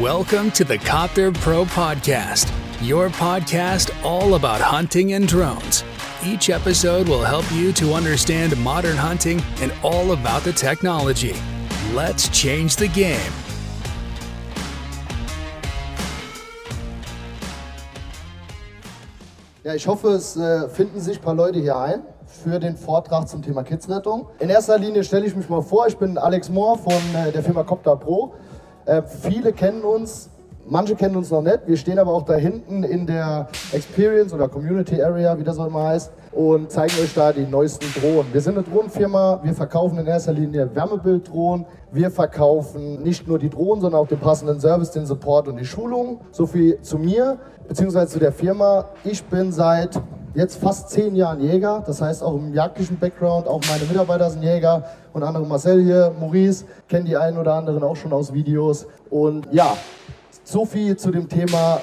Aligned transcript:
Welcome 0.00 0.50
to 0.52 0.64
the 0.64 0.76
Copter 0.76 1.30
Pro 1.30 1.64
Podcast, 1.64 2.50
your 2.82 3.10
podcast 3.10 3.94
all 4.04 4.34
about 4.34 4.60
hunting 4.60 5.12
and 5.12 5.28
drones. 5.28 5.84
Each 6.24 6.50
episode 6.50 7.08
will 7.08 7.22
help 7.22 7.44
you 7.52 7.72
to 7.74 7.94
understand 7.94 8.56
modern 8.56 8.96
hunting 8.96 9.40
and 9.60 9.72
all 9.84 10.10
about 10.10 10.42
the 10.42 10.52
technology. 10.52 11.32
Let's 11.94 12.28
change 12.30 12.74
the 12.74 12.88
game. 12.88 13.32
Ja, 19.62 19.74
ich 19.74 19.86
hoffe, 19.86 20.08
es 20.08 20.36
äh, 20.36 20.68
finden 20.70 20.98
sich 20.98 21.18
ein 21.18 21.22
paar 21.22 21.34
Leute 21.34 21.60
hier 21.60 21.76
ein 21.76 22.02
für 22.26 22.58
den 22.58 22.76
Vortrag 22.76 23.28
zum 23.28 23.42
Thema 23.42 23.62
Kidsrettung. 23.62 24.26
In 24.40 24.50
erster 24.50 24.76
Linie 24.76 25.04
stelle 25.04 25.24
ich 25.24 25.36
mich 25.36 25.48
mal 25.48 25.62
vor, 25.62 25.86
ich 25.86 25.96
bin 25.96 26.18
Alex 26.18 26.48
Mohr 26.48 26.78
von 26.78 27.00
äh, 27.14 27.30
der 27.30 27.44
Firma 27.44 27.62
Copter 27.62 27.94
Pro. 27.94 28.34
Äh, 28.86 29.02
viele 29.02 29.52
kennen 29.52 29.82
uns, 29.82 30.28
manche 30.66 30.94
kennen 30.94 31.16
uns 31.16 31.30
noch 31.30 31.42
nicht. 31.42 31.60
Wir 31.66 31.76
stehen 31.76 31.98
aber 31.98 32.12
auch 32.12 32.24
da 32.24 32.34
hinten 32.34 32.82
in 32.82 33.06
der 33.06 33.48
Experience 33.72 34.32
oder 34.34 34.48
Community 34.48 35.02
Area, 35.02 35.38
wie 35.38 35.44
das 35.44 35.58
auch 35.58 35.66
immer 35.66 35.84
heißt, 35.84 36.12
und 36.32 36.70
zeigen 36.70 36.92
euch 37.02 37.14
da 37.14 37.32
die 37.32 37.46
neuesten 37.46 37.86
Drohnen. 37.98 38.32
Wir 38.32 38.40
sind 38.40 38.58
eine 38.58 38.64
Drohnenfirma, 38.64 39.40
wir 39.42 39.54
verkaufen 39.54 39.98
in 39.98 40.06
erster 40.06 40.32
Linie 40.32 40.74
Wärmebilddrohnen. 40.74 41.66
Wir 41.92 42.10
verkaufen 42.10 43.02
nicht 43.02 43.26
nur 43.28 43.38
die 43.38 43.48
Drohnen, 43.48 43.80
sondern 43.80 44.00
auch 44.00 44.08
den 44.08 44.18
passenden 44.18 44.60
Service, 44.60 44.90
den 44.90 45.06
Support 45.06 45.48
und 45.48 45.56
die 45.58 45.64
Schulung. 45.64 46.20
So 46.32 46.46
viel 46.46 46.80
zu 46.80 46.98
mir, 46.98 47.38
beziehungsweise 47.68 48.12
zu 48.12 48.18
der 48.18 48.32
Firma. 48.32 48.86
Ich 49.04 49.24
bin 49.24 49.52
seit 49.52 50.00
jetzt 50.34 50.56
fast 50.56 50.90
zehn 50.90 51.14
Jahren 51.14 51.40
Jäger, 51.40 51.82
das 51.86 52.00
heißt 52.00 52.22
auch 52.22 52.34
im 52.34 52.52
jagdlichen 52.52 52.98
Background, 52.98 53.46
auch 53.46 53.60
meine 53.70 53.84
Mitarbeiter 53.84 54.30
sind 54.30 54.42
Jäger, 54.42 54.84
unter 55.12 55.28
anderem 55.28 55.48
Marcel 55.48 55.82
hier, 55.82 56.12
Maurice, 56.18 56.64
kennen 56.88 57.06
die 57.06 57.16
einen 57.16 57.38
oder 57.38 57.54
anderen 57.54 57.82
auch 57.82 57.96
schon 57.96 58.12
aus 58.12 58.32
Videos. 58.32 58.86
Und 59.10 59.46
ja, 59.52 59.76
so 60.42 60.64
viel 60.64 60.96
zu 60.96 61.10
dem 61.10 61.28
Thema, 61.28 61.80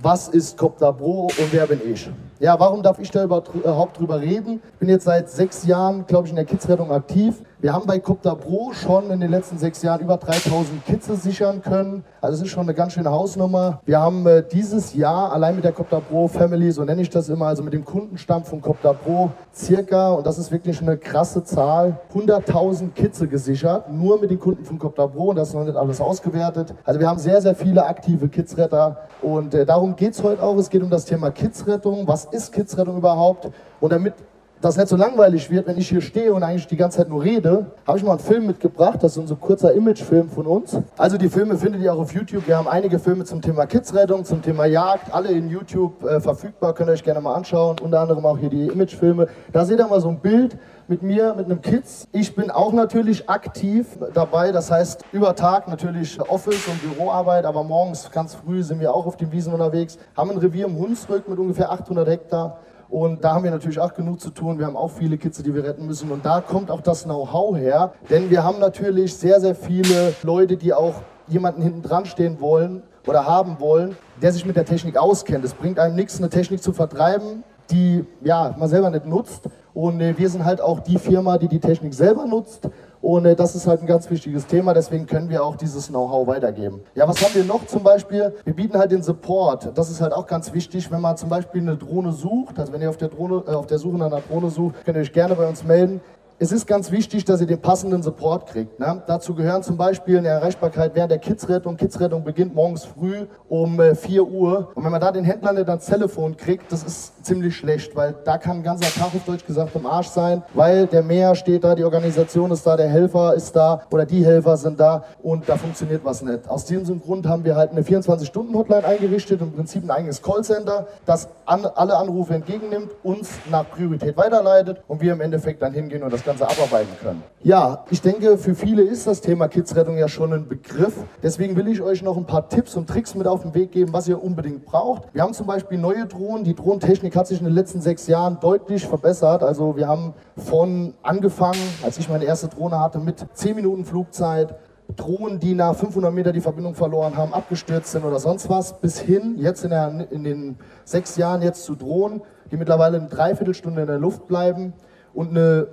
was 0.00 0.28
ist 0.28 0.56
Copter 0.56 0.92
Pro 0.92 1.24
und 1.24 1.52
wer 1.52 1.66
bin 1.66 1.80
ich? 1.92 2.10
Ja, 2.40 2.58
warum 2.58 2.82
darf 2.82 2.98
ich 2.98 3.10
da 3.10 3.22
überhaupt 3.22 3.98
drüber 3.98 4.20
reden? 4.20 4.60
Ich 4.72 4.78
bin 4.80 4.88
jetzt 4.88 5.04
seit 5.04 5.30
sechs 5.30 5.64
Jahren, 5.64 6.06
glaube 6.06 6.26
ich, 6.26 6.30
in 6.30 6.36
der 6.36 6.44
Kidsrettung 6.44 6.90
aktiv. 6.90 7.40
Wir 7.62 7.72
haben 7.72 7.86
bei 7.86 8.00
Copter 8.00 8.34
Pro 8.34 8.72
schon 8.72 9.08
in 9.12 9.20
den 9.20 9.30
letzten 9.30 9.56
sechs 9.56 9.82
Jahren 9.82 10.00
über 10.00 10.16
3000 10.16 10.84
Kitze 10.84 11.14
sichern 11.14 11.62
können. 11.62 12.02
Also 12.20 12.38
das 12.38 12.48
ist 12.48 12.52
schon 12.52 12.64
eine 12.64 12.74
ganz 12.74 12.94
schöne 12.94 13.12
Hausnummer. 13.12 13.80
Wir 13.84 14.00
haben 14.00 14.26
äh, 14.26 14.42
dieses 14.42 14.94
Jahr 14.94 15.32
allein 15.32 15.54
mit 15.54 15.62
der 15.62 15.70
Copter 15.70 16.00
Pro 16.00 16.26
Family, 16.26 16.72
so 16.72 16.82
nenne 16.82 17.02
ich 17.02 17.10
das 17.10 17.28
immer, 17.28 17.46
also 17.46 17.62
mit 17.62 17.72
dem 17.72 17.84
Kundenstamm 17.84 18.42
von 18.44 18.60
Copter 18.60 18.94
Pro, 18.94 19.30
circa, 19.54 20.10
und 20.10 20.26
das 20.26 20.38
ist 20.38 20.50
wirklich 20.50 20.82
eine 20.82 20.96
krasse 20.96 21.44
Zahl, 21.44 22.00
100.000 22.12 22.94
Kitze 22.94 23.28
gesichert, 23.28 23.92
nur 23.92 24.18
mit 24.18 24.32
den 24.32 24.40
Kunden 24.40 24.64
von 24.64 24.80
Copter 24.80 25.06
Pro 25.06 25.28
und 25.28 25.36
das 25.36 25.50
ist 25.50 25.54
noch 25.54 25.62
nicht 25.62 25.76
alles 25.76 26.00
ausgewertet. 26.00 26.74
Also 26.82 26.98
wir 26.98 27.08
haben 27.08 27.20
sehr, 27.20 27.40
sehr 27.40 27.54
viele 27.54 27.86
aktive 27.86 28.26
Kidsretter 28.28 28.96
und 29.20 29.54
äh, 29.54 29.64
darum 29.64 29.94
geht 29.94 30.14
es 30.14 30.22
heute 30.24 30.42
auch. 30.42 30.56
Es 30.56 30.68
geht 30.68 30.82
um 30.82 30.90
das 30.90 31.04
Thema 31.04 31.30
Kidsrettung. 31.30 32.08
Was 32.08 32.24
ist 32.24 32.50
Kidsrettung 32.50 32.96
überhaupt? 32.96 33.52
Und 33.78 33.92
damit 33.92 34.14
das 34.62 34.76
nicht 34.76 34.88
so 34.88 34.96
langweilig 34.96 35.50
wird, 35.50 35.66
wenn 35.66 35.76
ich 35.76 35.88
hier 35.88 36.00
stehe 36.00 36.32
und 36.32 36.44
eigentlich 36.44 36.68
die 36.68 36.76
ganze 36.76 36.98
Zeit 36.98 37.08
nur 37.08 37.22
rede, 37.22 37.66
habe 37.84 37.98
ich 37.98 38.04
mal 38.04 38.12
einen 38.12 38.20
Film 38.20 38.46
mitgebracht. 38.46 39.02
Das 39.02 39.12
ist 39.12 39.18
unser 39.18 39.34
kurzer 39.34 39.74
Imagefilm 39.74 40.30
von 40.30 40.46
uns. 40.46 40.78
Also 40.96 41.18
die 41.18 41.28
Filme 41.28 41.56
findet 41.56 41.82
ihr 41.82 41.92
auch 41.92 41.98
auf 41.98 42.14
YouTube. 42.14 42.46
Wir 42.46 42.56
haben 42.56 42.68
einige 42.68 43.00
Filme 43.00 43.24
zum 43.24 43.42
Thema 43.42 43.66
Kidsrettung, 43.66 44.24
zum 44.24 44.40
Thema 44.40 44.66
Jagd, 44.66 45.12
alle 45.12 45.30
in 45.30 45.50
YouTube 45.50 46.04
äh, 46.04 46.20
verfügbar. 46.20 46.74
Könnt 46.74 46.90
ihr 46.90 46.92
euch 46.92 47.02
gerne 47.02 47.20
mal 47.20 47.34
anschauen. 47.34 47.76
Unter 47.82 48.00
anderem 48.00 48.24
auch 48.24 48.38
hier 48.38 48.50
die 48.50 48.68
Imagefilme. 48.68 49.26
Da 49.52 49.64
seht 49.64 49.80
ihr 49.80 49.86
mal 49.88 50.00
so 50.00 50.10
ein 50.10 50.20
Bild 50.20 50.56
mit 50.86 51.02
mir, 51.02 51.34
mit 51.34 51.46
einem 51.46 51.60
Kids. 51.60 52.06
Ich 52.12 52.36
bin 52.36 52.50
auch 52.52 52.72
natürlich 52.72 53.28
aktiv 53.28 53.86
dabei. 54.14 54.52
Das 54.52 54.70
heißt, 54.70 55.04
über 55.10 55.34
Tag 55.34 55.66
natürlich 55.66 56.20
Office 56.20 56.68
und 56.68 56.80
Büroarbeit, 56.82 57.46
aber 57.46 57.64
morgens 57.64 58.10
ganz 58.12 58.34
früh 58.34 58.62
sind 58.62 58.78
wir 58.78 58.94
auch 58.94 59.06
auf 59.06 59.16
den 59.16 59.32
Wiesen 59.32 59.52
unterwegs. 59.52 59.98
Haben 60.16 60.30
ein 60.30 60.38
Revier 60.38 60.66
im 60.66 60.78
Hunsrück 60.78 61.28
mit 61.28 61.38
ungefähr 61.40 61.72
800 61.72 62.08
Hektar. 62.08 62.58
Und 62.92 63.24
da 63.24 63.32
haben 63.32 63.42
wir 63.42 63.50
natürlich 63.50 63.80
auch 63.80 63.94
genug 63.94 64.20
zu 64.20 64.28
tun. 64.28 64.58
Wir 64.58 64.66
haben 64.66 64.76
auch 64.76 64.90
viele 64.90 65.16
Kitze, 65.16 65.42
die 65.42 65.54
wir 65.54 65.64
retten 65.64 65.86
müssen. 65.86 66.10
Und 66.10 66.26
da 66.26 66.42
kommt 66.42 66.70
auch 66.70 66.82
das 66.82 67.04
Know-how 67.04 67.56
her. 67.56 67.94
Denn 68.10 68.28
wir 68.28 68.44
haben 68.44 68.58
natürlich 68.58 69.14
sehr, 69.14 69.40
sehr 69.40 69.54
viele 69.54 70.12
Leute, 70.22 70.58
die 70.58 70.74
auch 70.74 70.96
jemanden 71.26 71.62
hinten 71.62 71.80
dran 71.80 72.04
stehen 72.04 72.38
wollen 72.38 72.82
oder 73.06 73.26
haben 73.26 73.58
wollen, 73.60 73.96
der 74.20 74.30
sich 74.30 74.44
mit 74.44 74.56
der 74.56 74.66
Technik 74.66 74.98
auskennt. 74.98 75.42
Es 75.42 75.54
bringt 75.54 75.78
einem 75.78 75.96
nichts, 75.96 76.18
eine 76.18 76.28
Technik 76.28 76.62
zu 76.62 76.74
vertreiben, 76.74 77.44
die 77.70 78.04
ja, 78.20 78.54
man 78.58 78.68
selber 78.68 78.90
nicht 78.90 79.06
nutzt. 79.06 79.48
Und 79.72 80.02
äh, 80.02 80.18
wir 80.18 80.28
sind 80.28 80.44
halt 80.44 80.60
auch 80.60 80.80
die 80.80 80.98
Firma, 80.98 81.38
die 81.38 81.48
die 81.48 81.60
Technik 81.60 81.94
selber 81.94 82.26
nutzt 82.26 82.68
und 83.02 83.26
äh, 83.26 83.34
das 83.34 83.54
ist 83.54 83.66
halt 83.66 83.82
ein 83.82 83.86
ganz 83.86 84.08
wichtiges 84.08 84.46
Thema, 84.46 84.72
deswegen 84.72 85.06
können 85.06 85.28
wir 85.28 85.44
auch 85.44 85.56
dieses 85.56 85.88
Know-how 85.88 86.26
weitergeben. 86.26 86.80
Ja, 86.94 87.06
was 87.06 87.20
haben 87.22 87.34
wir 87.34 87.44
noch 87.44 87.66
zum 87.66 87.82
Beispiel? 87.82 88.34
Wir 88.44 88.54
bieten 88.54 88.78
halt 88.78 88.92
den 88.92 89.02
Support. 89.02 89.76
Das 89.76 89.90
ist 89.90 90.00
halt 90.00 90.12
auch 90.12 90.26
ganz 90.26 90.54
wichtig, 90.54 90.90
wenn 90.90 91.00
man 91.00 91.16
zum 91.16 91.28
Beispiel 91.28 91.60
eine 91.60 91.76
Drohne 91.76 92.12
sucht, 92.12 92.58
also 92.58 92.72
wenn 92.72 92.80
ihr 92.80 92.88
auf 92.88 92.96
der, 92.96 93.08
Drohne, 93.08 93.42
äh, 93.46 93.50
auf 93.50 93.66
der 93.66 93.78
Suche 93.78 93.98
nach 93.98 94.06
einer 94.06 94.20
Drohne 94.20 94.50
sucht, 94.50 94.84
könnt 94.84 94.96
ihr 94.96 95.02
euch 95.02 95.12
gerne 95.12 95.34
bei 95.34 95.46
uns 95.46 95.64
melden 95.64 96.00
es 96.42 96.50
ist 96.50 96.66
ganz 96.66 96.90
wichtig, 96.90 97.24
dass 97.24 97.40
ihr 97.40 97.46
den 97.46 97.60
passenden 97.60 98.02
Support 98.02 98.48
kriegt. 98.48 98.80
Ne? 98.80 99.00
Dazu 99.06 99.32
gehören 99.32 99.62
zum 99.62 99.76
Beispiel 99.76 100.18
eine 100.18 100.26
Erreichbarkeit 100.26 100.90
während 100.96 101.12
der 101.12 101.20
Kidsrettung. 101.20 101.76
Kidsrettung 101.76 102.24
beginnt 102.24 102.52
morgens 102.52 102.84
früh 102.84 103.26
um 103.48 103.78
äh, 103.78 103.94
4 103.94 104.24
Uhr. 104.26 104.72
Und 104.74 104.82
wenn 104.82 104.90
man 104.90 105.00
da 105.00 105.12
den 105.12 105.22
Händler 105.22 105.52
nicht 105.52 105.68
ans 105.68 105.86
Telefon 105.86 106.36
kriegt, 106.36 106.72
das 106.72 106.82
ist 106.82 107.24
ziemlich 107.24 107.56
schlecht, 107.56 107.94
weil 107.94 108.16
da 108.24 108.38
kann 108.38 108.56
ein 108.56 108.62
ganzer 108.64 108.90
Tag 108.92 109.14
auf 109.14 109.24
Deutsch 109.24 109.46
gesagt 109.46 109.76
im 109.76 109.86
Arsch 109.86 110.08
sein, 110.08 110.42
weil 110.54 110.88
der 110.88 111.04
Meer 111.04 111.36
steht 111.36 111.62
da, 111.62 111.76
die 111.76 111.84
Organisation 111.84 112.50
ist 112.50 112.66
da, 112.66 112.76
der 112.76 112.88
Helfer 112.88 113.34
ist 113.34 113.54
da 113.54 113.82
oder 113.92 114.04
die 114.04 114.24
Helfer 114.24 114.56
sind 114.56 114.80
da 114.80 115.04
und 115.22 115.48
da 115.48 115.56
funktioniert 115.56 116.04
was 116.04 116.22
nicht. 116.22 116.48
Aus 116.48 116.64
diesem 116.64 117.00
Grund 117.00 117.24
haben 117.28 117.44
wir 117.44 117.54
halt 117.54 117.70
eine 117.70 117.82
24-Stunden-Hotline 117.82 118.84
eingerichtet, 118.84 119.40
im 119.40 119.52
Prinzip 119.52 119.84
ein 119.84 119.92
eigenes 119.92 120.20
Callcenter, 120.20 120.88
das 121.06 121.28
an, 121.46 121.64
alle 121.66 121.96
Anrufe 121.96 122.34
entgegennimmt, 122.34 122.90
uns 123.04 123.30
nach 123.48 123.70
Priorität 123.70 124.16
weiterleitet 124.16 124.82
und 124.88 125.00
wir 125.00 125.12
im 125.12 125.20
Endeffekt 125.20 125.62
dann 125.62 125.72
hingehen 125.72 126.02
und 126.02 126.12
das 126.12 126.24
Ganze 126.24 126.31
Ganze 126.38 126.48
abarbeiten 126.48 126.96
können. 127.02 127.22
Ja, 127.42 127.84
ich 127.90 128.00
denke, 128.00 128.38
für 128.38 128.54
viele 128.54 128.82
ist 128.82 129.06
das 129.06 129.20
Thema 129.20 129.48
Kidsrettung 129.48 129.98
ja 129.98 130.08
schon 130.08 130.32
ein 130.32 130.48
Begriff. 130.48 130.94
Deswegen 131.22 131.56
will 131.56 131.68
ich 131.68 131.82
euch 131.82 132.02
noch 132.02 132.16
ein 132.16 132.24
paar 132.24 132.48
Tipps 132.48 132.74
und 132.76 132.88
Tricks 132.88 133.14
mit 133.14 133.26
auf 133.26 133.42
den 133.42 133.54
Weg 133.54 133.72
geben, 133.72 133.92
was 133.92 134.08
ihr 134.08 134.22
unbedingt 134.22 134.64
braucht. 134.64 135.02
Wir 135.12 135.22
haben 135.22 135.34
zum 135.34 135.46
Beispiel 135.46 135.76
neue 135.76 136.06
Drohnen. 136.06 136.44
Die 136.44 136.54
Drohnentechnik 136.54 137.14
hat 137.16 137.26
sich 137.26 137.38
in 137.38 137.44
den 137.44 137.54
letzten 137.54 137.80
sechs 137.80 138.06
Jahren 138.06 138.38
deutlich 138.40 138.86
verbessert. 138.86 139.42
Also 139.42 139.76
wir 139.76 139.88
haben 139.88 140.14
von 140.36 140.94
angefangen, 141.02 141.60
als 141.82 141.98
ich 141.98 142.08
meine 142.08 142.24
erste 142.24 142.48
Drohne 142.48 142.80
hatte, 142.80 142.98
mit 142.98 143.26
10 143.34 143.56
Minuten 143.56 143.84
Flugzeit, 143.84 144.54
Drohnen, 144.96 145.38
die 145.38 145.54
nach 145.54 145.74
500 145.74 146.12
Meter 146.12 146.32
die 146.32 146.40
Verbindung 146.40 146.74
verloren 146.74 147.16
haben, 147.16 147.34
abgestürzt 147.34 147.92
sind 147.92 148.04
oder 148.04 148.18
sonst 148.18 148.48
was, 148.48 148.80
bis 148.80 148.98
hin 148.98 149.36
jetzt 149.38 149.64
in, 149.64 149.70
der, 149.70 150.06
in 150.10 150.24
den 150.24 150.56
sechs 150.84 151.16
Jahren 151.16 151.42
jetzt 151.42 151.64
zu 151.64 151.74
Drohnen, 151.74 152.22
die 152.50 152.56
mittlerweile 152.56 152.98
eine 152.98 153.08
Dreiviertelstunde 153.08 153.82
in 153.82 153.86
der 153.86 153.98
Luft 153.98 154.26
bleiben 154.28 154.74
und 155.14 155.30
eine 155.30 155.66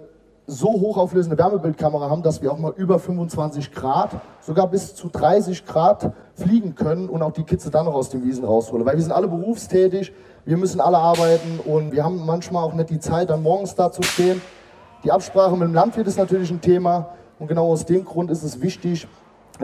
so 0.49 0.69
hochauflösende 0.69 1.37
Wärmebildkamera 1.37 2.09
haben, 2.09 2.23
dass 2.23 2.41
wir 2.41 2.51
auch 2.51 2.57
mal 2.57 2.73
über 2.75 2.99
25 2.99 3.71
Grad, 3.71 4.09
sogar 4.41 4.67
bis 4.67 4.95
zu 4.95 5.09
30 5.09 5.65
Grad 5.65 6.11
fliegen 6.33 6.75
können 6.75 7.07
und 7.07 7.21
auch 7.21 7.31
die 7.31 7.43
Kitze 7.43 7.69
dann 7.69 7.85
noch 7.85 7.93
aus 7.93 8.09
den 8.09 8.23
Wiesen 8.23 8.43
rausholen. 8.43 8.85
Weil 8.85 8.95
wir 8.95 9.03
sind 9.03 9.11
alle 9.11 9.27
berufstätig, 9.27 10.11
wir 10.45 10.57
müssen 10.57 10.81
alle 10.81 10.97
arbeiten 10.97 11.59
und 11.63 11.91
wir 11.91 12.03
haben 12.03 12.25
manchmal 12.25 12.63
auch 12.63 12.73
nicht 12.73 12.89
die 12.89 12.99
Zeit, 12.99 13.29
dann 13.29 13.43
morgens 13.43 13.75
da 13.75 13.91
zu 13.91 14.01
stehen. 14.01 14.41
Die 15.03 15.11
Absprache 15.11 15.51
mit 15.51 15.67
dem 15.67 15.73
Landwirt 15.73 16.07
ist 16.07 16.17
natürlich 16.17 16.49
ein 16.49 16.61
Thema 16.61 17.09
und 17.37 17.47
genau 17.47 17.71
aus 17.71 17.85
dem 17.85 18.03
Grund 18.03 18.31
ist 18.31 18.43
es 18.43 18.61
wichtig, 18.61 19.07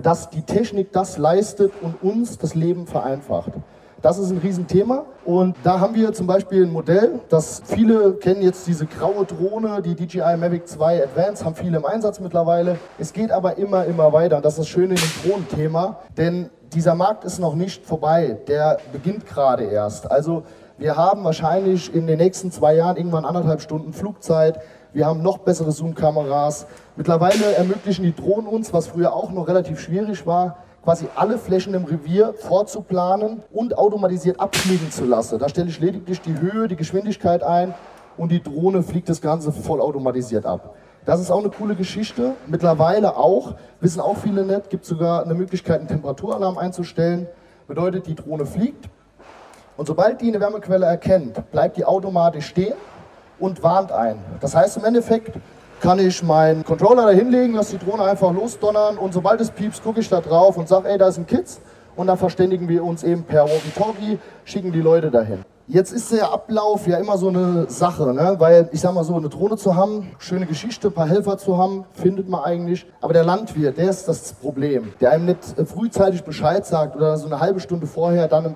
dass 0.01 0.29
die 0.29 0.43
Technik 0.43 0.91
das 0.91 1.17
leistet 1.17 1.71
und 1.81 2.03
uns 2.03 2.37
das 2.37 2.53
Leben 2.53 2.85
vereinfacht. 2.85 3.53
Das 4.01 4.19
ist 4.19 4.29
ein 4.29 4.37
Riesenthema. 4.37 5.05
Und 5.23 5.55
da 5.63 5.79
haben 5.79 5.95
wir 5.95 6.13
zum 6.13 6.27
Beispiel 6.27 6.65
ein 6.65 6.71
Modell, 6.71 7.19
das 7.29 7.61
viele 7.65 8.13
kennen 8.13 8.41
jetzt 8.41 8.67
diese 8.67 8.85
graue 8.85 9.25
Drohne, 9.25 9.81
die 9.81 9.95
DJI 9.95 10.37
Mavic 10.37 10.67
2 10.67 11.03
Advance, 11.03 11.43
haben 11.43 11.55
viele 11.55 11.77
im 11.77 11.85
Einsatz 11.85 12.19
mittlerweile. 12.19 12.77
Es 12.99 13.13
geht 13.13 13.31
aber 13.31 13.57
immer, 13.57 13.85
immer 13.85 14.13
weiter. 14.13 14.37
Und 14.37 14.45
das 14.45 14.53
ist 14.53 14.59
das 14.59 14.67
Schöne 14.67 14.93
in 14.93 14.99
dem 14.99 15.11
Drohnenthema, 15.23 15.99
denn 16.17 16.49
dieser 16.73 16.93
Markt 16.93 17.23
ist 17.23 17.39
noch 17.39 17.55
nicht 17.55 17.85
vorbei. 17.85 18.37
Der 18.47 18.77
beginnt 18.91 19.25
gerade 19.25 19.63
erst. 19.63 20.11
Also 20.11 20.43
wir 20.77 20.97
haben 20.97 21.23
wahrscheinlich 21.23 21.93
in 21.93 22.05
den 22.05 22.17
nächsten 22.17 22.51
zwei 22.51 22.75
Jahren 22.75 22.97
irgendwann 22.97 23.25
anderthalb 23.25 23.61
Stunden 23.61 23.93
Flugzeit. 23.93 24.59
Wir 24.91 25.05
haben 25.05 25.21
noch 25.21 25.39
bessere 25.39 25.71
Zoom-Kameras. 25.71 26.67
Mittlerweile 26.95 27.55
ermöglichen 27.55 28.03
die 28.03 28.15
Drohnen 28.15 28.47
uns, 28.47 28.73
was 28.73 28.87
früher 28.87 29.13
auch 29.13 29.31
noch 29.31 29.47
relativ 29.47 29.79
schwierig 29.79 30.27
war, 30.27 30.57
quasi 30.85 31.07
alle 31.15 31.39
Flächen 31.39 31.73
im 31.73 31.83
Revier 31.85 32.35
vorzuplanen 32.35 33.41
und 33.51 33.75
automatisiert 33.75 34.39
abfliegen 34.39 34.91
zu 34.91 35.03
lassen. 35.03 35.39
Da 35.39 35.49
stelle 35.49 35.67
ich 35.67 35.79
lediglich 35.79 36.21
die 36.21 36.39
Höhe, 36.39 36.67
die 36.67 36.75
Geschwindigkeit 36.75 37.41
ein 37.41 37.73
und 38.17 38.31
die 38.31 38.41
Drohne 38.41 38.83
fliegt 38.83 39.09
das 39.09 39.19
Ganze 39.19 39.51
vollautomatisiert 39.51 40.45
ab. 40.45 40.75
Das 41.03 41.19
ist 41.19 41.31
auch 41.31 41.39
eine 41.39 41.49
coole 41.49 41.75
Geschichte. 41.75 42.33
Mittlerweile 42.45 43.17
auch, 43.17 43.55
wissen 43.79 43.99
auch 43.99 44.17
viele 44.17 44.45
nicht, 44.45 44.69
gibt 44.69 44.85
sogar 44.85 45.23
eine 45.23 45.33
Möglichkeit, 45.33 45.79
einen 45.79 45.87
Temperaturalarm 45.87 46.59
einzustellen. 46.59 47.27
Bedeutet, 47.67 48.05
die 48.05 48.13
Drohne 48.13 48.45
fliegt 48.45 48.87
und 49.77 49.87
sobald 49.87 50.21
die 50.21 50.27
eine 50.27 50.39
Wärmequelle 50.39 50.85
erkennt, 50.85 51.51
bleibt 51.51 51.77
die 51.77 51.85
automatisch 51.85 52.45
stehen 52.45 52.75
und 53.39 53.63
warnt 53.63 53.91
ein. 53.91 54.19
Das 54.39 54.55
heißt 54.55 54.77
im 54.77 54.85
Endeffekt, 54.85 55.39
kann 55.79 55.99
ich 55.99 56.23
meinen 56.23 56.63
Controller 56.63 57.05
da 57.05 57.11
hinlegen, 57.11 57.53
lasse 57.53 57.77
die 57.77 57.85
Drohne 57.85 58.03
einfach 58.03 58.33
losdonnern 58.33 58.97
und 58.97 59.13
sobald 59.13 59.41
es 59.41 59.51
piepst, 59.51 59.83
gucke 59.83 59.99
ich 59.99 60.09
da 60.09 60.21
drauf 60.21 60.57
und 60.57 60.67
sage, 60.67 60.89
ey, 60.89 60.97
da 60.97 61.07
ist 61.07 61.17
ein 61.17 61.27
Kids 61.27 61.61
und 61.95 62.07
dann 62.07 62.17
verständigen 62.17 62.67
wir 62.67 62.83
uns 62.83 63.03
eben 63.03 63.23
per 63.23 63.43
Walkie-Talkie, 63.43 64.19
schicken 64.43 64.71
die 64.71 64.81
Leute 64.81 65.11
dahin. 65.11 65.45
Jetzt 65.67 65.91
ist 65.93 66.11
der 66.11 66.31
Ablauf 66.31 66.85
ja 66.85 66.97
immer 66.97 67.17
so 67.17 67.29
eine 67.29 67.67
Sache, 67.67 68.13
ne? 68.13 68.35
weil 68.37 68.69
ich 68.71 68.81
sag 68.81 68.93
mal 68.93 69.03
so, 69.03 69.15
eine 69.15 69.29
Drohne 69.29 69.57
zu 69.57 69.75
haben, 69.75 70.11
schöne 70.19 70.45
Geschichte, 70.45 70.89
ein 70.89 70.93
paar 70.93 71.07
Helfer 71.07 71.39
zu 71.39 71.57
haben, 71.57 71.85
findet 71.93 72.29
man 72.29 72.43
eigentlich. 72.43 72.85
Aber 73.01 73.13
der 73.13 73.23
Landwirt, 73.23 73.75
der 73.75 73.89
ist 73.89 74.07
das 74.07 74.33
Problem. 74.33 74.93
Der 75.01 75.09
einem 75.09 75.25
nicht 75.25 75.57
äh, 75.57 75.65
frühzeitig 75.65 76.23
Bescheid 76.23 76.67
sagt 76.67 76.95
oder 76.95 77.17
so 77.17 77.25
eine 77.25 77.39
halbe 77.39 77.59
Stunde 77.59 77.87
vorher 77.87 78.27
dann 78.27 78.45
im 78.45 78.53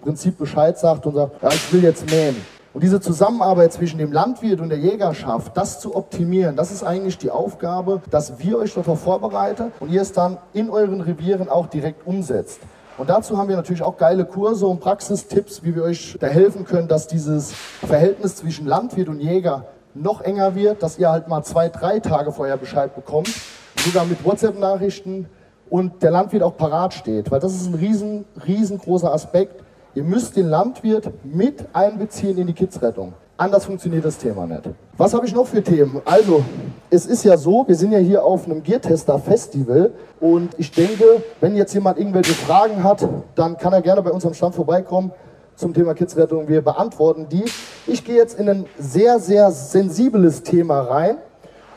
Prinzip 0.00 0.38
Bescheid 0.38 0.78
sagt 0.78 1.04
und 1.04 1.16
sagt, 1.16 1.42
ja, 1.42 1.48
ich 1.48 1.72
will 1.72 1.82
jetzt 1.82 2.08
mähen. 2.08 2.36
Und 2.74 2.82
diese 2.82 3.00
Zusammenarbeit 3.00 3.72
zwischen 3.74 3.98
dem 3.98 4.12
Landwirt 4.12 4.60
und 4.60 4.70
der 4.70 4.78
Jägerschaft, 4.78 5.54
das 5.56 5.78
zu 5.78 5.94
optimieren, 5.94 6.56
das 6.56 6.72
ist 6.72 6.82
eigentlich 6.82 7.18
die 7.18 7.30
Aufgabe, 7.30 8.00
dass 8.10 8.38
wir 8.38 8.58
euch 8.58 8.72
darauf 8.72 9.00
vorbereiten 9.00 9.72
und 9.78 9.90
ihr 9.90 10.00
es 10.00 10.12
dann 10.12 10.38
in 10.54 10.70
euren 10.70 11.02
Revieren 11.02 11.50
auch 11.50 11.66
direkt 11.66 12.06
umsetzt. 12.06 12.60
Und 12.96 13.10
dazu 13.10 13.36
haben 13.36 13.48
wir 13.48 13.56
natürlich 13.56 13.82
auch 13.82 13.98
geile 13.98 14.24
Kurse 14.24 14.66
und 14.66 14.80
Praxistipps, 14.80 15.62
wie 15.64 15.74
wir 15.74 15.82
euch 15.82 16.16
da 16.18 16.28
helfen 16.28 16.64
können, 16.64 16.88
dass 16.88 17.06
dieses 17.08 17.52
Verhältnis 17.52 18.36
zwischen 18.36 18.66
Landwirt 18.66 19.08
und 19.08 19.20
Jäger 19.20 19.66
noch 19.94 20.22
enger 20.22 20.54
wird, 20.54 20.82
dass 20.82 20.98
ihr 20.98 21.10
halt 21.10 21.28
mal 21.28 21.42
zwei, 21.42 21.68
drei 21.68 22.00
Tage 22.00 22.32
vorher 22.32 22.56
Bescheid 22.56 22.94
bekommt, 22.94 23.30
sogar 23.76 24.06
mit 24.06 24.24
WhatsApp-Nachrichten 24.24 25.28
und 25.68 26.02
der 26.02 26.10
Landwirt 26.10 26.42
auch 26.42 26.56
parat 26.56 26.94
steht. 26.94 27.30
Weil 27.30 27.40
das 27.40 27.54
ist 27.54 27.66
ein 27.66 27.74
riesen, 27.74 28.24
riesengroßer 28.46 29.12
Aspekt. 29.12 29.61
Ihr 29.94 30.04
müsst 30.04 30.36
den 30.36 30.48
Landwirt 30.48 31.10
mit 31.22 31.66
einbeziehen 31.74 32.38
in 32.38 32.46
die 32.46 32.54
Kidsrettung. 32.54 33.12
Anders 33.36 33.66
funktioniert 33.66 34.06
das 34.06 34.16
Thema 34.16 34.46
nicht. 34.46 34.62
Was 34.96 35.12
habe 35.12 35.26
ich 35.26 35.34
noch 35.34 35.46
für 35.46 35.62
Themen? 35.62 36.00
Also, 36.06 36.42
es 36.88 37.04
ist 37.04 37.24
ja 37.24 37.36
so, 37.36 37.64
wir 37.66 37.74
sind 37.74 37.92
ja 37.92 37.98
hier 37.98 38.24
auf 38.24 38.46
einem 38.46 38.62
Geartester 38.62 39.18
Festival 39.18 39.92
und 40.18 40.54
ich 40.56 40.70
denke, 40.70 41.04
wenn 41.42 41.56
jetzt 41.56 41.74
jemand 41.74 41.98
irgendwelche 41.98 42.32
Fragen 42.32 42.82
hat, 42.82 43.06
dann 43.34 43.58
kann 43.58 43.74
er 43.74 43.82
gerne 43.82 44.00
bei 44.00 44.10
uns 44.10 44.24
am 44.24 44.32
Stand 44.32 44.54
vorbeikommen 44.54 45.12
zum 45.56 45.74
Thema 45.74 45.92
Kidsrettung. 45.92 46.48
Wir 46.48 46.62
beantworten 46.62 47.26
die. 47.28 47.44
Ich 47.86 48.02
gehe 48.02 48.16
jetzt 48.16 48.38
in 48.38 48.48
ein 48.48 48.64
sehr, 48.78 49.18
sehr 49.18 49.50
sensibles 49.50 50.42
Thema 50.42 50.80
rein 50.80 51.18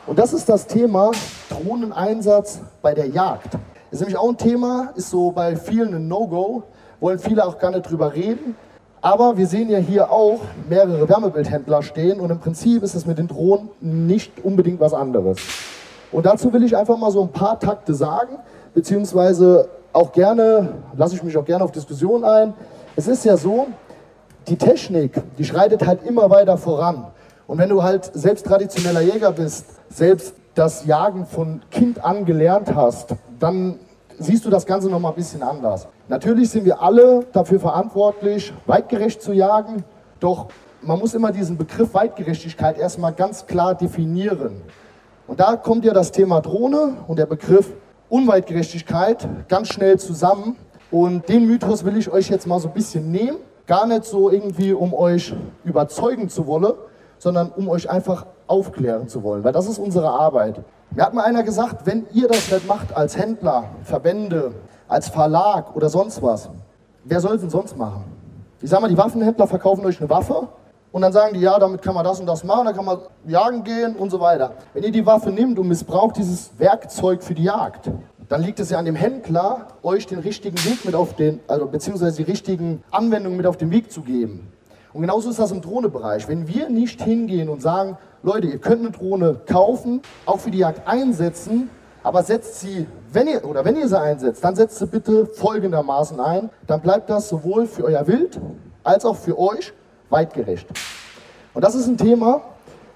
und 0.06 0.18
das 0.18 0.32
ist 0.32 0.48
das 0.48 0.66
Thema 0.66 1.10
Drohneneinsatz 1.50 2.60
bei 2.80 2.94
der 2.94 3.08
Jagd. 3.08 3.58
Ist 3.90 4.00
nämlich 4.00 4.16
auch 4.16 4.30
ein 4.30 4.38
Thema, 4.38 4.92
ist 4.96 5.10
so 5.10 5.32
bei 5.32 5.54
vielen 5.54 5.94
ein 5.94 6.08
No-Go, 6.08 6.62
wollen 7.00 7.18
viele 7.18 7.44
auch 7.44 7.58
gar 7.58 7.70
nicht 7.70 7.90
drüber 7.90 8.14
reden. 8.14 8.56
Aber 9.02 9.36
wir 9.36 9.46
sehen 9.46 9.68
ja 9.68 9.78
hier 9.78 10.10
auch 10.10 10.40
mehrere 10.68 11.08
Wärmebildhändler 11.08 11.82
stehen 11.82 12.18
und 12.18 12.30
im 12.30 12.40
Prinzip 12.40 12.82
ist 12.82 12.94
es 12.94 13.06
mit 13.06 13.18
den 13.18 13.28
Drohnen 13.28 13.68
nicht 13.80 14.44
unbedingt 14.44 14.80
was 14.80 14.94
anderes. 14.94 15.38
Und 16.10 16.26
dazu 16.26 16.52
will 16.52 16.64
ich 16.64 16.76
einfach 16.76 16.96
mal 16.96 17.10
so 17.10 17.22
ein 17.22 17.30
paar 17.30 17.60
Takte 17.60 17.94
sagen, 17.94 18.38
beziehungsweise 18.74 19.68
auch 19.92 20.12
gerne, 20.12 20.68
lasse 20.96 21.14
ich 21.14 21.22
mich 21.22 21.36
auch 21.36 21.44
gerne 21.44 21.64
auf 21.64 21.72
Diskussionen 21.72 22.24
ein. 22.24 22.54
Es 22.96 23.06
ist 23.08 23.24
ja 23.24 23.36
so, 23.36 23.68
die 24.48 24.56
Technik, 24.56 25.22
die 25.38 25.44
schreitet 25.44 25.86
halt 25.86 26.04
immer 26.04 26.30
weiter 26.30 26.56
voran. 26.56 27.06
Und 27.46 27.58
wenn 27.58 27.68
du 27.68 27.82
halt 27.82 28.10
selbst 28.14 28.46
traditioneller 28.46 29.00
Jäger 29.00 29.32
bist, 29.32 29.66
selbst 29.88 30.34
das 30.54 30.84
Jagen 30.86 31.26
von 31.26 31.60
Kind 31.70 32.04
an 32.04 32.24
gelernt 32.24 32.74
hast, 32.74 33.14
dann 33.38 33.78
siehst 34.18 34.44
du 34.44 34.50
das 34.50 34.66
Ganze 34.66 34.88
noch 34.88 34.98
mal 34.98 35.10
ein 35.10 35.14
bisschen 35.14 35.42
anders. 35.42 35.86
Natürlich 36.08 36.50
sind 36.50 36.64
wir 36.64 36.80
alle 36.80 37.26
dafür 37.32 37.58
verantwortlich, 37.58 38.52
weitgerecht 38.66 39.20
zu 39.20 39.32
jagen, 39.32 39.84
doch 40.20 40.46
man 40.80 41.00
muss 41.00 41.14
immer 41.14 41.32
diesen 41.32 41.56
Begriff 41.56 41.94
Weitgerechtigkeit 41.94 42.78
erstmal 42.78 43.12
ganz 43.12 43.46
klar 43.46 43.74
definieren. 43.74 44.62
Und 45.26 45.40
da 45.40 45.56
kommt 45.56 45.84
ja 45.84 45.92
das 45.92 46.12
Thema 46.12 46.40
Drohne 46.40 46.98
und 47.08 47.18
der 47.18 47.26
Begriff 47.26 47.72
Unweitgerechtigkeit 48.08 49.28
ganz 49.48 49.68
schnell 49.68 49.98
zusammen. 49.98 50.56
Und 50.92 51.28
den 51.28 51.46
Mythos 51.46 51.84
will 51.84 51.96
ich 51.96 52.08
euch 52.08 52.30
jetzt 52.30 52.46
mal 52.46 52.60
so 52.60 52.68
ein 52.68 52.74
bisschen 52.74 53.10
nehmen. 53.10 53.38
Gar 53.66 53.88
nicht 53.88 54.04
so 54.04 54.30
irgendwie, 54.30 54.72
um 54.72 54.94
euch 54.94 55.34
überzeugen 55.64 56.28
zu 56.28 56.46
wollen, 56.46 56.74
sondern 57.18 57.50
um 57.50 57.68
euch 57.68 57.90
einfach 57.90 58.26
aufklären 58.46 59.08
zu 59.08 59.24
wollen, 59.24 59.42
weil 59.42 59.52
das 59.52 59.66
ist 59.66 59.78
unsere 59.78 60.08
Arbeit. 60.08 60.62
Mir 60.92 61.04
hat 61.04 61.14
mal 61.14 61.24
einer 61.24 61.42
gesagt, 61.42 61.84
wenn 61.84 62.06
ihr 62.12 62.28
das 62.28 62.52
nicht 62.52 62.68
macht 62.68 62.96
als 62.96 63.18
Händler, 63.18 63.64
Verbände, 63.82 64.52
als 64.88 65.08
Verlag 65.08 65.74
oder 65.74 65.88
sonst 65.88 66.22
was, 66.22 66.48
wer 67.04 67.20
soll 67.20 67.34
es 67.34 67.40
denn 67.40 67.50
sonst 67.50 67.76
machen? 67.76 68.04
Ich 68.60 68.70
sag 68.70 68.80
mal, 68.80 68.88
die 68.88 68.98
Waffenhändler 68.98 69.46
verkaufen 69.46 69.84
euch 69.84 70.00
eine 70.00 70.08
Waffe 70.08 70.48
und 70.92 71.02
dann 71.02 71.12
sagen 71.12 71.34
die, 71.34 71.40
ja, 71.40 71.58
damit 71.58 71.82
kann 71.82 71.94
man 71.94 72.04
das 72.04 72.20
und 72.20 72.26
das 72.26 72.42
machen, 72.42 72.66
dann 72.66 72.74
kann 72.74 72.84
man 72.84 72.98
jagen 73.26 73.64
gehen 73.64 73.96
und 73.96 74.10
so 74.10 74.20
weiter. 74.20 74.52
Wenn 74.72 74.82
ihr 74.82 74.92
die 74.92 75.04
Waffe 75.04 75.30
nimmt 75.30 75.58
und 75.58 75.68
missbraucht 75.68 76.16
dieses 76.16 76.50
Werkzeug 76.58 77.22
für 77.22 77.34
die 77.34 77.44
Jagd, 77.44 77.90
dann 78.28 78.42
liegt 78.42 78.58
es 78.58 78.70
ja 78.70 78.78
an 78.78 78.84
dem 78.84 78.96
Händler, 78.96 79.68
euch 79.82 80.06
den 80.06 80.18
richtigen 80.18 80.56
Weg 80.64 80.84
mit 80.84 80.94
auf 80.94 81.14
den, 81.14 81.40
also 81.46 81.66
beziehungsweise 81.66 82.16
die 82.16 82.30
richtigen 82.30 82.82
Anwendungen 82.90 83.36
mit 83.36 83.46
auf 83.46 83.56
den 83.56 83.70
Weg 83.70 83.92
zu 83.92 84.00
geben. 84.02 84.50
Und 84.92 85.02
genauso 85.02 85.28
ist 85.28 85.38
das 85.38 85.52
im 85.52 85.60
Drohnebereich. 85.60 86.26
Wenn 86.26 86.48
wir 86.48 86.70
nicht 86.70 87.02
hingehen 87.02 87.50
und 87.50 87.60
sagen, 87.60 87.98
Leute, 88.22 88.46
ihr 88.46 88.58
könnt 88.58 88.80
eine 88.80 88.90
Drohne 88.90 89.40
kaufen, 89.46 90.00
auch 90.24 90.40
für 90.40 90.50
die 90.50 90.58
Jagd 90.58 90.88
einsetzen, 90.88 91.68
aber 92.06 92.22
setzt 92.22 92.60
sie, 92.60 92.86
wenn 93.12 93.26
ihr, 93.26 93.44
oder 93.44 93.64
wenn 93.64 93.74
ihr 93.74 93.88
sie 93.88 94.00
einsetzt, 94.00 94.44
dann 94.44 94.54
setzt 94.54 94.78
sie 94.78 94.86
bitte 94.86 95.26
folgendermaßen 95.26 96.20
ein. 96.20 96.50
Dann 96.68 96.80
bleibt 96.80 97.10
das 97.10 97.28
sowohl 97.28 97.66
für 97.66 97.82
euer 97.82 98.06
Wild 98.06 98.38
als 98.84 99.04
auch 99.04 99.16
für 99.16 99.36
euch 99.36 99.72
weitgerecht. 100.08 100.68
Und 101.52 101.64
das 101.64 101.74
ist 101.74 101.88
ein 101.88 101.96
Thema, 101.96 102.42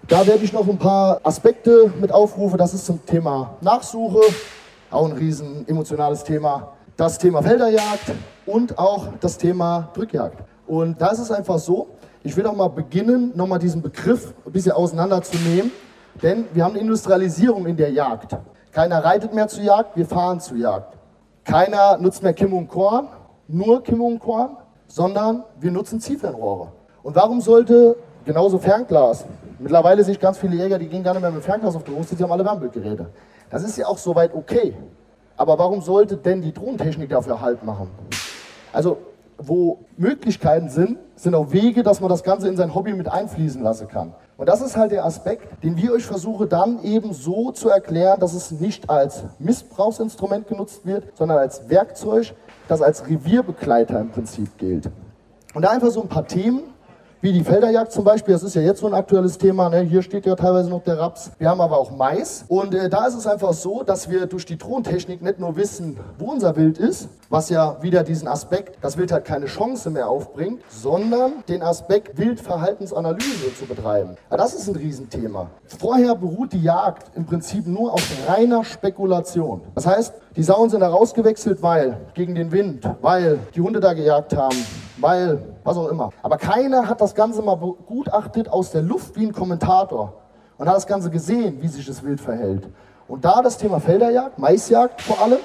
da 0.07 0.25
werde 0.29 0.45
ich 0.45 0.53
noch 0.53 0.69
ein 0.69 0.79
paar 0.79 1.19
Aspekte 1.25 1.93
mit 2.01 2.13
aufrufen. 2.13 2.57
Das 2.57 2.73
ist 2.73 2.87
zum 2.87 3.05
Thema 3.05 3.57
Nachsuche, 3.63 4.21
auch 4.93 5.07
ein 5.07 5.17
riesen 5.17 5.67
emotionales 5.67 6.23
Thema. 6.23 6.75
Das 6.97 7.19
Thema 7.19 7.43
Felderjagd 7.43 8.13
und 8.47 8.79
auch 8.79 9.09
das 9.19 9.39
Thema 9.39 9.91
Drückjagd. 9.93 10.39
Und 10.69 11.03
da 11.03 11.09
ist 11.09 11.19
es 11.19 11.33
einfach 11.33 11.59
so, 11.59 11.89
ich 12.23 12.37
will 12.37 12.47
auch 12.47 12.55
mal 12.55 12.69
beginnen, 12.69 13.33
nochmal 13.35 13.59
diesen 13.59 13.83
Begriff 13.83 14.33
ein 14.47 14.53
bisschen 14.53 14.71
auseinanderzunehmen. 14.71 15.73
Denn 16.23 16.45
wir 16.53 16.63
haben 16.63 16.75
eine 16.75 16.83
Industrialisierung 16.83 17.67
in 17.67 17.77
der 17.77 17.91
Jagd. 17.91 18.37
Keiner 18.73 19.05
reitet 19.05 19.35
mehr 19.35 19.49
zur 19.49 19.65
Jagd, 19.65 19.97
wir 19.97 20.07
fahren 20.07 20.41
zur 20.41 20.57
Jagd. 20.57 20.97
Keiner 21.45 21.99
nutzt 21.99 22.23
mehr 22.23 22.33
Kim 22.33 22.53
und 22.53 22.69
Korn, 22.69 23.09
nur 23.49 23.83
Kim 23.83 24.01
und 24.01 24.21
Korn, 24.21 24.57
sondern 24.87 25.45
wir 25.59 25.73
nutzen 25.73 26.01
Zielfernrohre. 26.01 26.69
Und 27.03 27.17
warum 27.17 27.41
sollte 27.41 27.97
genauso 28.25 28.59
Fernglas? 28.59 29.25
Mittlerweile 29.59 30.05
sehe 30.05 30.15
ich 30.15 30.21
ganz 30.21 30.39
viele 30.39 30.57
Jäger, 30.57 30.79
die 30.79 30.87
gehen 30.87 31.03
gar 31.03 31.13
nicht 31.13 31.23
mehr 31.23 31.31
mit 31.31 31.43
Fernglas 31.43 31.75
auf 31.75 31.83
die 31.83 31.93
Hochzeit, 31.93 32.19
die 32.19 32.23
haben 32.23 32.33
alle 32.33 32.45
Wärmebildgeräte. 32.45 33.07
Das 33.51 33.65
ist 33.65 33.77
ja 33.77 33.87
auch 33.87 33.99
soweit 33.99 34.35
okay. 34.35 34.77
Aber 35.37 35.59
warum 35.59 35.81
sollte 35.81 36.17
denn 36.17 36.41
die 36.41 36.53
Drohnentechnik 36.53 37.11
dafür 37.11 37.41
Halt 37.41 37.65
machen? 37.65 37.91
Also 38.73 38.99
wo 39.39 39.79
Möglichkeiten 39.97 40.69
sind, 40.69 40.99
sind 41.17 41.35
auch 41.35 41.51
Wege, 41.51 41.83
dass 41.83 42.01
man 42.01 42.11
das 42.11 42.23
Ganze 42.23 42.49
in 42.49 42.57
sein 42.57 42.75
Hobby 42.75 42.93
mit 42.93 43.11
einfließen 43.11 43.63
lassen 43.63 43.89
kann. 43.89 44.13
Und 44.41 44.49
das 44.49 44.63
ist 44.63 44.75
halt 44.75 44.91
der 44.91 45.05
Aspekt, 45.05 45.63
den 45.63 45.77
wir 45.77 45.93
euch 45.93 46.07
versuchen 46.07 46.49
dann 46.49 46.83
eben 46.83 47.13
so 47.13 47.53
zu 47.53 47.69
erklären, 47.69 48.19
dass 48.21 48.33
es 48.33 48.51
nicht 48.51 48.89
als 48.89 49.25
Missbrauchsinstrument 49.39 50.49
genutzt 50.49 50.87
wird, 50.87 51.15
sondern 51.15 51.37
als 51.37 51.69
Werkzeug, 51.69 52.33
das 52.67 52.81
als 52.81 53.07
Revierbegleiter 53.07 54.01
im 54.01 54.09
Prinzip 54.09 54.57
gilt. 54.57 54.89
Und 55.53 55.61
da 55.61 55.69
einfach 55.69 55.91
so 55.91 56.01
ein 56.01 56.09
paar 56.09 56.27
Themen, 56.27 56.63
wie 57.21 57.35
die 57.35 57.45
Felderjagd 57.45 57.93
zum 57.93 58.03
Beispiel, 58.03 58.33
das 58.33 58.43
ist 58.43 58.55
ja 58.55 58.63
jetzt 58.63 58.81
so 58.81 58.87
ein 58.87 58.95
aktuelles 58.95 59.37
Thema. 59.37 59.69
Ne? 59.69 59.81
Hier 59.81 60.01
steht 60.01 60.25
ja 60.25 60.35
teilweise 60.37 60.71
noch 60.71 60.85
der 60.85 60.99
Raps. 60.99 61.33
Wir 61.37 61.51
haben 61.51 61.61
aber 61.61 61.77
auch 61.77 61.91
Mais. 61.91 62.47
Und 62.49 62.75
äh, 62.75 62.89
da 62.89 63.09
ist 63.09 63.17
es 63.17 63.27
einfach 63.27 63.53
so, 63.53 63.83
dass 63.83 64.09
wir 64.09 64.25
durch 64.25 64.47
die 64.47 64.57
Drohntechnik 64.57 65.21
nicht 65.21 65.39
nur 65.39 65.55
wissen, 65.57 65.99
wo 66.19 66.33
unser 66.33 66.57
Wild 66.57 66.79
ist, 66.79 67.11
was 67.31 67.49
ja 67.49 67.81
wieder 67.81 68.03
diesen 68.03 68.27
Aspekt, 68.27 68.79
das 68.83 68.99
Wild 68.99 69.13
hat 69.13 69.25
keine 69.25 69.47
Chance 69.47 69.89
mehr 69.91 70.09
aufbringt, 70.09 70.63
sondern 70.69 71.45
den 71.49 71.63
Aspekt 71.63 72.19
Wildverhaltensanalyse 72.19 73.55
zu 73.57 73.67
betreiben. 73.67 74.17
Ja, 74.29 74.37
das 74.37 74.53
ist 74.53 74.67
ein 74.67 74.75
Riesenthema. 74.75 75.47
Vorher 75.79 76.17
beruht 76.17 76.53
die 76.53 76.61
Jagd 76.61 77.17
im 77.17 77.25
Prinzip 77.25 77.69
nur 77.69 77.95
auf 77.95 78.03
reiner 78.29 78.65
Spekulation. 78.65 79.63
Das 79.77 79.87
heißt, 79.87 80.13
die 80.35 80.43
Sauen 80.43 80.71
sind 80.71 80.81
da 80.81 80.89
rausgewechselt, 80.89 81.63
weil 81.63 81.99
gegen 82.15 82.35
den 82.35 82.51
Wind, 82.51 82.85
weil 83.01 83.39
die 83.55 83.61
Hunde 83.61 83.79
da 83.79 83.93
gejagt 83.93 84.37
haben, 84.37 84.57
weil 84.97 85.41
was 85.63 85.77
auch 85.77 85.89
immer. 85.89 86.11
Aber 86.25 86.37
keiner 86.37 86.89
hat 86.89 87.01
das 87.01 87.15
Ganze 87.15 87.43
mal 87.43 87.55
begutachtet 87.55 88.49
aus 88.49 88.73
der 88.73 88.83
Luft 88.83 89.15
wie 89.15 89.27
ein 89.27 89.33
Kommentator 89.33 90.15
und 90.59 90.69
hat 90.69 90.75
das 90.75 90.87
Ganze 90.89 91.11
gesehen, 91.11 91.63
wie 91.63 91.69
sich 91.69 91.87
das 91.87 92.03
Wild 92.03 92.21
verhält. 92.21 92.69
Und 93.07 93.25
da 93.25 93.41
das 93.41 93.57
Thema 93.57 93.79
Felderjagd, 93.79 94.39
Maisjagd 94.39 95.01
vor 95.01 95.21
allem, 95.23 95.39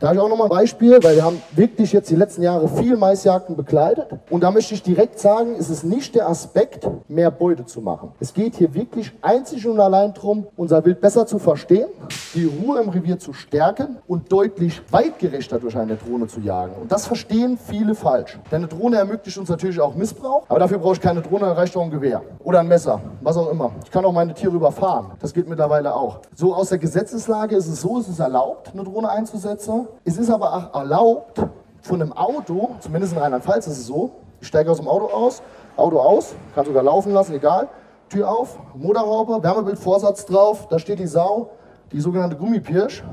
da 0.00 0.08
habe 0.08 0.16
ich 0.16 0.22
auch 0.22 0.28
nochmal 0.28 0.46
ein 0.46 0.50
Beispiel, 0.50 1.02
weil 1.02 1.16
wir 1.16 1.24
haben 1.24 1.42
wirklich 1.52 1.92
jetzt 1.92 2.08
die 2.08 2.14
letzten 2.14 2.42
Jahre 2.42 2.68
viel 2.68 2.96
Maisjagden 2.96 3.56
bekleidet. 3.56 4.06
Und 4.30 4.42
da 4.42 4.50
möchte 4.50 4.74
ich 4.74 4.82
direkt 4.82 5.18
sagen, 5.18 5.56
es 5.58 5.70
ist 5.70 5.82
nicht 5.82 6.14
der 6.14 6.28
Aspekt, 6.28 6.88
mehr 7.08 7.32
Beute 7.32 7.66
zu 7.66 7.80
machen. 7.80 8.12
Es 8.20 8.32
geht 8.32 8.54
hier 8.54 8.74
wirklich 8.74 9.12
einzig 9.22 9.66
und 9.66 9.80
allein 9.80 10.14
darum, 10.14 10.46
unser 10.56 10.84
Wild 10.84 11.00
besser 11.00 11.26
zu 11.26 11.40
verstehen, 11.40 11.88
die 12.34 12.44
Ruhe 12.44 12.80
im 12.80 12.90
Revier 12.90 13.18
zu 13.18 13.32
stärken 13.32 13.98
und 14.06 14.30
deutlich 14.30 14.80
weitgerechter 14.90 15.58
durch 15.58 15.76
eine 15.76 15.96
Drohne 15.96 16.28
zu 16.28 16.40
jagen. 16.40 16.74
Und 16.80 16.92
das 16.92 17.06
verstehen 17.06 17.58
viele 17.58 17.96
falsch. 17.96 18.38
Denn 18.52 18.58
eine 18.58 18.68
Drohne 18.68 18.98
ermöglicht 18.98 19.36
uns 19.36 19.48
natürlich 19.48 19.80
auch 19.80 19.96
Missbrauch, 19.96 20.44
aber 20.48 20.60
dafür 20.60 20.78
brauche 20.78 20.94
ich 20.94 21.00
keine 21.00 21.22
Drohne, 21.22 21.46
da 21.46 21.52
reicht 21.54 21.76
auch 21.76 21.82
ein 21.82 21.90
Gewehr 21.90 22.22
oder 22.44 22.60
ein 22.60 22.68
Messer, 22.68 23.00
was 23.20 23.36
auch 23.36 23.50
immer. 23.50 23.72
Ich 23.84 23.90
kann 23.90 24.04
auch 24.04 24.12
meine 24.12 24.32
Tiere 24.32 24.54
überfahren. 24.54 25.12
Das 25.20 25.34
geht 25.34 25.48
mittlerweile 25.48 25.92
auch. 25.94 26.20
So 26.36 26.54
aus 26.54 26.68
der 26.68 26.78
Gesetzeslage 26.78 27.56
ist 27.56 27.66
es 27.66 27.80
so, 27.80 27.98
es 27.98 28.08
ist 28.08 28.20
erlaubt, 28.20 28.70
eine 28.72 28.84
Drohne 28.84 29.10
einzusetzen. 29.10 29.87
Es 30.04 30.18
ist 30.18 30.30
aber 30.30 30.52
auch 30.54 30.80
erlaubt, 30.80 31.42
von 31.80 32.02
einem 32.02 32.12
Auto, 32.12 32.70
zumindest 32.80 33.12
in 33.14 33.18
Rheinland-Pfalz 33.18 33.66
ist 33.66 33.78
es 33.78 33.86
so, 33.86 34.12
ich 34.40 34.48
steige 34.48 34.70
aus 34.70 34.78
dem 34.78 34.88
Auto 34.88 35.06
aus, 35.06 35.42
Auto 35.76 35.98
aus, 36.00 36.34
kann 36.54 36.64
sogar 36.64 36.82
laufen 36.82 37.12
lassen, 37.12 37.34
egal, 37.34 37.68
Tür 38.08 38.30
auf, 38.30 38.58
Motorhaube, 38.74 39.42
Wärmebildvorsatz 39.42 40.26
drauf, 40.26 40.66
da 40.68 40.78
steht 40.78 40.98
die 40.98 41.06
Sau, 41.06 41.50
die 41.92 42.00
sogenannte 42.00 42.36
Gummipirsch 42.36 43.04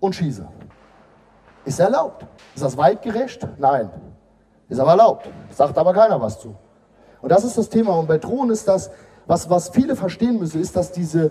und 0.00 0.14
schieße. 0.14 0.46
Ist 1.64 1.78
erlaubt. 1.78 2.26
Ist 2.54 2.64
das 2.64 2.76
weitgerecht? 2.76 3.46
Nein. 3.58 3.90
Ist 4.68 4.80
aber 4.80 4.92
erlaubt. 4.92 5.28
Sagt 5.50 5.78
aber 5.78 5.92
keiner 5.92 6.20
was 6.20 6.40
zu. 6.40 6.54
Und 7.20 7.30
das 7.30 7.44
ist 7.44 7.56
das 7.56 7.68
Thema. 7.68 7.96
Und 7.96 8.08
bei 8.08 8.18
Drohnen 8.18 8.50
ist 8.50 8.66
das, 8.66 8.90
was, 9.26 9.48
was 9.48 9.68
viele 9.68 9.94
verstehen 9.94 10.38
müssen, 10.38 10.60
ist, 10.60 10.74
dass 10.74 10.90
diese 10.90 11.30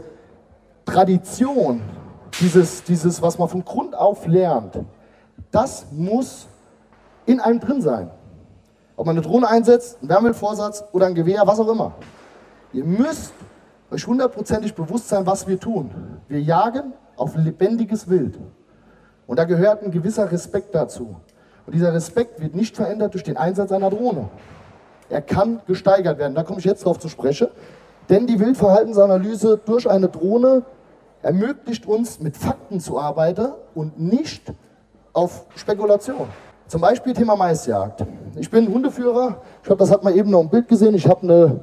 Tradition, 0.85 1.81
dieses, 2.39 2.83
dieses, 2.83 3.21
was 3.21 3.37
man 3.37 3.49
von 3.49 3.65
Grund 3.65 3.95
auf 3.95 4.27
lernt, 4.27 4.79
das 5.51 5.87
muss 5.91 6.47
in 7.25 7.39
einem 7.39 7.59
drin 7.59 7.81
sein. 7.81 8.09
Ob 8.95 9.05
man 9.05 9.17
eine 9.17 9.25
Drohne 9.25 9.47
einsetzt, 9.47 9.97
einen 10.01 10.09
Wärmebildvorsatz 10.09 10.83
oder 10.91 11.07
ein 11.07 11.15
Gewehr, 11.15 11.41
was 11.45 11.59
auch 11.59 11.67
immer. 11.67 11.93
Ihr 12.73 12.85
müsst 12.85 13.33
euch 13.91 14.05
hundertprozentig 14.07 14.73
bewusst 14.73 15.09
sein, 15.09 15.25
was 15.25 15.47
wir 15.47 15.59
tun. 15.59 15.91
Wir 16.27 16.41
jagen 16.41 16.93
auf 17.17 17.35
lebendiges 17.35 18.09
Wild. 18.09 18.39
Und 19.27 19.37
da 19.37 19.43
gehört 19.43 19.83
ein 19.83 19.91
gewisser 19.91 20.31
Respekt 20.31 20.73
dazu. 20.73 21.15
Und 21.65 21.75
dieser 21.75 21.93
Respekt 21.93 22.41
wird 22.41 22.55
nicht 22.55 22.75
verändert 22.75 23.13
durch 23.13 23.23
den 23.23 23.37
Einsatz 23.37 23.71
einer 23.71 23.89
Drohne. 23.89 24.29
Er 25.09 25.21
kann 25.21 25.61
gesteigert 25.67 26.17
werden. 26.17 26.35
Da 26.35 26.43
komme 26.43 26.59
ich 26.59 26.65
jetzt 26.65 26.85
drauf 26.85 26.99
zu 26.99 27.09
sprechen. 27.09 27.47
Denn 28.09 28.27
die 28.27 28.39
Wildverhaltensanalyse 28.39 29.59
durch 29.65 29.89
eine 29.89 30.07
Drohne 30.09 30.63
ermöglicht 31.21 31.85
uns, 31.85 32.19
mit 32.19 32.37
Fakten 32.37 32.79
zu 32.79 32.99
arbeiten 32.99 33.53
und 33.75 33.99
nicht 33.99 34.51
auf 35.13 35.45
Spekulation. 35.55 36.27
Zum 36.67 36.81
Beispiel 36.81 37.13
Thema 37.13 37.35
Maisjagd. 37.35 38.05
Ich 38.37 38.49
bin 38.49 38.67
Hundeführer. 38.73 39.41
Ich 39.57 39.63
glaube, 39.63 39.79
das 39.79 39.91
hat 39.91 40.03
man 40.03 40.15
eben 40.15 40.29
noch 40.29 40.41
im 40.41 40.49
Bild 40.49 40.67
gesehen. 40.67 40.95
Ich 40.95 41.07
habe 41.07 41.23
eine 41.23 41.59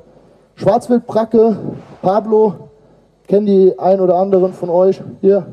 Schwarzwildbracke. 0.56 1.56
Pablo, 2.02 2.68
kennen 3.26 3.46
die 3.46 3.78
ein 3.78 4.00
oder 4.00 4.16
anderen 4.16 4.52
von 4.52 4.68
euch? 4.68 5.02
Hier, 5.20 5.46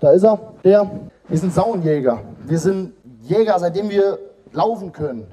da 0.00 0.12
ist 0.12 0.24
er. 0.24 0.38
Der. 0.64 0.90
Wir 1.28 1.38
sind 1.38 1.52
Saunjäger. 1.52 2.22
Wir 2.46 2.58
sind 2.58 2.92
Jäger, 3.22 3.58
seitdem 3.58 3.90
wir 3.90 4.18
laufen 4.52 4.92
können. 4.92 5.26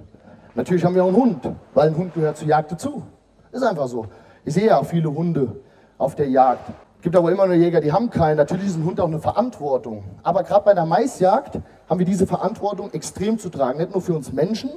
Natürlich 0.53 0.83
haben 0.83 0.95
wir 0.95 1.03
auch 1.03 1.07
einen 1.07 1.17
Hund, 1.17 1.49
weil 1.73 1.87
ein 1.87 1.95
Hund 1.95 2.13
gehört 2.13 2.37
zur 2.37 2.47
Jagd 2.47 2.73
dazu. 2.73 3.03
Ist 3.51 3.63
einfach 3.63 3.87
so. 3.87 4.05
Ich 4.43 4.53
sehe 4.53 4.67
ja 4.67 4.79
auch 4.79 4.85
viele 4.85 5.13
Hunde 5.13 5.55
auf 5.97 6.15
der 6.15 6.27
Jagd. 6.29 6.71
Es 7.01 7.03
gibt 7.03 7.15
aber 7.15 7.31
immer 7.31 7.48
nur 7.48 7.55
Jäger, 7.55 7.81
die 7.81 7.91
haben 7.91 8.12
keinen. 8.12 8.38
Natürlich 8.38 8.67
ist 8.67 8.77
ein 8.77 8.86
Hund 8.86 9.00
auch 9.00 9.08
eine 9.08 9.17
Verantwortung. 9.17 10.03
Aber 10.22 10.43
gerade 10.43 10.65
bei 10.65 10.75
der 10.75 10.86
Maisjagd 10.86 11.60
haben 11.89 11.98
wir 11.98 12.05
diese 12.05 12.27
Verantwortung 12.27 12.93
extrem 12.93 13.39
zu 13.39 13.50
tragen. 13.50 13.79
Nicht 13.79 13.91
nur 13.91 14.03
für 14.03 14.13
uns 14.13 14.31
Menschen, 14.31 14.70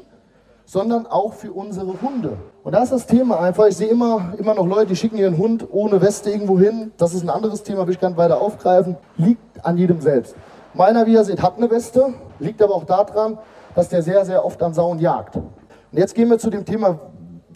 sondern 0.64 1.07
auch 1.07 1.35
für 1.35 1.52
unsere 1.52 2.00
Hunde. 2.00 2.38
Und 2.62 2.73
da 2.73 2.83
ist 2.83 2.93
das 2.93 3.07
Thema 3.07 3.40
einfach. 3.40 3.66
Ich 3.66 3.76
sehe 3.76 3.88
immer, 3.88 4.33
immer 4.38 4.54
noch 4.54 4.66
Leute, 4.66 4.87
die 4.87 4.97
schicken 4.97 5.19
ihren 5.19 5.37
Hund 5.37 5.66
ohne 5.71 6.00
Weste 6.00 6.31
irgendwo 6.31 6.59
hin. 6.59 6.93
Das 6.97 7.12
ist 7.12 7.25
ein 7.25 7.28
anderes 7.28 7.62
Thema, 7.62 7.87
will 7.87 7.93
ich 7.93 8.00
gar 8.00 8.09
nicht 8.09 8.16
weiter 8.16 8.40
aufgreifen. 8.40 8.97
Liegt 9.19 9.62
an 9.62 9.76
jedem 9.76 10.00
selbst. 10.00 10.35
Meiner, 10.73 11.04
wie 11.04 11.12
ihr 11.12 11.25
seht, 11.25 11.43
hat 11.43 11.59
eine 11.59 11.71
Weste, 11.71 12.14
liegt 12.38 12.62
aber 12.62 12.75
auch 12.75 12.85
daran, 12.85 13.37
dass 13.75 13.90
der 13.90 14.00
sehr, 14.00 14.25
sehr 14.25 14.47
oft 14.47 14.62
an 14.62 14.73
Sauen 14.73 14.99
jagt. 14.99 15.37
Und 15.37 15.45
jetzt 15.93 16.14
gehen 16.14 16.31
wir 16.31 16.38
zu 16.38 16.49
dem 16.49 16.64
Thema, 16.64 17.00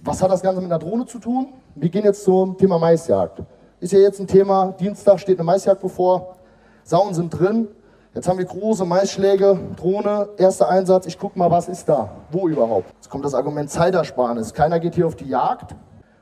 was 0.04 0.22
hat 0.22 0.30
das 0.30 0.42
Ganze 0.42 0.60
mit 0.60 0.70
einer 0.70 0.78
Drohne 0.78 1.06
zu 1.06 1.20
tun? 1.20 1.54
Wir 1.74 1.88
gehen 1.88 2.04
jetzt 2.04 2.22
zum 2.22 2.58
Thema 2.58 2.78
Maisjagd. 2.78 3.44
Ist 3.80 3.92
ja 3.92 4.00
jetzt 4.00 4.18
ein 4.18 4.26
Thema, 4.26 4.74
Dienstag 4.80 5.20
steht 5.20 5.38
eine 5.38 5.44
Maisjagd 5.44 5.80
bevor, 5.80 6.34
Sauen 6.82 7.14
sind 7.14 7.30
drin. 7.30 7.68
Jetzt 8.12 8.28
haben 8.28 8.38
wir 8.38 8.44
große 8.44 8.84
Maisschläge, 8.84 9.56
Drohne, 9.76 10.30
erster 10.36 10.68
Einsatz, 10.68 11.06
ich 11.06 11.16
gucke 11.16 11.38
mal, 11.38 11.50
was 11.50 11.68
ist 11.68 11.88
da, 11.88 12.10
wo 12.32 12.48
überhaupt. 12.48 12.90
Jetzt 12.96 13.08
kommt 13.08 13.24
das 13.24 13.34
Argument 13.34 13.70
Zeitersparnis. 13.70 14.52
Keiner 14.52 14.80
geht 14.80 14.96
hier 14.96 15.06
auf 15.06 15.14
die 15.14 15.28
Jagd, 15.28 15.76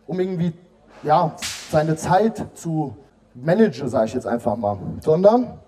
um 0.07 0.21
irgendwie 0.21 0.53
ja, 1.03 1.33
seine 1.71 1.97
Zeit 1.97 2.45
zu 2.55 2.95
managen, 3.33 3.89
sage 3.89 4.07
ich 4.07 4.15
jetzt 4.15 4.27
einfach 4.27 4.57
mal. 4.57 4.77
Sondern 5.01 5.59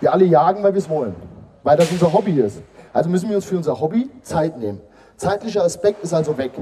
wir 0.00 0.14
alle 0.14 0.24
jagen, 0.24 0.62
weil 0.62 0.72
wir 0.72 0.78
es 0.78 0.88
wollen, 0.88 1.14
weil 1.62 1.76
das 1.76 1.90
unser 1.90 2.12
Hobby 2.12 2.40
ist. 2.40 2.62
Also 2.94 3.10
müssen 3.10 3.28
wir 3.28 3.36
uns 3.36 3.44
für 3.44 3.56
unser 3.56 3.78
Hobby 3.78 4.08
Zeit 4.22 4.56
nehmen. 4.56 4.80
Zeitlicher 5.16 5.64
Aspekt 5.64 6.02
ist 6.02 6.14
also 6.14 6.38
weg. 6.38 6.52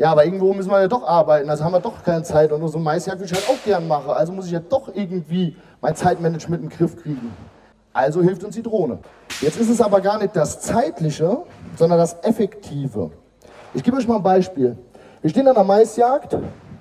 Ja, 0.00 0.12
aber 0.12 0.24
irgendwo 0.24 0.54
müssen 0.54 0.70
wir 0.70 0.80
ja 0.80 0.88
doch 0.88 1.06
arbeiten, 1.06 1.50
also 1.50 1.62
haben 1.62 1.72
wir 1.72 1.80
doch 1.80 2.02
keine 2.02 2.22
Zeit 2.22 2.50
und 2.52 2.60
nur 2.60 2.70
so 2.70 2.78
ein 2.78 2.82
Maisjagd 2.84 3.20
würde 3.20 3.34
ich 3.34 3.38
halt 3.38 3.50
auch 3.50 3.62
gern 3.62 3.86
machen. 3.86 4.12
Also 4.12 4.32
muss 4.32 4.46
ich 4.46 4.52
ja 4.52 4.60
doch 4.60 4.88
irgendwie 4.94 5.54
mein 5.82 5.94
Zeitmanagement 5.94 6.62
in 6.62 6.70
den 6.70 6.74
Griff 6.74 6.96
kriegen. 6.96 7.34
Also 7.92 8.22
hilft 8.22 8.42
uns 8.42 8.54
die 8.54 8.62
Drohne. 8.62 9.00
Jetzt 9.42 9.60
ist 9.60 9.68
es 9.68 9.78
aber 9.82 10.00
gar 10.00 10.16
nicht 10.16 10.34
das 10.34 10.58
Zeitliche, 10.58 11.42
sondern 11.76 11.98
das 11.98 12.16
Effektive. 12.22 13.10
Ich 13.74 13.82
gebe 13.82 13.98
euch 13.98 14.08
mal 14.08 14.16
ein 14.16 14.22
Beispiel. 14.22 14.78
Wir 15.20 15.28
stehen 15.28 15.46
an 15.46 15.54
der 15.54 15.64
Maisjagd, 15.64 16.34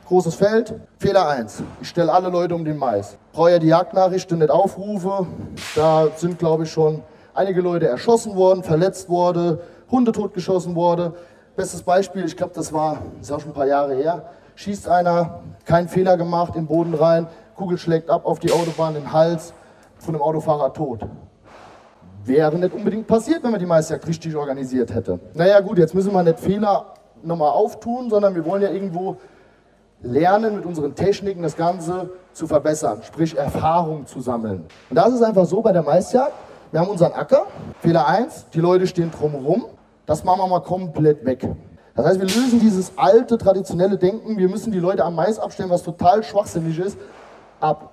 großes 0.07 0.35
Feld, 0.35 0.75
Fehler 0.97 1.27
1. 1.27 1.61
Ich 1.81 1.89
stelle 1.89 2.13
alle 2.13 2.29
Leute 2.29 2.55
um 2.55 2.63
den 2.63 2.77
Mais. 2.77 3.17
Brauche 3.33 3.51
ja 3.51 3.59
die 3.59 3.67
Jagdnachrichten 3.67 4.39
nicht 4.39 4.49
aufrufe. 4.49 5.27
Da 5.75 6.07
sind, 6.15 6.39
glaube 6.39 6.63
ich, 6.63 6.71
schon 6.71 7.03
einige 7.33 7.59
Leute 7.59 7.85
erschossen 7.85 8.37
worden, 8.37 8.63
verletzt 8.63 9.09
worden, 9.09 9.59
Hunde 9.91 10.13
totgeschossen 10.13 10.75
worden. 10.75 11.11
Bestes 11.59 11.83
Beispiel, 11.83 12.23
ich 12.23 12.37
glaube, 12.37 12.53
das 12.55 12.71
war, 12.71 12.99
ist 13.19 13.33
auch 13.33 13.41
schon 13.41 13.51
ein 13.51 13.53
paar 13.53 13.67
Jahre 13.67 13.93
her, 13.93 14.29
schießt 14.55 14.87
einer, 14.87 15.41
keinen 15.65 15.89
Fehler 15.89 16.15
gemacht, 16.15 16.55
in 16.55 16.61
den 16.61 16.67
Boden 16.67 16.93
rein, 16.93 17.27
Kugel 17.53 17.77
schlägt 17.77 18.09
ab 18.09 18.25
auf 18.25 18.39
die 18.39 18.53
Autobahn, 18.53 18.93
den 18.93 19.11
Hals, 19.11 19.53
von 19.97 20.15
einem 20.15 20.21
Autofahrer 20.21 20.71
tot. 20.71 21.01
Wäre 22.23 22.57
nicht 22.57 22.73
unbedingt 22.73 23.07
passiert, 23.07 23.43
wenn 23.43 23.51
man 23.51 23.59
die 23.59 23.65
Meisterjagd 23.65 24.07
richtig 24.07 24.37
organisiert 24.37 24.95
hätte. 24.95 25.19
Naja 25.33 25.59
gut, 25.59 25.79
jetzt 25.79 25.93
müssen 25.93 26.13
wir 26.13 26.23
nicht 26.23 26.39
Fehler 26.39 26.93
nochmal 27.23 27.51
auftun, 27.51 28.09
sondern 28.09 28.35
wir 28.35 28.45
wollen 28.45 28.61
ja 28.61 28.69
irgendwo 28.69 29.17
lernen, 30.01 30.55
mit 30.55 30.65
unseren 30.65 30.95
Techniken 30.95 31.43
das 31.43 31.57
Ganze 31.57 32.09
zu 32.31 32.47
verbessern, 32.47 33.01
sprich 33.03 33.37
Erfahrung 33.37 34.05
zu 34.05 34.21
sammeln. 34.21 34.63
Und 34.89 34.95
das 34.95 35.11
ist 35.13 35.21
einfach 35.21 35.45
so 35.45 35.61
bei 35.61 35.73
der 35.73 35.83
Maisjagd. 35.83 36.31
Wir 36.71 36.79
haben 36.79 36.89
unseren 36.89 37.11
Acker, 37.11 37.47
Fehler 37.81 38.07
1, 38.07 38.45
die 38.53 38.61
Leute 38.61 38.87
stehen 38.87 39.11
drumherum, 39.11 39.65
das 40.09 40.23
machen 40.23 40.39
wir 40.39 40.47
mal 40.47 40.61
komplett 40.61 41.23
weg. 41.23 41.47
Das 41.95 42.03
heißt, 42.03 42.19
wir 42.19 42.25
lösen 42.25 42.59
dieses 42.59 42.93
alte, 42.95 43.37
traditionelle 43.37 43.95
Denken, 43.95 44.39
wir 44.39 44.49
müssen 44.49 44.71
die 44.71 44.79
Leute 44.79 45.05
am 45.05 45.13
Mais 45.13 45.37
abstellen, 45.37 45.69
was 45.69 45.83
total 45.83 46.23
schwachsinnig 46.23 46.79
ist, 46.79 46.97
ab. 47.59 47.91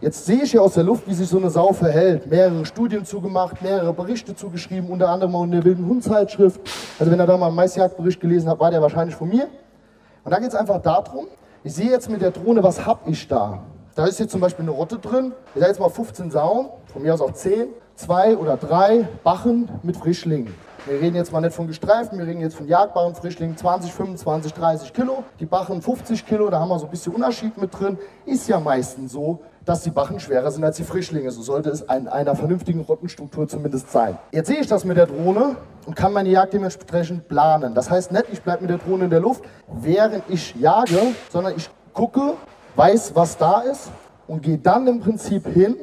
Jetzt 0.00 0.26
sehe 0.26 0.42
ich 0.42 0.54
ja 0.54 0.60
aus 0.60 0.74
der 0.74 0.82
Luft, 0.82 1.06
wie 1.06 1.14
sich 1.14 1.28
so 1.28 1.38
eine 1.38 1.48
Sau 1.48 1.72
verhält. 1.72 2.26
Mehrere 2.26 2.66
Studien 2.66 3.04
zugemacht, 3.04 3.62
mehrere 3.62 3.92
Berichte 3.92 4.34
zugeschrieben, 4.34 4.90
unter 4.90 5.08
anderem 5.08 5.36
auch 5.36 5.44
in 5.44 5.52
der 5.52 5.64
Wilden 5.64 5.86
Hundzeitschrift. 5.86 6.60
Also 6.98 7.12
wenn 7.12 7.20
ihr 7.20 7.26
da 7.26 7.36
mal 7.36 7.46
einen 7.46 7.54
Maisjagdbericht 7.54 8.20
gelesen 8.20 8.48
habt, 8.48 8.60
war 8.60 8.72
der 8.72 8.82
wahrscheinlich 8.82 9.14
von 9.14 9.28
mir. 9.28 9.46
Und 10.24 10.32
da 10.32 10.40
geht 10.40 10.48
es 10.48 10.56
einfach 10.56 10.82
darum, 10.82 11.28
ich 11.62 11.72
sehe 11.72 11.90
jetzt 11.90 12.10
mit 12.10 12.22
der 12.22 12.32
Drohne, 12.32 12.64
was 12.64 12.84
habe 12.84 13.08
ich 13.08 13.28
da? 13.28 13.62
Da 13.94 14.04
ist 14.06 14.18
jetzt 14.18 14.32
zum 14.32 14.40
Beispiel 14.40 14.64
eine 14.64 14.72
Rotte 14.72 14.98
drin. 14.98 15.32
Ich 15.54 15.60
sage 15.60 15.70
jetzt 15.70 15.78
mal 15.78 15.90
15 15.90 16.32
Sauen, 16.32 16.70
von 16.92 17.02
mir 17.02 17.14
aus 17.14 17.20
auch 17.20 17.32
10, 17.32 17.68
zwei 17.94 18.36
oder 18.36 18.56
drei 18.56 19.06
Bachen 19.22 19.68
mit 19.84 19.96
Frischlingen. 19.96 20.52
Wir 20.86 21.00
reden 21.00 21.16
jetzt 21.16 21.32
mal 21.32 21.40
nicht 21.40 21.52
von 21.52 21.66
gestreiften, 21.66 22.16
wir 22.16 22.28
reden 22.28 22.40
jetzt 22.40 22.54
von 22.54 22.68
jagbaren 22.68 23.12
Frischlingen, 23.16 23.56
20, 23.56 23.92
25, 23.92 24.54
30 24.54 24.92
Kilo. 24.92 25.24
Die 25.40 25.44
Bachen 25.44 25.82
50 25.82 26.24
Kilo, 26.24 26.48
da 26.48 26.60
haben 26.60 26.68
wir 26.68 26.78
so 26.78 26.84
ein 26.84 26.92
bisschen 26.92 27.12
Unterschied 27.12 27.58
mit 27.58 27.76
drin. 27.76 27.98
Ist 28.24 28.48
ja 28.48 28.60
meistens 28.60 29.10
so, 29.10 29.40
dass 29.64 29.82
die 29.82 29.90
Bachen 29.90 30.20
schwerer 30.20 30.48
sind 30.52 30.62
als 30.62 30.76
die 30.76 30.84
Frischlinge. 30.84 31.28
So 31.32 31.42
sollte 31.42 31.70
es 31.70 31.80
in 31.80 32.06
einer 32.06 32.36
vernünftigen 32.36 32.82
Rottenstruktur 32.82 33.48
zumindest 33.48 33.90
sein. 33.90 34.16
Jetzt 34.30 34.46
sehe 34.46 34.60
ich 34.60 34.68
das 34.68 34.84
mit 34.84 34.96
der 34.96 35.06
Drohne 35.06 35.56
und 35.86 35.96
kann 35.96 36.12
meine 36.12 36.28
Jagd 36.28 36.52
dementsprechend 36.52 37.26
planen. 37.26 37.74
Das 37.74 37.90
heißt 37.90 38.12
nicht, 38.12 38.26
ich 38.30 38.40
bleibe 38.40 38.62
mit 38.62 38.70
der 38.70 38.78
Drohne 38.78 39.04
in 39.04 39.10
der 39.10 39.20
Luft, 39.20 39.42
während 39.66 40.22
ich 40.28 40.54
jage, 40.54 41.00
sondern 41.30 41.54
ich 41.56 41.68
gucke, 41.94 42.34
weiß, 42.76 43.16
was 43.16 43.36
da 43.36 43.62
ist 43.62 43.90
und 44.28 44.40
gehe 44.40 44.58
dann 44.58 44.86
im 44.86 45.00
Prinzip 45.00 45.48
hin 45.48 45.74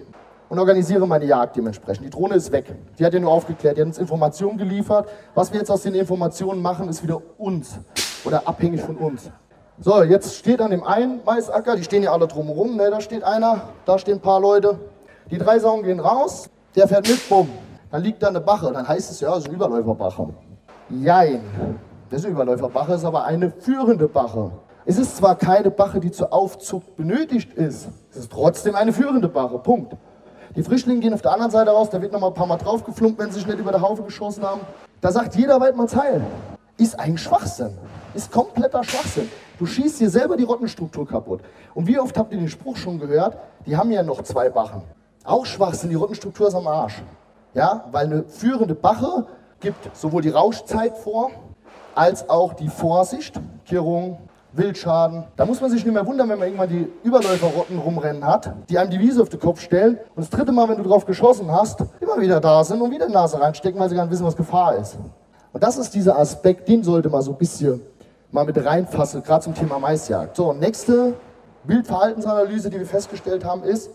und 0.54 0.60
organisiere 0.60 1.08
meine 1.08 1.26
Jagd 1.26 1.56
dementsprechend. 1.56 2.06
Die 2.06 2.12
Drohne 2.12 2.36
ist 2.36 2.52
weg. 2.52 2.76
Die 3.00 3.04
hat 3.04 3.12
ja 3.12 3.20
nur 3.20 3.32
aufgeklärt, 3.32 3.76
die 3.76 3.82
hat 3.82 3.88
uns 3.88 3.98
Informationen 3.98 4.56
geliefert. 4.56 5.10
Was 5.34 5.52
wir 5.52 5.58
jetzt 5.58 5.72
aus 5.72 5.82
den 5.82 5.96
Informationen 5.96 6.62
machen, 6.62 6.88
ist 6.90 7.02
wieder 7.02 7.20
uns 7.40 7.80
oder 8.24 8.48
abhängig 8.48 8.82
von 8.82 8.96
uns. 8.98 9.32
So, 9.80 10.04
jetzt 10.04 10.36
steht 10.36 10.62
an 10.62 10.70
dem 10.70 10.84
einen 10.84 11.22
Maisacker, 11.26 11.76
die 11.76 11.84
stehen 11.84 12.04
ja 12.04 12.12
alle 12.12 12.28
drumherum, 12.28 12.76
ne, 12.76 12.92
da 12.92 13.02
steht 13.02 13.24
einer, 13.24 13.62
da 13.86 13.98
stehen 13.98 14.18
ein 14.18 14.22
paar 14.22 14.40
Leute. 14.40 14.78
Die 15.32 15.40
drei 15.40 15.58
Sauen 15.58 15.82
gehen 15.82 16.00
raus, 16.00 16.52
der 16.76 16.88
fährt 16.88 17.10
mit, 17.10 17.28
bumm. 17.28 17.50
Dann 17.90 18.04
liegt 18.04 18.22
da 18.22 18.28
eine 18.28 18.40
Bache, 18.40 18.72
dann 18.72 18.88
heißt 18.88 19.10
es 19.10 19.22
ja, 19.22 19.32
es 19.32 19.40
ist 19.40 19.46
eine 19.48 19.56
Überläuferbache. 19.56 20.28
Jein, 20.92 21.42
das 22.12 22.20
ist 22.20 22.26
eine 22.26 22.36
Überläuferbache, 22.36 22.94
ist 22.94 23.06
aber 23.06 23.24
eine 23.24 23.50
führende 23.50 24.08
Bache. 24.08 24.52
Es 24.86 25.00
ist 25.00 25.18
zwar 25.18 25.36
keine 25.36 25.72
Bache, 25.72 26.00
die 26.00 26.12
zur 26.12 26.32
Aufzucht 26.32 26.96
benötigt 26.96 27.54
ist, 27.56 27.88
es 28.12 28.18
ist 28.18 28.32
trotzdem 28.32 28.76
eine 28.76 28.94
führende 28.94 29.28
Bache, 29.28 29.58
Punkt. 29.58 29.96
Die 30.56 30.62
Frischlinge 30.62 31.00
gehen 31.00 31.14
auf 31.16 31.24
der 31.24 31.32
anderen 31.32 31.52
Seite 31.52 31.72
raus, 31.72 31.90
da 31.90 32.00
wird 32.00 32.12
noch 32.12 32.20
mal 32.20 32.28
ein 32.28 32.34
paar 32.36 32.46
Mal 32.46 32.58
draufgeflumpt, 32.58 33.18
wenn 33.18 33.32
sie 33.32 33.40
sich 33.40 33.48
nicht 33.48 33.58
über 33.58 33.72
der 33.72 33.82
Haufe 33.82 34.04
geschossen 34.04 34.44
haben. 34.44 34.62
Da 35.02 35.12
sagt 35.12 35.36
jeder 35.36 35.60
Weidmanns 35.60 35.96
Heil. 35.96 36.22
Ist 36.78 37.00
ein 37.00 37.18
Schwachsinn. 37.18 37.76
Ist 38.14 38.32
kompletter 38.32 38.84
Schwachsinn. 38.84 39.30
Du 39.58 39.66
schießt 39.66 40.00
dir 40.00 40.10
selber 40.12 40.38
die 40.38 40.44
Rottenstruktur 40.44 41.08
kaputt. 41.08 41.42
Und 41.74 41.88
wie 41.88 42.00
oft 42.00 42.16
habt 42.18 42.32
ihr 42.34 42.38
den 42.38 42.50
Spruch 42.50 42.78
schon 42.78 43.00
gehört? 43.00 43.38
Die 43.66 43.76
haben 43.76 43.90
ja 43.92 44.04
noch 44.04 44.22
zwei 44.22 44.50
Bachen. 44.50 44.84
Auch 45.24 45.46
Schwachsinn, 45.46 45.90
die 45.90 45.96
Rottenstruktur 45.96 46.48
ist 46.48 46.56
am 46.56 46.68
Arsch. 46.68 47.02
Ja, 47.56 47.86
weil 47.92 48.06
eine 48.06 48.24
führende 48.24 48.76
Bache 48.76 49.26
gibt 49.60 49.96
sowohl 49.96 50.22
die 50.22 50.30
Rauschzeit 50.30 50.98
vor, 50.98 51.32
als 51.96 52.30
auch 52.30 52.54
die 52.54 52.70
Vorsicht, 52.70 53.40
Kirrung, 53.66 54.20
Wildschaden. 54.54 55.24
Da 55.36 55.46
muss 55.46 55.62
man 55.62 55.72
sich 55.72 55.84
nicht 55.84 55.94
mehr 55.94 56.06
wundern, 56.06 56.30
wenn 56.30 56.40
man 56.40 56.48
irgendwann 56.48 56.70
die 56.70 56.88
Überläuferrotten 57.04 57.78
rumrennen 57.78 58.26
hat, 58.26 58.54
die 58.70 58.78
einem 58.78 58.92
die 58.92 59.00
Wiese 59.00 59.22
auf 59.22 59.30
den 59.30 59.40
Kopf 59.40 59.60
stellen 59.62 59.98
und 60.16 60.24
das 60.24 60.30
dritte 60.30 60.52
Mal, 60.52 60.70
wenn 60.70 60.78
du 60.78 60.84
drauf 60.84 61.06
geschossen 61.06 61.52
hast, 61.52 61.84
immer 62.00 62.20
wieder 62.22 62.40
da 62.40 62.64
sind 62.64 62.82
und 62.82 62.92
wieder 62.92 63.08
die 63.08 63.14
Nase 63.14 63.40
reinstecken, 63.40 63.80
weil 63.80 63.90
sie 63.90 63.96
gar 63.96 64.04
nicht 64.04 64.12
wissen, 64.12 64.26
was 64.26 64.36
Gefahr 64.36 64.76
ist. 64.76 64.98
Und 65.52 65.64
das 65.64 65.78
ist 65.78 65.94
dieser 65.94 66.18
Aspekt, 66.18 66.68
den 66.68 66.84
sollte 66.84 67.10
man 67.10 67.22
so 67.22 67.32
ein 67.32 67.38
bisschen 67.38 67.82
mal 68.32 68.46
mit 68.46 68.64
reinfassen, 68.64 69.24
gerade 69.24 69.44
zum 69.44 69.54
Thema 69.54 69.80
Maisjagd. 69.80 70.36
So, 70.36 70.54
nächste 70.54 71.14
Wildverhaltensanalyse, 71.66 72.70
die 72.70 72.80
wir 72.80 72.86
festgestellt 72.86 73.46
haben, 73.46 73.64
ist, 73.64 73.92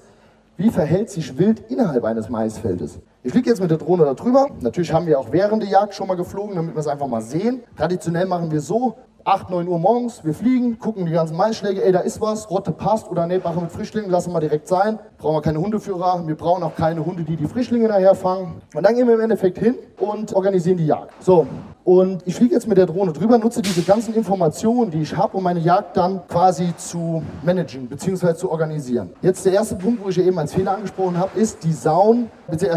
wie 0.56 0.70
verhält 0.70 1.10
sich 1.10 1.38
Wild 1.38 1.70
innerhalb 1.70 2.04
eines 2.04 2.28
Maisfeldes? 2.28 2.98
Ich 3.22 3.32
fliege 3.32 3.50
jetzt 3.50 3.60
mit 3.60 3.70
der 3.70 3.78
Drohne 3.78 4.04
da 4.04 4.14
drüber. 4.14 4.48
Natürlich 4.60 4.92
haben 4.92 5.06
wir 5.06 5.18
auch 5.18 5.30
während 5.30 5.62
der 5.62 5.70
Jagd 5.70 5.94
schon 5.94 6.08
mal 6.08 6.16
geflogen, 6.16 6.56
damit 6.56 6.74
wir 6.74 6.80
es 6.80 6.86
einfach 6.86 7.06
mal 7.06 7.20
sehen. 7.20 7.62
Traditionell 7.76 8.26
machen 8.26 8.50
wir 8.50 8.60
so, 8.60 8.96
8, 9.28 9.50
9 9.50 9.68
Uhr 9.68 9.78
morgens, 9.78 10.24
wir 10.24 10.32
fliegen, 10.32 10.78
gucken 10.78 11.04
die 11.04 11.12
ganzen 11.12 11.36
Maisschläge, 11.36 11.84
ey, 11.84 11.92
da 11.92 12.00
ist 12.00 12.18
was, 12.18 12.48
Rotte 12.48 12.72
passt 12.72 13.10
oder 13.10 13.26
nee, 13.26 13.36
machen 13.36 13.60
mit 13.60 13.70
Frischlingen, 13.70 14.10
lassen 14.10 14.32
wir 14.32 14.40
direkt 14.40 14.66
sein. 14.66 14.98
Brauchen 15.18 15.36
wir 15.36 15.42
keine 15.42 15.60
Hundeführer, 15.60 16.26
wir 16.26 16.34
brauchen 16.34 16.62
auch 16.62 16.74
keine 16.74 17.04
Hunde, 17.04 17.24
die 17.24 17.36
die 17.36 17.46
Frischlinge 17.46 17.88
nachher 17.88 18.14
fangen. 18.14 18.62
Und 18.74 18.82
dann 18.82 18.94
gehen 18.94 19.06
wir 19.06 19.16
im 19.16 19.20
Endeffekt 19.20 19.58
hin 19.58 19.74
und 19.98 20.32
organisieren 20.32 20.78
die 20.78 20.86
Jagd. 20.86 21.12
So, 21.22 21.46
und 21.88 22.22
ich 22.26 22.34
fliege 22.34 22.54
jetzt 22.54 22.68
mit 22.68 22.76
der 22.76 22.84
Drohne 22.84 23.14
drüber, 23.14 23.38
nutze 23.38 23.62
diese 23.62 23.80
ganzen 23.80 24.14
Informationen, 24.14 24.90
die 24.90 25.00
ich 25.00 25.16
habe, 25.16 25.34
um 25.38 25.42
meine 25.42 25.60
Jagd 25.60 25.96
dann 25.96 26.20
quasi 26.28 26.74
zu 26.76 27.22
managen 27.42 27.86
bzw. 27.86 28.34
zu 28.34 28.50
organisieren. 28.50 29.08
Jetzt 29.22 29.46
der 29.46 29.54
erste 29.54 29.74
Punkt, 29.76 30.04
wo 30.04 30.10
ich 30.10 30.18
eben 30.18 30.38
als 30.38 30.52
Fehler 30.52 30.72
angesprochen 30.74 31.16
habe, 31.16 31.40
ist 31.40 31.64
die 31.64 31.72
Sauen, 31.72 32.30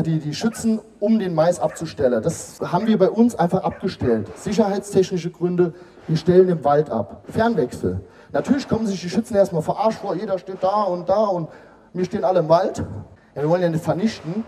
die, 0.05 0.20
die 0.20 0.34
Schützen, 0.34 0.79
um 1.01 1.20
den 1.20 1.34
Mais 1.34 1.60
abzustellen. 1.60 2.24
Das 2.24 2.62
haben 2.62 2.88
wir 2.88 2.98
bei 2.98 3.10
uns 3.10 3.36
einfach 3.36 3.63
abgestellt. 3.63 4.27
Sicherheitstechnische 4.38 5.29
Gründe, 5.29 5.74
wir 6.08 6.17
stellen 6.17 6.50
im 6.50 6.63
Wald 6.63 6.89
ab. 6.89 7.24
Fernwechsel. 7.29 8.01
Natürlich 8.31 8.67
kommen 8.67 8.88
sich 8.88 9.01
die 9.01 9.10
Schützen 9.10 9.36
erstmal 9.36 9.62
verarscht 9.62 10.00
vor, 10.00 10.15
jeder 10.15 10.38
steht 10.39 10.62
da 10.62 10.84
und 10.84 11.10
da 11.10 11.25
und 11.25 11.50
wir 11.93 12.05
stehen 12.05 12.24
alle 12.24 12.39
im 12.39 12.50
Wald. 12.50 12.79
Ja, 13.36 13.41
wir 13.41 13.50
wollen 13.50 13.62
ja 13.62 13.70
nicht 13.70 13.84
vernichten, 13.84 14.43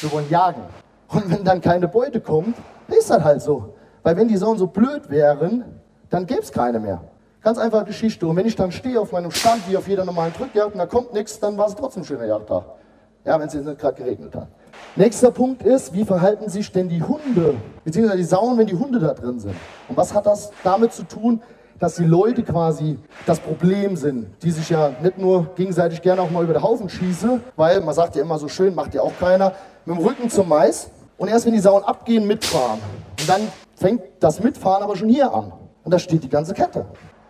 wir 0.00 0.12
wollen 0.12 0.28
jagen. 0.30 0.62
Und 1.08 1.30
wenn 1.30 1.44
dann 1.44 1.60
keine 1.60 1.88
Beute 1.88 2.20
kommt, 2.20 2.56
ist 2.88 3.10
das 3.10 3.22
halt 3.22 3.42
so. 3.42 3.74
Weil 4.02 4.16
wenn 4.16 4.28
die 4.28 4.36
Sauen 4.36 4.58
so 4.58 4.66
blöd 4.66 5.10
wären, 5.10 5.64
dann 6.10 6.26
gäbe 6.26 6.40
es 6.40 6.52
keine 6.52 6.78
mehr. 6.78 7.00
Ganz 7.42 7.58
einfache 7.58 7.84
Geschichte. 7.84 8.26
Und 8.26 8.36
wenn 8.36 8.46
ich 8.46 8.56
dann 8.56 8.72
stehe 8.72 9.00
auf 9.00 9.12
meinem 9.12 9.30
Stand, 9.30 9.68
wie 9.68 9.76
auf 9.76 9.86
jeder 9.86 10.04
normalen 10.04 10.32
Drückjagd, 10.32 10.72
und 10.72 10.78
da 10.78 10.86
kommt 10.86 11.12
nichts, 11.12 11.38
dann 11.38 11.56
war 11.56 11.66
es 11.66 11.74
trotzdem 11.74 12.02
ein 12.02 12.06
schöner 12.06 12.26
Jagdtag. 12.26 12.64
Ja, 13.24 13.38
wenn 13.38 13.48
es 13.48 13.54
jetzt 13.54 13.66
nicht 13.66 13.78
gerade 13.78 14.00
geregnet 14.02 14.34
hat. 14.34 14.48
Nächster 14.96 15.30
Punkt 15.30 15.62
ist, 15.62 15.92
wie 15.92 16.04
verhalten 16.04 16.48
sich 16.48 16.72
denn 16.72 16.88
die 16.88 17.02
Hunde, 17.02 17.54
beziehungsweise 17.84 18.18
die 18.18 18.24
Sauen, 18.24 18.56
wenn 18.56 18.66
die 18.66 18.74
Hunde 18.74 18.98
da 18.98 19.12
drin 19.12 19.38
sind? 19.38 19.54
Und 19.88 19.96
was 19.96 20.14
hat 20.14 20.26
das 20.26 20.50
damit 20.64 20.92
zu 20.92 21.02
tun, 21.02 21.42
dass 21.78 21.96
die 21.96 22.04
Leute 22.04 22.42
quasi 22.42 22.98
das 23.26 23.38
Problem 23.38 23.96
sind, 23.96 24.28
die 24.42 24.50
sich 24.50 24.70
ja 24.70 24.92
nicht 25.02 25.18
nur 25.18 25.54
gegenseitig 25.54 26.00
gerne 26.00 26.22
auch 26.22 26.30
mal 26.30 26.44
über 26.44 26.54
den 26.54 26.62
Haufen 26.62 26.88
schießen, 26.88 27.42
weil 27.56 27.80
man 27.80 27.94
sagt 27.94 28.16
ja 28.16 28.22
immer 28.22 28.38
so 28.38 28.48
schön, 28.48 28.74
macht 28.74 28.94
ja 28.94 29.02
auch 29.02 29.12
keiner, 29.20 29.52
mit 29.84 29.96
dem 29.96 30.04
Rücken 30.04 30.30
zum 30.30 30.48
Mais 30.48 30.90
und 31.18 31.28
erst 31.28 31.46
wenn 31.46 31.52
die 31.52 31.60
Sauen 31.60 31.84
abgehen, 31.84 32.26
mitfahren. 32.26 32.80
Und 33.20 33.28
dann 33.28 33.42
fängt 33.74 34.02
das 34.20 34.42
Mitfahren 34.42 34.82
aber 34.82 34.96
schon 34.96 35.08
hier 35.08 35.32
an. 35.32 35.52
Und 35.84 35.92
da 35.92 35.98
steht 35.98 36.24
die 36.24 36.28
ganze 36.28 36.54
Kette. 36.54 36.86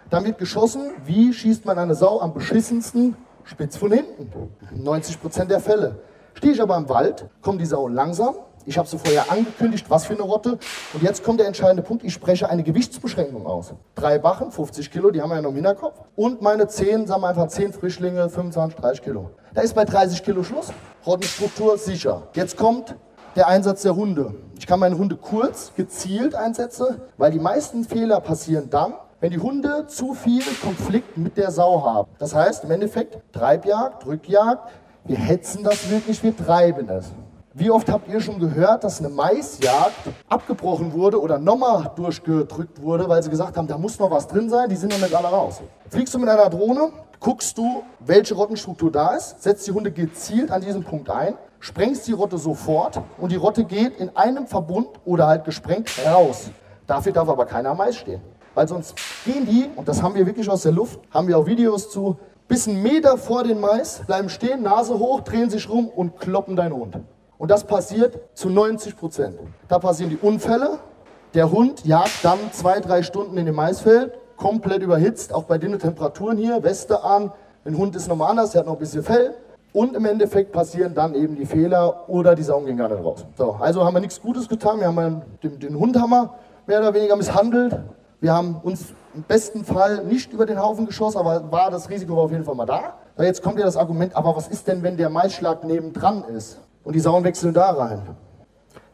Dann 0.09 0.25
wird 0.25 0.39
geschossen, 0.39 0.93
wie 1.05 1.33
schießt 1.33 1.65
man 1.67 1.79
eine 1.79 1.95
Sau 1.95 2.21
am 2.21 2.33
beschissensten? 2.33 3.17
Spitz 3.45 3.77
von 3.77 3.93
hinten. 3.93 4.31
90 4.75 5.21
Prozent 5.21 5.51
der 5.51 5.61
Fälle. 5.61 5.97
Stehe 6.37 6.53
ich 6.53 6.61
aber 6.61 6.77
im 6.77 6.87
Wald, 6.91 7.25
kommt 7.41 7.63
die 7.63 7.67
Sau 7.67 7.89
langsam. 7.89 8.35
Ich 8.67 8.77
habe 8.77 8.87
sie 8.87 8.99
vorher 8.99 9.33
angekündigt, 9.33 9.87
was 9.89 10.05
für 10.05 10.13
eine 10.13 10.23
Rotte. 10.23 10.59
Und 10.93 11.03
jetzt 11.03 11.25
kommt 11.25 11.41
der 11.41 11.47
entscheidende 11.47 11.83
Punkt. 11.83 12.05
Ich 12.05 12.13
spreche 12.13 12.51
eine 12.51 12.63
Gewichtsbeschränkung 12.63 13.47
aus. 13.47 13.73
Drei 13.95 14.19
Bachen, 14.19 14.51
50 14.51 14.91
Kilo, 14.91 15.11
die 15.11 15.23
haben 15.23 15.31
wir 15.31 15.37
ja 15.37 15.43
noch 15.43 15.51
im 15.51 15.55
Hinterkopf. 15.55 15.99
Und 16.15 16.43
meine 16.43 16.69
10, 16.69 17.07
sagen 17.07 17.23
wir 17.23 17.29
einfach 17.29 17.49
10 17.49 17.73
Frischlinge, 17.73 18.29
25, 18.29 18.79
30 18.79 19.03
Kilo. 19.03 19.31
Da 19.55 19.63
ist 19.63 19.75
bei 19.75 19.87
30 19.87 20.23
Kilo 20.23 20.43
Schluss. 20.43 20.73
Rottenstruktur 21.07 21.79
sicher. 21.79 22.25
Jetzt 22.35 22.59
kommt 22.59 22.97
der 23.35 23.49
Einsatz 23.49 23.81
der 23.83 23.97
Hunde. 23.97 24.35
Ich 24.59 24.67
kann 24.67 24.79
meine 24.79 24.99
Hunde 24.99 25.17
kurz, 25.17 25.73
gezielt 25.75 26.35
einsetzen, 26.35 27.01
weil 27.17 27.31
die 27.31 27.39
meisten 27.39 27.85
Fehler 27.85 28.21
passieren 28.21 28.69
dann, 28.69 28.93
wenn 29.21 29.31
die 29.31 29.39
Hunde 29.39 29.87
zu 29.87 30.13
viel 30.13 30.43
Konflikt 30.63 31.17
mit 31.17 31.39
der 31.39 31.51
Sau 31.51 31.83
haben. 31.83 32.11
Das 32.19 32.35
heißt 32.35 32.65
im 32.65 32.71
Endeffekt 32.71 33.19
Treibjagd, 33.33 34.05
Rückjagd, 34.05 34.71
wir 35.07 35.17
hetzen 35.17 35.63
das 35.63 35.89
wirklich, 35.89 36.23
wir 36.23 36.37
treiben 36.37 36.89
es. 36.89 37.13
Wie 37.55 37.71
oft 37.71 37.91
habt 37.91 38.09
ihr 38.09 38.21
schon 38.21 38.39
gehört, 38.39 38.85
dass 38.85 38.99
eine 38.99 39.09
Maisjagd 39.09 39.95
abgebrochen 40.29 40.93
wurde 40.93 41.21
oder 41.21 41.39
nochmal 41.39 41.91
durchgedrückt 41.97 42.83
wurde, 42.83 43.09
weil 43.09 43.23
sie 43.23 43.31
gesagt 43.31 43.57
haben, 43.57 43.67
da 43.67 43.79
muss 43.79 43.99
noch 43.99 44.11
was 44.11 44.29
drin 44.29 44.51
sein, 44.51 44.69
die 44.69 44.77
sind 44.77 44.93
noch 44.93 45.01
nicht 45.01 45.15
alle 45.15 45.29
raus. 45.29 45.63
Fliegst 45.89 46.13
du 46.13 46.19
mit 46.19 46.29
einer 46.29 46.51
Drohne, 46.51 46.91
guckst 47.19 47.57
du, 47.57 47.83
welche 48.01 48.35
Rottenstruktur 48.35 48.93
da 48.93 49.15
ist, 49.15 49.43
setzt 49.43 49.67
die 49.67 49.73
Hunde 49.73 49.91
gezielt 49.91 50.51
an 50.51 50.61
diesem 50.61 50.85
Punkt 50.85 51.09
ein, 51.09 51.35
sprengst 51.61 52.07
die 52.07 52.13
Rotte 52.13 52.37
sofort 52.37 53.01
und 53.17 53.33
die 53.33 53.37
Rotte 53.37 53.65
geht 53.65 53.99
in 54.01 54.15
einem 54.15 54.47
Verbund 54.47 54.89
oder 55.07 55.29
halt 55.29 55.45
gesprengt 55.45 55.91
raus. 56.05 56.51
Dafür 56.87 57.13
darf 57.13 57.29
aber 57.29 57.47
keiner 57.47 57.71
am 57.71 57.79
Mais 57.79 57.97
stehen. 57.97 58.21
Weil 58.55 58.69
sonst 58.69 58.97
gehen 59.25 59.47
die, 59.47 59.71
und 59.77 59.89
das 59.89 60.03
haben 60.03 60.15
wir 60.15 60.27
wirklich 60.27 60.49
aus 60.49 60.63
der 60.63 60.73
Luft, 60.73 60.99
haben 61.11 61.27
wir 61.29 61.39
auch 61.39 61.47
Videos 61.47 61.91
zu, 61.91 62.19
bis 62.49 62.69
einen 62.69 62.83
Meter 62.83 63.17
vor 63.17 63.45
den 63.45 63.61
Mais, 63.61 64.03
bleiben 64.07 64.29
stehen, 64.29 64.63
Nase 64.63 64.99
hoch, 64.99 65.21
drehen 65.21 65.51
sich 65.51 65.69
rum 65.69 65.89
und 65.89 66.19
kloppen 66.19 66.57
deinen 66.57 66.75
Hund. 66.75 66.99
Und 67.39 67.51
das 67.51 67.65
passiert 67.65 68.19
zu 68.35 68.49
90 68.49 68.97
Prozent. 68.97 69.39
Da 69.69 69.79
passieren 69.79 70.11
die 70.11 70.17
Unfälle. 70.17 70.79
Der 71.35 71.51
Hund 71.51 71.85
jagt 71.85 72.25
dann 72.25 72.39
zwei, 72.53 72.81
drei 72.81 73.03
Stunden 73.03 73.37
in 73.37 73.47
dem 73.47 73.57
Maisfeld, 73.57 74.13
komplett 74.37 74.83
überhitzt, 74.83 75.35
auch 75.35 75.45
bei 75.45 75.59
den 75.59 75.79
Temperaturen 75.79 76.39
hier, 76.39 76.63
Weste 76.63 77.03
an. 77.03 77.33
Ein 77.65 77.77
Hund 77.77 77.97
ist 77.97 78.09
nochmal 78.09 78.31
anders, 78.31 78.53
der 78.53 78.61
hat 78.61 78.67
noch 78.67 78.75
ein 78.75 78.79
bisschen 78.79 79.03
Fell. 79.03 79.35
Und 79.73 79.95
im 79.95 80.07
Endeffekt 80.07 80.53
passieren 80.53 80.95
dann 80.95 81.15
eben 81.15 81.37
die 81.37 81.45
Fehler 81.45 82.09
oder 82.09 82.35
die 82.35 82.43
Sauen 82.43 82.65
gehen 82.65 82.79
gar 82.79 82.89
nicht 82.89 83.05
raus. 83.05 83.27
So, 83.37 83.57
also 83.61 83.85
haben 83.85 83.93
wir 83.93 84.01
nichts 84.01 84.23
Gutes 84.23 84.49
getan. 84.49 84.81
Wir 84.81 84.87
haben 84.87 85.21
den, 85.43 85.59
den 85.59 85.79
Hundhammer 85.79 86.37
mehr 86.67 86.79
oder 86.79 86.95
weniger 86.95 87.17
misshandelt. 87.17 87.79
Wir 88.21 88.33
haben 88.33 88.57
uns 88.63 88.95
im 89.15 89.23
besten 89.23 89.65
Fall 89.65 90.05
nicht 90.05 90.33
über 90.33 90.47
den 90.47 90.61
Haufen 90.61 90.87
geschossen, 90.87 91.19
aber 91.19 91.51
war 91.53 91.71
das 91.71 91.91
Risiko 91.91 92.17
war 92.17 92.25
auf 92.25 92.31
jeden 92.31 92.45
Fall 92.45 92.55
mal 92.55 92.67
da. 92.67 92.95
Jetzt 93.19 93.43
kommt 93.43 93.59
ja 93.59 93.65
das 93.65 93.77
Argument, 93.77 94.15
aber 94.17 94.37
was 94.37 94.49
ist 94.49 94.67
denn, 94.69 94.83
wenn 94.83 94.97
der 94.97 95.11
Maisschlag 95.11 95.65
nebendran 95.65 96.25
ist 96.25 96.59
und 96.85 96.95
die 96.95 97.01
Sauen 97.01 97.25
wechseln 97.25 97.53
da 97.53 97.71
rein? 97.71 98.03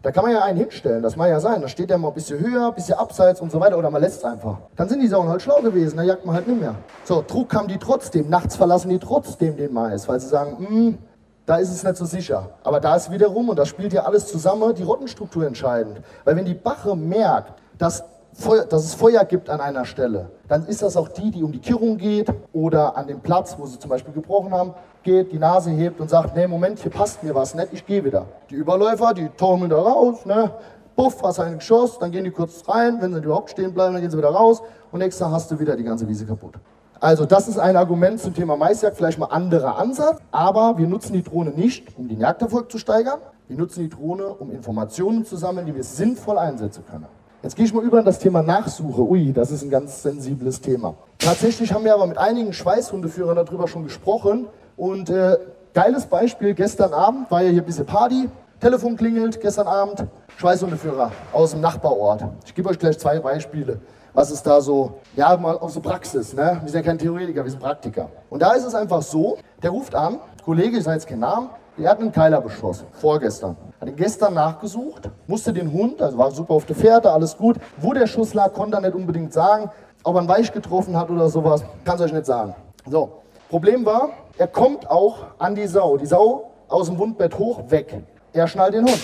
Da 0.02 0.10
kann 0.10 0.24
man 0.24 0.32
ja 0.32 0.42
einen 0.42 0.58
hinstellen, 0.58 1.00
das 1.00 1.14
mag 1.14 1.28
ja 1.28 1.38
sein. 1.38 1.62
Da 1.62 1.68
steht 1.68 1.88
der 1.88 1.98
mal 1.98 2.08
ein 2.08 2.14
bisschen 2.14 2.40
höher, 2.40 2.66
ein 2.66 2.74
bisschen 2.74 2.98
abseits 2.98 3.40
und 3.40 3.52
so 3.52 3.60
weiter 3.60 3.78
oder 3.78 3.88
man 3.88 4.02
lässt 4.02 4.18
es 4.18 4.24
einfach. 4.24 4.58
Dann 4.74 4.88
sind 4.88 5.00
die 5.00 5.06
Sauen 5.06 5.28
halt 5.28 5.42
schlau 5.42 5.60
gewesen, 5.62 5.96
da 5.96 6.02
jagt 6.02 6.26
man 6.26 6.34
halt 6.34 6.48
nicht 6.48 6.60
mehr. 6.60 6.74
So, 7.04 7.24
Druck 7.24 7.54
haben 7.54 7.68
die 7.68 7.78
trotzdem, 7.78 8.28
nachts 8.28 8.56
verlassen 8.56 8.88
die 8.88 8.98
trotzdem 8.98 9.56
den 9.56 9.72
Mais, 9.72 10.08
weil 10.08 10.18
sie 10.18 10.26
sagen, 10.26 10.58
hm, 10.58 10.98
da 11.46 11.56
ist 11.56 11.70
es 11.70 11.84
nicht 11.84 11.96
so 11.96 12.04
sicher. 12.04 12.50
Aber 12.64 12.80
da 12.80 12.96
ist 12.96 13.12
wiederum, 13.12 13.48
und 13.48 13.58
das 13.58 13.68
spielt 13.68 13.92
ja 13.92 14.02
alles 14.02 14.26
zusammen, 14.26 14.74
die 14.74 14.82
Rottenstruktur 14.82 15.46
entscheidend. 15.46 16.00
Weil 16.24 16.34
wenn 16.34 16.44
die 16.44 16.54
Bache 16.54 16.96
merkt, 16.96 17.52
dass 17.78 18.02
Feuer, 18.34 18.64
dass 18.64 18.84
es 18.84 18.94
Feuer 18.94 19.24
gibt 19.24 19.50
an 19.50 19.60
einer 19.60 19.84
Stelle, 19.84 20.30
dann 20.48 20.64
ist 20.66 20.82
das 20.82 20.96
auch 20.96 21.08
die, 21.08 21.30
die 21.30 21.42
um 21.42 21.52
die 21.52 21.58
Kirrung 21.58 21.98
geht 21.98 22.32
oder 22.52 22.96
an 22.96 23.06
dem 23.06 23.20
Platz, 23.20 23.56
wo 23.58 23.66
sie 23.66 23.78
zum 23.78 23.90
Beispiel 23.90 24.14
gebrochen 24.14 24.52
haben, 24.52 24.74
geht, 25.02 25.32
die 25.32 25.38
Nase 25.38 25.70
hebt 25.70 26.00
und 26.00 26.08
sagt, 26.08 26.34
nee, 26.34 26.46
Moment, 26.46 26.78
hier 26.78 26.90
passt 26.90 27.22
mir 27.22 27.34
was 27.34 27.54
nicht, 27.54 27.68
ich 27.72 27.84
gehe 27.84 28.04
wieder. 28.04 28.26
Die 28.48 28.54
Überläufer, 28.54 29.12
die 29.12 29.28
taumeln 29.36 29.70
da 29.70 29.78
raus, 29.78 30.24
ne? 30.24 30.50
Puff, 30.96 31.22
hast 31.22 31.40
ein 31.40 31.58
Geschoss, 31.58 31.98
dann 31.98 32.10
gehen 32.10 32.24
die 32.24 32.30
kurz 32.30 32.68
rein, 32.68 32.98
wenn 33.00 33.14
sie 33.14 33.20
überhaupt 33.20 33.50
stehen 33.50 33.72
bleiben, 33.72 33.94
dann 33.94 34.02
gehen 34.02 34.10
sie 34.10 34.18
wieder 34.18 34.30
raus 34.30 34.62
und 34.90 34.98
nächstes 34.98 35.26
Tag 35.26 35.32
hast 35.32 35.50
du 35.50 35.58
wieder 35.58 35.76
die 35.76 35.84
ganze 35.84 36.06
Wiese 36.06 36.26
kaputt. 36.26 36.54
Also 37.00 37.26
das 37.26 37.48
ist 37.48 37.58
ein 37.58 37.76
Argument 37.76 38.20
zum 38.20 38.34
Thema 38.34 38.56
Maisjagd, 38.56 38.96
vielleicht 38.96 39.18
mal 39.18 39.26
anderer 39.26 39.76
Ansatz, 39.76 40.20
aber 40.30 40.78
wir 40.78 40.86
nutzen 40.86 41.14
die 41.14 41.22
Drohne 41.22 41.50
nicht, 41.50 41.98
um 41.98 42.08
den 42.08 42.20
Jagderfolg 42.20 42.70
zu 42.70 42.78
steigern. 42.78 43.18
Wir 43.48 43.56
nutzen 43.56 43.80
die 43.80 43.88
Drohne, 43.88 44.26
um 44.26 44.50
Informationen 44.50 45.24
zu 45.24 45.36
sammeln, 45.36 45.66
die 45.66 45.74
wir 45.74 45.82
sinnvoll 45.82 46.38
einsetzen 46.38 46.84
können. 46.88 47.06
Jetzt 47.42 47.56
gehe 47.56 47.64
ich 47.64 47.74
mal 47.74 47.82
über 47.82 47.98
in 47.98 48.04
das 48.04 48.20
Thema 48.20 48.40
Nachsuche. 48.40 49.02
Ui, 49.02 49.32
das 49.32 49.50
ist 49.50 49.62
ein 49.62 49.70
ganz 49.70 50.00
sensibles 50.00 50.60
Thema. 50.60 50.94
Tatsächlich 51.18 51.72
haben 51.72 51.84
wir 51.84 51.92
aber 51.92 52.06
mit 52.06 52.16
einigen 52.16 52.52
Schweißhundeführern 52.52 53.34
darüber 53.34 53.66
schon 53.66 53.82
gesprochen. 53.82 54.46
Und 54.76 55.10
äh, 55.10 55.38
geiles 55.74 56.06
Beispiel, 56.06 56.54
gestern 56.54 56.92
Abend 56.92 57.28
war 57.32 57.42
ja 57.42 57.50
hier 57.50 57.62
ein 57.62 57.66
bisschen 57.66 57.84
Party. 57.84 58.28
Telefon 58.60 58.96
klingelt, 58.96 59.40
gestern 59.40 59.66
Abend, 59.66 60.06
Schweißhundeführer 60.36 61.10
aus 61.32 61.50
dem 61.50 61.60
Nachbarort. 61.60 62.24
Ich 62.46 62.54
gebe 62.54 62.68
euch 62.68 62.78
gleich 62.78 62.96
zwei 62.96 63.18
Beispiele. 63.18 63.80
Was 64.14 64.30
ist 64.30 64.44
da 64.46 64.60
so, 64.60 65.00
ja, 65.16 65.36
mal 65.36 65.58
aus 65.58 65.74
der 65.74 65.80
Praxis, 65.80 66.34
ne? 66.34 66.60
Wir 66.62 66.70
sind 66.70 66.80
ja 66.80 66.82
kein 66.82 66.98
Theoretiker, 66.98 67.42
wir 67.42 67.50
sind 67.50 67.60
Praktiker. 67.60 68.08
Und 68.30 68.40
da 68.40 68.52
ist 68.52 68.64
es 68.64 68.74
einfach 68.76 69.02
so, 69.02 69.36
der 69.60 69.70
ruft 69.70 69.96
an, 69.96 70.20
Kollege, 70.44 70.76
ich 70.78 70.84
sage 70.84 70.98
jetzt 70.98 71.08
keinen 71.08 71.20
Namen, 71.20 71.48
der 71.76 71.90
hat 71.90 71.98
einen 71.98 72.12
Keiler 72.12 72.40
beschossen, 72.40 72.86
vorgestern. 72.92 73.56
Hat 73.82 73.88
ihn 73.88 73.96
gestern 73.96 74.34
nachgesucht, 74.34 75.10
musste 75.26 75.52
den 75.52 75.72
Hund, 75.72 76.00
also 76.00 76.16
war 76.16 76.30
super 76.30 76.54
auf 76.54 76.66
der 76.66 76.76
Fährte, 76.76 77.10
alles 77.10 77.36
gut. 77.36 77.56
Wo 77.78 77.92
der 77.92 78.06
Schuss 78.06 78.32
lag, 78.32 78.52
konnte 78.52 78.76
er 78.76 78.80
nicht 78.80 78.94
unbedingt 78.94 79.32
sagen. 79.32 79.72
Ob 80.04 80.14
er 80.14 80.20
einen 80.20 80.28
Weich 80.28 80.52
getroffen 80.52 80.96
hat 80.96 81.10
oder 81.10 81.28
sowas, 81.28 81.64
kann 81.84 81.96
es 81.96 82.02
euch 82.02 82.12
nicht 82.12 82.26
sagen. 82.26 82.54
So, 82.86 83.22
Problem 83.50 83.84
war, 83.84 84.10
er 84.38 84.46
kommt 84.46 84.88
auch 84.88 85.24
an 85.36 85.56
die 85.56 85.66
Sau. 85.66 85.96
Die 85.96 86.06
Sau 86.06 86.52
aus 86.68 86.86
dem 86.86 86.96
Wundbett 86.96 87.36
hoch, 87.36 87.58
weg. 87.70 88.04
Er 88.32 88.46
schnallt 88.46 88.74
den 88.74 88.84
Hund. 88.84 89.00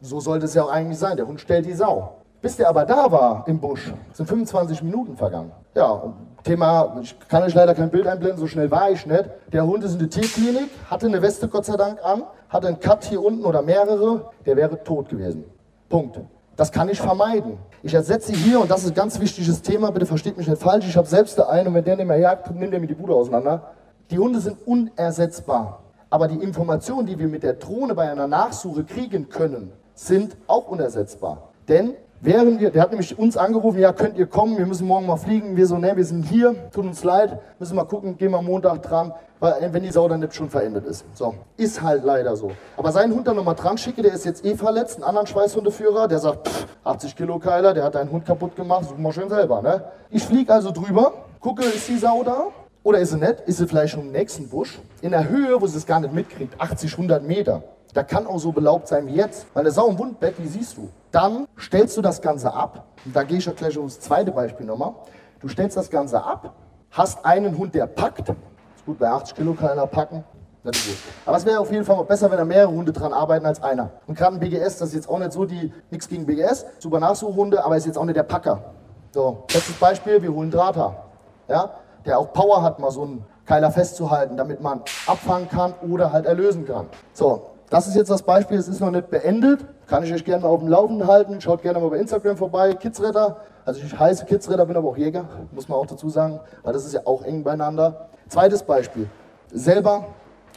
So 0.00 0.18
sollte 0.18 0.46
es 0.46 0.54
ja 0.54 0.62
auch 0.62 0.72
eigentlich 0.72 0.98
sein. 0.98 1.18
Der 1.18 1.26
Hund 1.26 1.38
stellt 1.38 1.66
die 1.66 1.74
Sau. 1.74 2.14
Bis 2.40 2.56
der 2.56 2.70
aber 2.70 2.86
da 2.86 3.12
war 3.12 3.44
im 3.46 3.60
Busch, 3.60 3.92
sind 4.14 4.26
25 4.26 4.82
Minuten 4.82 5.14
vergangen. 5.14 5.52
Ja, 5.74 6.14
Thema, 6.42 6.96
ich 7.00 7.16
kann 7.28 7.42
euch 7.42 7.54
leider 7.54 7.74
kein 7.74 7.90
Bild 7.90 8.06
einblenden, 8.06 8.38
so 8.38 8.46
schnell 8.46 8.70
war 8.70 8.90
ich 8.90 9.06
nicht. 9.06 9.24
Der 9.52 9.66
Hund 9.66 9.84
ist 9.84 9.94
in 9.94 9.98
der 10.00 10.10
Tierklinik, 10.10 10.68
hatte 10.90 11.06
eine 11.06 11.22
Weste 11.22 11.48
Gott 11.48 11.64
sei 11.64 11.76
Dank 11.76 12.04
an, 12.04 12.24
hatte 12.48 12.68
einen 12.68 12.80
Cut 12.80 13.04
hier 13.04 13.22
unten 13.22 13.44
oder 13.44 13.62
mehrere, 13.62 14.30
der 14.44 14.56
wäre 14.56 14.82
tot 14.82 15.08
gewesen. 15.08 15.44
Punkt. 15.88 16.20
Das 16.56 16.70
kann 16.70 16.88
ich 16.88 17.00
vermeiden. 17.00 17.58
Ich 17.82 17.94
ersetze 17.94 18.32
hier, 18.32 18.60
und 18.60 18.70
das 18.70 18.82
ist 18.82 18.90
ein 18.90 18.94
ganz 18.94 19.18
wichtiges 19.18 19.62
Thema, 19.62 19.90
bitte 19.90 20.06
versteht 20.06 20.36
mich 20.36 20.48
nicht 20.48 20.60
falsch, 20.60 20.86
ich 20.86 20.96
habe 20.96 21.06
selbst 21.06 21.40
einen 21.40 21.68
und 21.68 21.74
wenn 21.74 21.84
der 21.84 21.96
nicht 21.96 22.06
mehr 22.06 22.18
jagt, 22.18 22.50
nimmt 22.54 22.72
der 22.72 22.80
mir 22.80 22.86
die 22.86 22.94
Bude 22.94 23.14
auseinander. 23.14 23.72
Die 24.10 24.18
Hunde 24.18 24.40
sind 24.40 24.58
unersetzbar. 24.66 25.82
Aber 26.10 26.28
die 26.28 26.36
Informationen, 26.36 27.06
die 27.06 27.18
wir 27.18 27.26
mit 27.26 27.42
der 27.42 27.54
Drohne 27.54 27.94
bei 27.94 28.10
einer 28.10 28.26
Nachsuche 28.28 28.84
kriegen 28.84 29.30
können, 29.30 29.72
sind 29.94 30.36
auch 30.46 30.68
unersetzbar. 30.68 31.48
Denn 31.68 31.94
wären 32.22 32.60
wir, 32.60 32.70
der 32.70 32.82
hat 32.82 32.90
nämlich 32.90 33.18
uns 33.18 33.36
angerufen, 33.36 33.78
ja, 33.78 33.92
könnt 33.92 34.16
ihr 34.16 34.26
kommen, 34.26 34.56
wir 34.56 34.64
müssen 34.64 34.86
morgen 34.86 35.06
mal 35.06 35.16
fliegen. 35.16 35.56
Wir 35.56 35.66
so, 35.66 35.76
ne, 35.76 35.96
wir 35.96 36.04
sind 36.04 36.24
hier, 36.24 36.54
tut 36.70 36.84
uns 36.84 37.04
leid, 37.04 37.38
müssen 37.58 37.76
mal 37.76 37.84
gucken, 37.84 38.16
gehen 38.16 38.30
wir 38.30 38.40
Montag 38.40 38.82
dran, 38.82 39.12
weil, 39.40 39.72
wenn 39.72 39.82
die 39.82 39.90
Sau 39.90 40.08
dann 40.08 40.20
nicht 40.20 40.34
schon 40.34 40.48
verendet 40.48 40.86
ist. 40.86 41.04
So, 41.14 41.34
ist 41.56 41.82
halt 41.82 42.04
leider 42.04 42.36
so. 42.36 42.52
Aber 42.76 42.92
seinen 42.92 43.12
Hund 43.12 43.26
dann 43.26 43.36
nochmal 43.36 43.56
dran 43.56 43.76
schicke, 43.76 44.02
der 44.02 44.14
ist 44.14 44.24
jetzt 44.24 44.44
eh 44.44 44.54
verletzt, 44.54 44.96
einen 44.96 45.04
anderen 45.04 45.26
Schweißhundeführer, 45.26 46.06
der 46.06 46.20
sagt, 46.20 46.48
pff, 46.48 46.66
80 46.84 47.16
Kilo 47.16 47.38
Keiler, 47.38 47.74
der 47.74 47.84
hat 47.84 47.96
deinen 47.96 48.10
Hund 48.10 48.24
kaputt 48.24 48.54
gemacht, 48.54 48.84
such 48.88 48.98
mal 48.98 49.12
schön 49.12 49.28
selber, 49.28 49.60
ne? 49.60 49.84
Ich 50.10 50.22
fliege 50.22 50.52
also 50.52 50.70
drüber, 50.70 51.12
gucke, 51.40 51.64
ist 51.64 51.88
die 51.88 51.98
Sau 51.98 52.22
da? 52.22 52.46
Oder 52.84 52.98
ist 52.98 53.10
sie 53.10 53.18
nicht? 53.18 53.40
Ist 53.46 53.58
sie 53.58 53.66
vielleicht 53.66 53.94
schon 53.94 54.02
im 54.02 54.12
nächsten 54.12 54.48
Busch? 54.48 54.80
In 55.02 55.12
der 55.12 55.28
Höhe, 55.28 55.60
wo 55.60 55.66
sie 55.66 55.78
es 55.78 55.86
gar 55.86 56.00
nicht 56.00 56.12
mitkriegt, 56.12 56.60
80, 56.60 56.92
100 56.92 57.22
Meter. 57.22 57.62
Da 57.94 58.02
kann 58.02 58.26
auch 58.26 58.38
so 58.38 58.52
belaubt 58.52 58.88
sein 58.88 59.06
wie 59.06 59.14
jetzt. 59.14 59.46
Weil 59.54 59.62
eine 59.62 59.70
Sau 59.70 59.88
im 59.88 59.98
Wundbett, 59.98 60.36
die 60.38 60.46
siehst 60.46 60.76
du. 60.76 60.88
Dann 61.10 61.46
stellst 61.58 61.96
du 61.96 62.02
das 62.02 62.22
Ganze 62.22 62.52
ab. 62.52 62.84
Und 63.04 63.14
da 63.14 63.22
gehe 63.22 63.38
ich 63.38 63.46
ja 63.46 63.52
gleich 63.52 63.76
ums 63.76 64.00
zweite 64.00 64.32
Beispiel 64.32 64.66
nochmal. 64.66 64.94
Du 65.40 65.48
stellst 65.48 65.76
das 65.76 65.90
Ganze 65.90 66.22
ab, 66.22 66.54
hast 66.92 67.24
einen 67.24 67.58
Hund, 67.58 67.74
der 67.74 67.86
packt. 67.86 68.28
Ist 68.28 68.86
gut, 68.86 68.98
bei 68.98 69.08
80 69.08 69.34
Kilo 69.34 69.54
kann 69.54 69.70
einer 69.70 69.86
packen. 69.86 70.24
Das 70.64 70.76
ist 70.76 70.86
gut. 70.86 70.96
Aber 71.26 71.36
es 71.36 71.44
wäre 71.44 71.58
auf 71.58 71.72
jeden 71.72 71.84
Fall 71.84 72.02
besser, 72.04 72.30
wenn 72.30 72.38
da 72.38 72.44
mehrere 72.44 72.70
Hunde 72.70 72.92
dran 72.92 73.12
arbeiten 73.12 73.44
als 73.44 73.60
einer. 73.62 73.90
Und 74.06 74.16
gerade 74.16 74.36
ein 74.36 74.40
BGS, 74.40 74.78
das 74.78 74.90
ist 74.90 74.94
jetzt 74.94 75.08
auch 75.08 75.18
nicht 75.18 75.32
so 75.32 75.44
die, 75.44 75.72
nichts 75.90 76.08
gegen 76.08 76.24
BGS, 76.24 76.64
super 76.78 77.00
Nachsuchhunde, 77.00 77.64
aber 77.64 77.76
ist 77.76 77.86
jetzt 77.86 77.98
auch 77.98 78.04
nicht 78.04 78.16
der 78.16 78.22
Packer. 78.22 78.72
So, 79.10 79.44
letztes 79.52 79.74
Beispiel, 79.74 80.22
wir 80.22 80.32
holen 80.32 80.50
Drahter. 80.50 81.04
Ja, 81.48 81.70
der 82.06 82.18
auch 82.18 82.32
Power 82.32 82.62
hat, 82.62 82.78
mal 82.78 82.90
so 82.92 83.02
einen 83.02 83.24
Keiler 83.44 83.72
festzuhalten, 83.72 84.36
damit 84.36 84.60
man 84.60 84.82
abfangen 85.06 85.48
kann 85.48 85.74
oder 85.90 86.12
halt 86.12 86.26
erlösen 86.26 86.64
kann. 86.64 86.86
So, 87.12 87.51
das 87.72 87.86
ist 87.86 87.94
jetzt 87.94 88.10
das 88.10 88.22
Beispiel, 88.22 88.58
es 88.58 88.68
ist 88.68 88.80
noch 88.80 88.90
nicht 88.90 89.08
beendet. 89.08 89.64
Kann 89.86 90.04
ich 90.04 90.12
euch 90.12 90.26
gerne 90.26 90.42
mal 90.42 90.50
auf 90.50 90.60
dem 90.60 90.68
Laufenden 90.68 91.06
halten. 91.08 91.40
Schaut 91.40 91.62
gerne 91.62 91.80
mal 91.80 91.88
bei 91.88 91.96
Instagram 91.96 92.36
vorbei, 92.36 92.74
Kidsretter. 92.74 93.38
Also 93.64 93.80
ich 93.80 93.98
heiße 93.98 94.26
Kidsretter, 94.26 94.66
bin 94.66 94.76
aber 94.76 94.90
auch 94.90 94.96
Jäger, 94.98 95.24
muss 95.52 95.70
man 95.70 95.78
auch 95.78 95.86
dazu 95.86 96.10
sagen, 96.10 96.38
weil 96.62 96.74
das 96.74 96.84
ist 96.84 96.92
ja 96.92 97.00
auch 97.06 97.22
eng 97.22 97.42
beieinander. 97.42 98.10
Zweites 98.28 98.62
Beispiel, 98.62 99.08
selber 99.50 100.04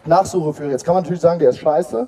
Nachsuche 0.04 0.52
führen. 0.52 0.72
Jetzt 0.72 0.84
kann 0.84 0.94
man 0.94 1.04
natürlich 1.04 1.22
sagen, 1.22 1.40
der 1.40 1.52
ist 1.52 1.60
scheiße. 1.60 2.06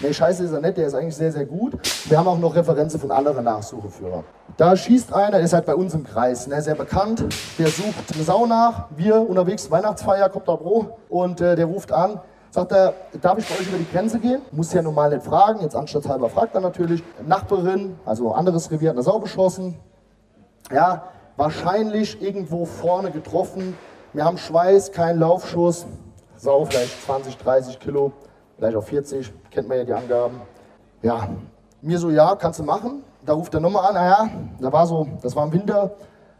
Nee, 0.00 0.12
scheiße 0.12 0.44
ist 0.44 0.52
er 0.52 0.60
nicht, 0.60 0.76
der 0.76 0.88
ist 0.88 0.94
eigentlich 0.94 1.16
sehr, 1.16 1.32
sehr 1.32 1.46
gut. 1.46 1.78
Wir 2.06 2.18
haben 2.18 2.28
auch 2.28 2.38
noch 2.38 2.54
Referenzen 2.54 3.00
von 3.00 3.10
anderen 3.10 3.44
Nachsucheführern. 3.44 4.24
Da 4.58 4.76
schießt 4.76 5.14
einer, 5.14 5.32
der 5.32 5.40
ist 5.40 5.54
halt 5.54 5.64
bei 5.64 5.74
uns 5.74 5.94
im 5.94 6.04
Kreis, 6.04 6.46
ne, 6.46 6.60
sehr 6.60 6.74
bekannt. 6.74 7.24
Der 7.58 7.68
sucht 7.68 8.14
eine 8.14 8.22
Sau 8.22 8.44
nach. 8.44 8.88
Wir 8.94 9.18
unterwegs, 9.18 9.70
Weihnachtsfeier, 9.70 10.28
kommt 10.28 10.46
da 10.46 10.56
Bro. 10.56 10.98
Und 11.08 11.40
äh, 11.40 11.56
der 11.56 11.64
ruft 11.64 11.90
an, 11.92 12.20
sagt 12.50 12.72
er, 12.72 12.94
darf 13.20 13.38
ich 13.38 13.48
bei 13.48 13.54
euch 13.54 13.68
über 13.68 13.78
die 13.78 13.90
Grenze 13.90 14.18
gehen? 14.18 14.42
Muss 14.52 14.72
ja 14.72 14.82
normal 14.82 15.10
nicht 15.10 15.24
fragen, 15.24 15.60
jetzt 15.60 15.76
anstatthalber 15.76 16.28
fragt 16.28 16.54
er 16.54 16.60
natürlich. 16.60 17.02
Nachbarin, 17.26 17.98
also 18.04 18.32
anderes 18.32 18.70
Revier, 18.70 18.90
hat 18.90 18.96
eine 18.96 19.02
Sau 19.02 19.18
beschossen. 19.18 19.76
Ja, 20.72 21.04
wahrscheinlich 21.36 22.20
irgendwo 22.20 22.64
vorne 22.64 23.10
getroffen. 23.10 23.76
Wir 24.12 24.24
haben 24.24 24.38
Schweiß, 24.38 24.92
kein 24.92 25.18
Laufschuss. 25.18 25.86
Sau 26.36 26.64
vielleicht 26.64 27.02
20, 27.04 27.36
30 27.38 27.78
Kilo 27.78 28.12
vielleicht 28.60 28.76
auch 28.76 28.84
40, 28.84 29.32
kennt 29.50 29.68
man 29.68 29.78
ja 29.78 29.84
die 29.84 29.94
Angaben. 29.94 30.40
Ja, 31.02 31.28
mir 31.80 31.98
so, 31.98 32.10
ja, 32.10 32.36
kannst 32.36 32.58
du 32.58 32.62
machen. 32.62 33.02
Da 33.24 33.32
ruft 33.32 33.54
er 33.54 33.60
nochmal 33.60 33.86
an, 33.86 33.94
naja, 33.94 34.30
da 34.60 34.72
war 34.72 34.86
so, 34.86 35.06
das 35.22 35.34
war 35.34 35.44
im 35.44 35.52
Winter, 35.52 35.92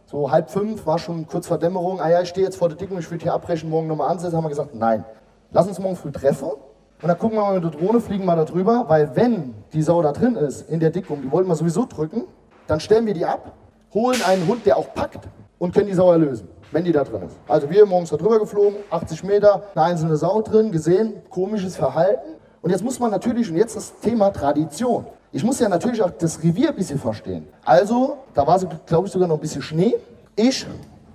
so 0.05 0.31
halb 0.31 0.49
fünf, 0.49 0.85
war 0.85 0.99
schon 0.99 1.27
kurz 1.27 1.47
vor 1.47 1.57
Dämmerung, 1.57 1.99
ah 1.99 2.09
ja, 2.09 2.21
ich 2.21 2.29
stehe 2.29 2.45
jetzt 2.45 2.57
vor 2.57 2.69
der 2.69 2.77
Dickung, 2.77 2.99
ich 2.99 3.09
würde 3.09 3.23
hier 3.23 3.33
abbrechen, 3.33 3.69
morgen 3.69 3.87
nochmal 3.87 4.09
ansetzen. 4.09 4.37
Haben 4.37 4.45
wir 4.45 4.49
gesagt, 4.49 4.75
nein, 4.75 5.03
lass 5.51 5.67
uns 5.67 5.79
morgen 5.79 5.95
früh 5.95 6.11
treffen 6.11 6.49
und 6.49 7.07
dann 7.07 7.17
gucken 7.17 7.37
wir 7.37 7.43
mal 7.43 7.59
mit 7.59 7.63
der 7.63 7.79
Drohne, 7.79 7.99
fliegen 7.99 8.25
mal 8.25 8.35
da 8.35 8.45
drüber, 8.45 8.85
weil 8.87 9.15
wenn 9.15 9.53
die 9.73 9.81
Sau 9.81 10.01
da 10.01 10.11
drin 10.11 10.35
ist, 10.35 10.69
in 10.69 10.79
der 10.79 10.89
Dickung, 10.89 11.21
die 11.21 11.31
wollten 11.31 11.49
wir 11.49 11.55
sowieso 11.55 11.85
drücken, 11.85 12.23
dann 12.67 12.79
stellen 12.79 13.05
wir 13.05 13.13
die 13.13 13.25
ab, 13.25 13.53
holen 13.93 14.21
einen 14.23 14.47
Hund, 14.47 14.65
der 14.65 14.77
auch 14.77 14.93
packt 14.93 15.27
und 15.59 15.73
können 15.73 15.87
die 15.87 15.93
Sau 15.93 16.11
erlösen 16.11 16.47
wenn 16.71 16.83
die 16.83 16.91
da 16.91 17.03
drin 17.03 17.23
ist. 17.23 17.37
Also 17.47 17.69
wir 17.69 17.85
morgens 17.85 18.09
da 18.09 18.17
drüber 18.17 18.39
geflogen, 18.39 18.77
80 18.89 19.23
Meter, 19.23 19.63
eine 19.75 19.85
einzelne 19.85 20.15
Sau 20.15 20.41
drin, 20.41 20.71
gesehen, 20.71 21.13
komisches 21.29 21.75
Verhalten. 21.75 22.35
Und 22.61 22.71
jetzt 22.71 22.83
muss 22.83 22.99
man 22.99 23.11
natürlich, 23.11 23.49
und 23.49 23.57
jetzt 23.57 23.75
das 23.75 23.99
Thema 23.99 24.31
Tradition. 24.31 25.05
Ich 25.31 25.43
muss 25.43 25.59
ja 25.59 25.69
natürlich 25.69 26.01
auch 26.01 26.11
das 26.11 26.43
Revier 26.43 26.69
ein 26.69 26.75
bisschen 26.75 26.99
verstehen. 26.99 27.47
Also, 27.65 28.17
da 28.33 28.45
war, 28.45 28.59
glaube 28.85 29.07
ich, 29.07 29.13
sogar 29.13 29.27
noch 29.27 29.35
ein 29.35 29.41
bisschen 29.41 29.61
Schnee. 29.61 29.95
Ich 30.35 30.65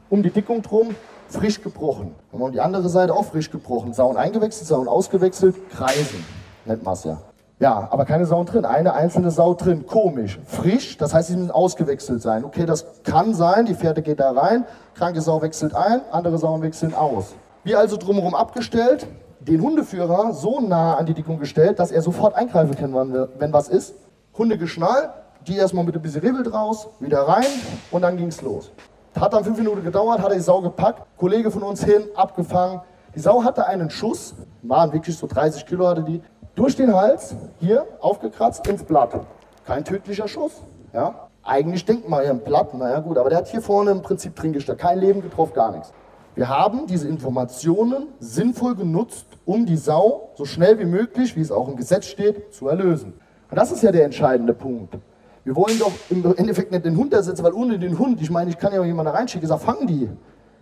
um 0.08 0.22
die 0.22 0.30
Dickung 0.30 0.62
drum, 0.62 0.94
frisch 1.28 1.62
gebrochen. 1.62 2.14
Und 2.32 2.42
um 2.42 2.52
die 2.52 2.60
andere 2.60 2.88
Seite 2.88 3.14
auch 3.14 3.24
frisch 3.24 3.50
gebrochen. 3.50 3.92
Sauen 3.92 4.16
eingewechselt, 4.16 4.68
Sauen 4.68 4.88
ausgewechselt, 4.88 5.56
kreisen. 5.70 6.24
Nennt 6.64 6.84
man 6.84 6.94
es 6.94 7.04
ja. 7.04 7.18
Ja, 7.58 7.88
aber 7.90 8.04
keine 8.04 8.26
Sau 8.26 8.44
drin. 8.44 8.66
Eine 8.66 8.92
einzelne 8.92 9.30
Sau 9.30 9.54
drin. 9.54 9.86
Komisch. 9.86 10.38
Frisch, 10.44 10.98
das 10.98 11.14
heißt, 11.14 11.28
sie 11.28 11.36
müssen 11.36 11.50
ausgewechselt 11.50 12.20
sein. 12.20 12.44
Okay, 12.44 12.66
das 12.66 12.84
kann 13.02 13.34
sein. 13.34 13.64
Die 13.64 13.74
Pferde 13.74 14.02
geht 14.02 14.20
da 14.20 14.32
rein. 14.32 14.64
Kranke 14.94 15.22
Sau 15.22 15.40
wechselt 15.40 15.74
ein, 15.74 16.02
andere 16.10 16.36
Sauen 16.38 16.62
wechseln 16.62 16.94
aus. 16.94 17.34
Wir 17.64 17.78
also 17.78 17.96
drumherum 17.96 18.34
abgestellt, 18.34 19.06
den 19.40 19.60
Hundeführer 19.62 20.32
so 20.32 20.60
nah 20.60 20.94
an 20.94 21.06
die 21.06 21.14
Dickung 21.14 21.38
gestellt, 21.38 21.78
dass 21.78 21.90
er 21.90 22.02
sofort 22.02 22.34
eingreifen 22.34 22.76
kann, 22.76 22.94
wenn 22.94 23.52
was 23.52 23.68
ist. 23.68 23.94
Hunde 24.36 24.58
geschnallt, 24.58 25.10
die 25.46 25.56
erstmal 25.56 25.84
mit 25.84 25.94
ein 25.94 26.02
bisschen 26.02 26.20
Ribbel 26.20 26.48
raus, 26.48 26.88
wieder 27.00 27.22
rein 27.22 27.46
und 27.90 28.02
dann 28.02 28.16
ging's 28.16 28.42
los. 28.42 28.70
Hat 29.18 29.32
dann 29.32 29.44
fünf 29.44 29.56
Minuten 29.56 29.82
gedauert, 29.82 30.20
hat 30.20 30.28
er 30.28 30.34
die 30.36 30.42
Sau 30.42 30.60
gepackt, 30.60 31.02
Kollege 31.16 31.50
von 31.50 31.62
uns 31.62 31.82
hin, 31.82 32.04
abgefangen. 32.14 32.82
Die 33.14 33.20
Sau 33.20 33.42
hatte 33.42 33.66
einen 33.66 33.88
Schuss, 33.88 34.34
waren 34.62 34.92
wirklich 34.92 35.16
so 35.16 35.26
30 35.26 35.64
Kilo 35.64 35.86
hatte 35.86 36.02
die, 36.02 36.20
durch 36.54 36.76
den 36.76 36.94
Hals, 36.94 37.34
hier 37.58 37.86
aufgekratzt, 38.00 38.66
ins 38.66 38.82
Blatt. 38.84 39.18
Kein 39.64 39.84
tödlicher 39.84 40.28
Schuss. 40.28 40.62
Ja? 40.92 41.28
Eigentlich 41.42 41.86
denkt 41.86 42.08
man 42.08 42.24
ja 42.24 42.30
ein 42.30 42.40
Blatt, 42.40 42.74
naja 42.74 43.00
gut, 43.00 43.16
aber 43.16 43.30
der 43.30 43.38
hat 43.38 43.48
hier 43.48 43.62
vorne 43.62 43.92
im 43.92 44.02
Prinzip 44.02 44.36
drin 44.36 44.52
gesteckt. 44.52 44.80
Kein 44.80 44.98
Leben 44.98 45.22
getroffen, 45.22 45.54
gar 45.54 45.72
nichts. 45.72 45.94
Wir 46.34 46.50
haben 46.50 46.86
diese 46.86 47.08
Informationen 47.08 48.08
sinnvoll 48.20 48.74
genutzt, 48.74 49.26
um 49.46 49.64
die 49.64 49.78
Sau 49.78 50.28
so 50.34 50.44
schnell 50.44 50.78
wie 50.78 50.84
möglich, 50.84 51.36
wie 51.36 51.40
es 51.40 51.50
auch 51.50 51.68
im 51.68 51.76
Gesetz 51.76 52.04
steht, 52.04 52.52
zu 52.52 52.68
erlösen. 52.68 53.14
Und 53.50 53.56
das 53.56 53.72
ist 53.72 53.82
ja 53.82 53.92
der 53.92 54.04
entscheidende 54.04 54.52
Punkt. 54.52 54.98
Wir 55.46 55.54
wollen 55.54 55.78
doch 55.78 55.92
im 56.10 56.24
Endeffekt 56.36 56.72
nicht 56.72 56.84
den 56.84 56.96
Hund 56.96 57.14
ersetzen, 57.14 57.44
weil 57.44 57.52
ohne 57.52 57.78
den 57.78 57.96
Hund, 57.96 58.20
ich 58.20 58.30
meine, 58.30 58.50
ich 58.50 58.58
kann 58.58 58.72
ja 58.72 58.80
auch 58.80 58.84
jemanden 58.84 59.12
reinschicken, 59.12 59.46
sag, 59.46 59.60
fangen 59.60 59.86
die. 59.86 60.10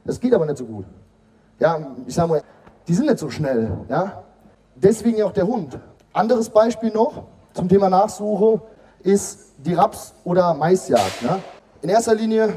Das 0.04 0.20
geht 0.20 0.34
aber 0.34 0.44
nicht 0.44 0.58
so 0.58 0.66
gut. 0.66 0.84
Ja, 1.58 1.94
ich 2.06 2.14
sag 2.14 2.28
mal, 2.28 2.42
die 2.86 2.92
sind 2.92 3.06
nicht 3.06 3.18
so 3.18 3.30
schnell. 3.30 3.78
Ja? 3.88 4.22
Deswegen 4.74 5.22
auch 5.22 5.32
der 5.32 5.46
Hund. 5.46 5.78
Anderes 6.12 6.50
Beispiel 6.50 6.90
noch 6.90 7.22
zum 7.54 7.66
Thema 7.66 7.88
Nachsuche 7.88 8.60
ist 9.02 9.54
die 9.56 9.72
Raps- 9.72 10.12
oder 10.22 10.52
Maisjagd. 10.52 11.22
Ne? 11.22 11.40
In 11.80 11.88
erster 11.88 12.14
Linie 12.14 12.54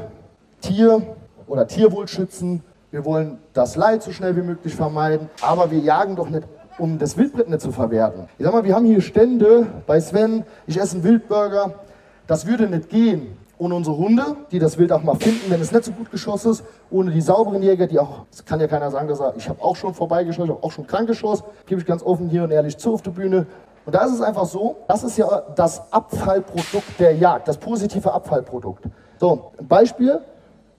Tier- 0.60 1.00
oder 1.46 1.66
Tierwohl 1.66 2.08
schützen. 2.08 2.62
Wir 2.90 3.06
wollen 3.06 3.38
das 3.54 3.74
Leid 3.74 4.02
so 4.02 4.12
schnell 4.12 4.36
wie 4.36 4.42
möglich 4.42 4.74
vermeiden, 4.74 5.30
aber 5.40 5.70
wir 5.70 5.78
jagen 5.78 6.14
doch 6.14 6.28
nicht, 6.28 6.46
um 6.78 6.98
das 6.98 7.16
Wildbret 7.16 7.48
nicht 7.48 7.62
zu 7.62 7.72
verwerten. 7.72 8.28
Ich 8.36 8.44
sag 8.44 8.52
mal, 8.52 8.64
wir 8.64 8.74
haben 8.74 8.84
hier 8.84 9.00
Stände 9.00 9.66
bei 9.86 9.98
Sven, 9.98 10.44
ich 10.66 10.78
esse 10.78 10.96
einen 10.96 11.04
Wildburger. 11.04 11.72
Das 12.28 12.46
würde 12.46 12.68
nicht 12.68 12.90
gehen, 12.90 13.38
ohne 13.56 13.74
unsere 13.74 13.96
Hunde, 13.96 14.36
die 14.50 14.58
das 14.58 14.76
Wild 14.76 14.92
auch 14.92 15.02
mal 15.02 15.16
finden, 15.16 15.50
wenn 15.50 15.62
es 15.62 15.72
nicht 15.72 15.84
so 15.84 15.92
gut 15.92 16.10
geschossen 16.10 16.52
ist, 16.52 16.62
ohne 16.90 17.10
die 17.10 17.22
sauberen 17.22 17.62
Jäger, 17.62 17.86
die 17.86 17.98
auch, 17.98 18.26
das 18.30 18.44
kann 18.44 18.60
ja 18.60 18.66
keiner 18.66 18.90
sagen, 18.90 19.08
dass 19.08 19.18
er, 19.18 19.34
ich 19.38 19.48
habe 19.48 19.64
auch 19.64 19.76
schon 19.76 19.94
vorbeigeschossen, 19.94 20.44
ich 20.44 20.50
habe 20.54 20.62
auch 20.62 20.70
schon 20.70 20.86
krank 20.86 21.08
geschossen, 21.08 21.44
gebe 21.64 21.80
ich 21.80 21.86
ganz 21.86 22.02
offen 22.02 22.28
hier 22.28 22.44
und 22.44 22.50
ehrlich 22.50 22.76
zu 22.76 22.92
auf 22.92 23.00
der 23.00 23.12
Bühne. 23.12 23.46
Und 23.86 23.94
da 23.94 24.04
ist 24.04 24.12
es 24.12 24.20
einfach 24.20 24.44
so, 24.44 24.76
das 24.86 25.04
ist 25.04 25.16
ja 25.16 25.42
das 25.56 25.90
Abfallprodukt 25.90 27.00
der 27.00 27.16
Jagd, 27.16 27.48
das 27.48 27.56
positive 27.56 28.12
Abfallprodukt. 28.12 28.84
So, 29.18 29.52
ein 29.58 29.66
Beispiel, 29.66 30.20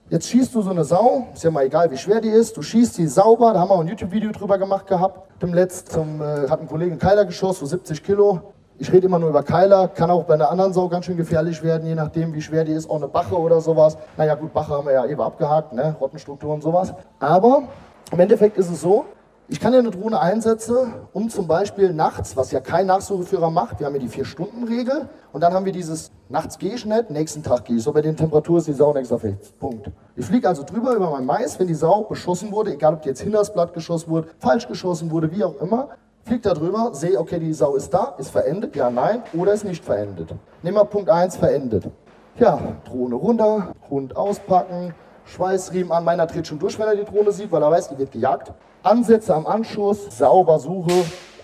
jetzt 0.08 0.28
schießt 0.28 0.54
du 0.54 0.62
so 0.62 0.70
eine 0.70 0.84
Sau, 0.84 1.26
ist 1.34 1.42
ja 1.42 1.50
mal 1.50 1.66
egal, 1.66 1.90
wie 1.90 1.96
schwer 1.96 2.20
die 2.20 2.28
ist, 2.28 2.56
du 2.56 2.62
schießt 2.62 2.96
die 2.96 3.08
sauber, 3.08 3.52
da 3.52 3.58
haben 3.58 3.70
wir 3.70 3.74
auch 3.74 3.80
ein 3.80 3.88
YouTube-Video 3.88 4.30
drüber 4.30 4.56
gemacht 4.56 4.86
gehabt, 4.86 5.42
dem 5.42 5.52
letzten, 5.52 6.20
äh, 6.20 6.48
hat 6.48 6.60
ein 6.60 6.68
Kollege 6.68 6.92
einen 6.92 7.00
Keiler 7.00 7.24
geschossen, 7.24 7.58
so 7.58 7.66
70 7.66 8.04
Kilo, 8.04 8.40
ich 8.80 8.90
rede 8.90 9.06
immer 9.06 9.18
nur 9.18 9.28
über 9.28 9.42
Keiler, 9.42 9.88
kann 9.88 10.10
auch 10.10 10.24
bei 10.24 10.34
einer 10.34 10.50
anderen 10.50 10.72
Sau 10.72 10.88
ganz 10.88 11.04
schön 11.04 11.18
gefährlich 11.18 11.62
werden, 11.62 11.86
je 11.86 11.94
nachdem, 11.94 12.32
wie 12.32 12.40
schwer 12.40 12.64
die 12.64 12.72
ist. 12.72 12.88
Auch 12.88 12.96
eine 12.96 13.08
Bache 13.08 13.38
oder 13.38 13.60
sowas. 13.60 13.98
Naja, 14.16 14.34
gut, 14.34 14.54
Bache 14.54 14.72
haben 14.72 14.86
wir 14.86 14.94
ja 14.94 15.04
eben 15.04 15.20
abgehakt, 15.20 15.74
ne? 15.74 15.94
Rottenstruktur 16.00 16.54
und 16.54 16.62
sowas. 16.62 16.94
Aber 17.18 17.64
im 18.10 18.18
Endeffekt 18.18 18.56
ist 18.56 18.70
es 18.70 18.80
so, 18.80 19.04
Ich 19.52 19.58
kann 19.58 19.72
ja 19.72 19.80
eine 19.80 19.90
Drohne 19.90 20.20
einsetzen, 20.20 20.94
um 21.12 21.28
zum 21.28 21.48
Beispiel 21.48 21.92
nachts, 21.92 22.36
was 22.36 22.52
ja 22.52 22.60
kein 22.60 22.86
Nachsucheführer 22.86 23.50
macht, 23.50 23.80
wir 23.80 23.86
haben 23.86 23.94
ja 23.94 24.00
die 24.00 24.06
Vier-Stunden-Regel 24.06 25.08
und 25.32 25.40
dann 25.40 25.52
haben 25.52 25.64
wir 25.64 25.72
dieses, 25.72 26.12
nachts 26.28 26.56
gehe 26.56 26.74
ich 26.74 26.86
nicht, 26.86 27.10
nächsten 27.10 27.42
Tag 27.42 27.64
gehe 27.64 27.74
ich. 27.74 27.82
So 27.82 27.92
bei 27.92 28.00
den 28.00 28.16
Temperaturen 28.16 28.58
ist 28.58 28.68
die 28.68 28.72
Sau 28.74 28.92
nichts 28.92 29.10
auf 29.10 29.22
Punkt. 29.58 29.90
Ich 30.14 30.24
fliege 30.24 30.46
also 30.46 30.62
drüber 30.62 30.94
über 30.94 31.10
mein 31.10 31.26
Mais, 31.26 31.58
wenn 31.58 31.66
die 31.66 31.74
Sau 31.74 32.04
beschossen 32.04 32.52
wurde, 32.52 32.74
egal 32.74 32.94
ob 32.94 33.02
die 33.02 33.08
jetzt 33.08 33.22
hinter 33.22 33.38
das 33.38 33.52
Blatt 33.52 33.74
geschossen 33.74 34.08
wurde, 34.08 34.28
falsch 34.38 34.68
geschossen 34.68 35.10
wurde, 35.10 35.32
wie 35.32 35.42
auch 35.42 35.60
immer, 35.60 35.88
fliege 36.30 36.48
da 36.48 36.54
drüber, 36.54 36.90
sehe, 36.92 37.18
okay, 37.18 37.40
die 37.40 37.52
Sau 37.52 37.74
ist 37.74 37.92
da, 37.92 38.14
ist 38.16 38.30
verendet, 38.30 38.76
ja, 38.76 38.88
nein, 38.88 39.24
oder 39.34 39.52
ist 39.52 39.64
nicht 39.64 39.84
verendet. 39.84 40.32
Nehmen 40.62 40.76
wir 40.76 40.84
Punkt 40.84 41.10
1, 41.10 41.36
verendet. 41.36 41.90
Ja, 42.38 42.60
Drohne 42.84 43.16
runter, 43.16 43.72
Hund 43.90 44.16
auspacken, 44.16 44.94
Schweißriemen 45.24 45.90
an. 45.90 46.04
Meiner 46.04 46.26
dreht 46.26 46.46
schon 46.46 46.60
durch, 46.60 46.78
wenn 46.78 46.86
er 46.86 46.94
die 46.94 47.04
Drohne 47.04 47.32
sieht, 47.32 47.50
weil 47.50 47.60
er 47.60 47.72
weiß, 47.72 47.88
die 47.88 47.98
wird 47.98 48.12
gejagt. 48.12 48.52
Ansätze 48.84 49.34
am 49.34 49.44
Anschuss, 49.44 50.16
sauber 50.16 50.60
Suche 50.60 50.92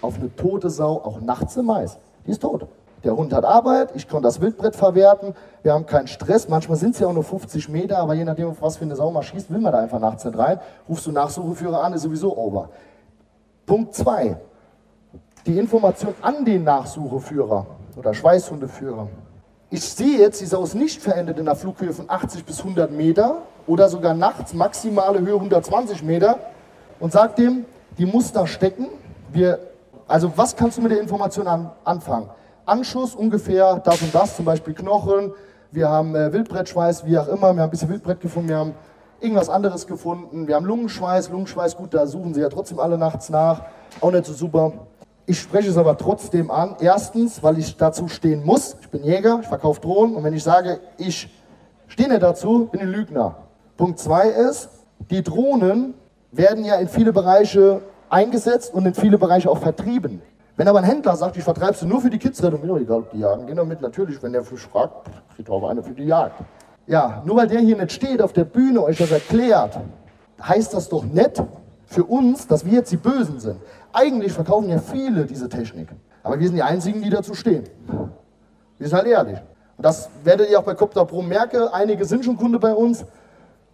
auf 0.03 0.21
eine 0.21 0.33
tote 0.37 0.71
Sau, 0.71 1.03
auch 1.03 1.21
nachts 1.21 1.57
im 1.57 1.67
Mais. 1.67 1.99
Die 2.25 2.31
ist 2.31 2.43
tot. 2.43 2.69
Der 3.03 3.17
Hund 3.17 3.33
hat 3.33 3.45
Arbeit, 3.45 3.91
ich 3.97 4.09
konnte 4.09 4.29
das 4.29 4.41
Wildbrett 4.41 4.77
verwerten, 4.77 5.35
wir 5.65 5.73
haben 5.73 5.87
keinen 5.87 6.07
Stress. 6.07 6.49
Manchmal 6.49 6.79
sind 6.79 6.95
es 6.95 7.01
ja 7.01 7.09
auch 7.09 7.13
nur 7.13 7.25
50 7.25 7.69
Meter, 7.71 7.99
aber 7.99 8.15
je 8.15 8.25
nachdem, 8.25 8.51
auf 8.51 8.63
was 8.63 8.77
für 8.77 8.85
eine 8.85 8.95
Sau 8.95 9.11
man 9.11 9.25
schießt, 9.25 9.51
will 9.51 9.59
man 9.59 9.73
da 9.73 9.81
einfach 9.81 9.99
nachts 9.99 10.25
nicht 10.25 10.39
rein. 10.39 10.61
Rufst 10.89 11.07
du 11.07 11.11
Nachsucheführer 11.11 11.83
an, 11.83 11.93
ist 11.93 12.03
sowieso 12.03 12.37
over. 12.37 12.69
Punkt 13.67 13.93
2. 13.93 14.37
Die 15.47 15.59
Information 15.59 16.13
an 16.23 16.45
den 16.45 16.65
Nachsucheführer 16.65 17.67
oder 17.97 18.13
Schweißhundeführer. 18.13 19.07
Ich 19.71 19.85
sehe 19.85 20.19
jetzt, 20.19 20.45
Sau 20.45 20.65
ist 20.65 20.75
nicht 20.75 21.01
verendet 21.01 21.39
in 21.39 21.45
der 21.45 21.55
Flughöhe 21.55 21.93
von 21.93 22.11
80 22.11 22.45
bis 22.45 22.59
100 22.59 22.91
Meter 22.91 23.43
oder 23.69 23.89
sogar 23.89 24.13
nachts 24.13 24.55
maximale 24.55 25.21
Höhe 25.21 25.35
120 25.35 26.03
Meter 26.03 26.41
und 26.99 27.13
sagt 27.13 27.39
dem, 27.39 27.65
die 27.97 28.07
muss 28.07 28.33
da 28.33 28.45
stecken. 28.49 28.89
Wir, 29.31 29.61
also 30.09 30.33
was 30.35 30.57
kannst 30.57 30.79
du 30.79 30.83
mit 30.83 30.91
der 30.91 31.01
Information 31.01 31.47
an, 31.47 31.71
anfangen? 31.85 32.29
Anschuss 32.65 33.15
ungefähr 33.15 33.77
das 33.85 34.03
und 34.03 34.13
das, 34.13 34.35
zum 34.35 34.47
Beispiel 34.47 34.75
Knochen. 34.75 35.33
Wir 35.71 35.89
haben 35.89 36.17
äh, 36.17 36.33
Wildbrettschweiß, 36.33 37.07
wie 37.07 37.19
auch 37.19 37.29
immer. 37.29 37.55
Wir 37.55 37.63
haben 37.63 37.69
ein 37.69 37.71
bisschen 37.71 37.89
Wildbrett 37.89 38.21
gefunden. 38.21 38.49
Wir 38.49 38.57
haben 38.57 38.75
irgendwas 39.21 39.49
anderes 39.49 39.87
gefunden. 39.87 40.49
Wir 40.49 40.57
haben 40.57 40.67
Lungenschweiß. 40.67 41.31
Lungenschweiß, 41.31 41.77
gut, 41.77 41.95
da 41.95 42.09
suchen 42.09 42.35
sie 42.35 42.41
ja 42.41 42.49
trotzdem 42.49 42.81
alle 42.81 42.99
nachts 42.99 43.31
nach. 43.31 43.63
Auch 44.01 44.11
nicht 44.11 44.27
so 44.27 44.33
super. 44.33 44.73
Ich 45.29 45.41
spreche 45.41 45.69
es 45.69 45.77
aber 45.77 45.99
trotzdem 45.99 46.53
an. 46.53 46.77
Erstens, 46.81 47.43
weil 47.43 47.59
ich 47.59 47.77
dazu 47.77 48.07
stehen 48.07 48.45
muss. 48.45 48.77
Ich 48.81 48.89
bin 48.89 49.03
Jäger, 49.03 49.41
ich 49.43 49.49
verkaufe 49.49 49.81
Drohnen. 49.81 50.15
Und 50.15 50.23
wenn 50.23 50.35
ich 50.35 50.45
sage, 50.45 50.79
ich 50.99 51.29
stehe 51.89 52.09
nicht 52.09 52.23
dazu, 52.23 52.69
bin 52.71 52.81
ich 52.81 52.87
Lügner. 52.87 53.35
Punkt 53.77 53.99
zwei 53.99 54.29
ist, 54.29 54.69
die 55.11 55.23
Drohnen 55.23 55.95
werden 56.31 56.65
ja 56.65 56.77
in 56.77 56.87
viele 56.89 57.13
Bereiche 57.13 57.83
eingesetzt 58.09 58.73
und 58.73 58.87
in 58.87 58.95
viele 58.95 59.19
Bereiche 59.19 59.51
auch 59.51 59.59
vertrieben. 59.59 60.23
Wenn 60.57 60.69
aber 60.69 60.79
ein 60.79 60.85
Händler 60.85 61.17
sagt, 61.17 61.37
ich 61.37 61.45
vertreibe 61.45 61.77
sie 61.77 61.87
nur 61.87 62.01
für 62.01 62.09
die 62.09 62.19
Kidsrettung, 62.19 62.61
mir 62.63 62.69
doch 62.69 62.79
egal, 62.79 62.99
ob 63.01 63.11
die 63.11 63.19
jagen, 63.19 63.47
gehen 63.47 63.57
damit 63.57 63.83
natürlich, 63.83 64.23
wenn 64.23 64.33
der 64.33 64.43
Fisch 64.43 64.67
fragt, 64.67 65.11
kriegt 65.35 65.51
auch 65.51 65.69
einer 65.69 65.83
für 65.83 65.93
die 65.93 66.05
Jagd. 66.05 66.41
Ja, 66.87 67.23
nur 67.27 67.37
weil 67.37 67.49
der 67.49 67.61
hier 67.61 67.77
nicht 67.77 67.93
steht 67.93 68.23
auf 68.23 68.33
der 68.33 68.45
Bühne, 68.45 68.83
euch 68.83 68.97
das 68.97 69.11
erklärt, 69.11 69.79
heißt 70.41 70.73
das 70.73 70.89
doch 70.89 71.05
nicht 71.05 71.43
für 71.85 72.05
uns, 72.05 72.47
dass 72.47 72.65
wir 72.65 72.73
jetzt 72.73 72.91
die 72.91 72.97
Bösen 72.97 73.39
sind. 73.39 73.61
Eigentlich 73.99 74.33
verkaufen 74.33 74.69
ja 74.69 74.79
viele 74.79 75.25
diese 75.25 75.49
Technik. 75.49 75.89
Aber 76.23 76.39
wir 76.39 76.47
sind 76.47 76.57
die 76.57 76.63
Einzigen, 76.63 77.01
die 77.01 77.09
dazu 77.09 77.33
stehen. 77.33 77.65
Wir 78.77 78.89
sind 78.89 78.99
halt 78.99 79.07
ehrlich. 79.07 79.39
Und 79.79 79.87
das 79.87 80.11
werdet 80.23 80.51
ihr 80.51 80.59
auch 80.59 80.65
bei 80.65 80.75
Copter 80.75 81.07
Pro 81.07 81.23
merken. 81.23 81.67
Einige 81.73 82.05
sind 82.05 82.23
schon 82.23 82.37
Kunde 82.37 82.59
bei 82.59 82.75
uns. 82.75 83.07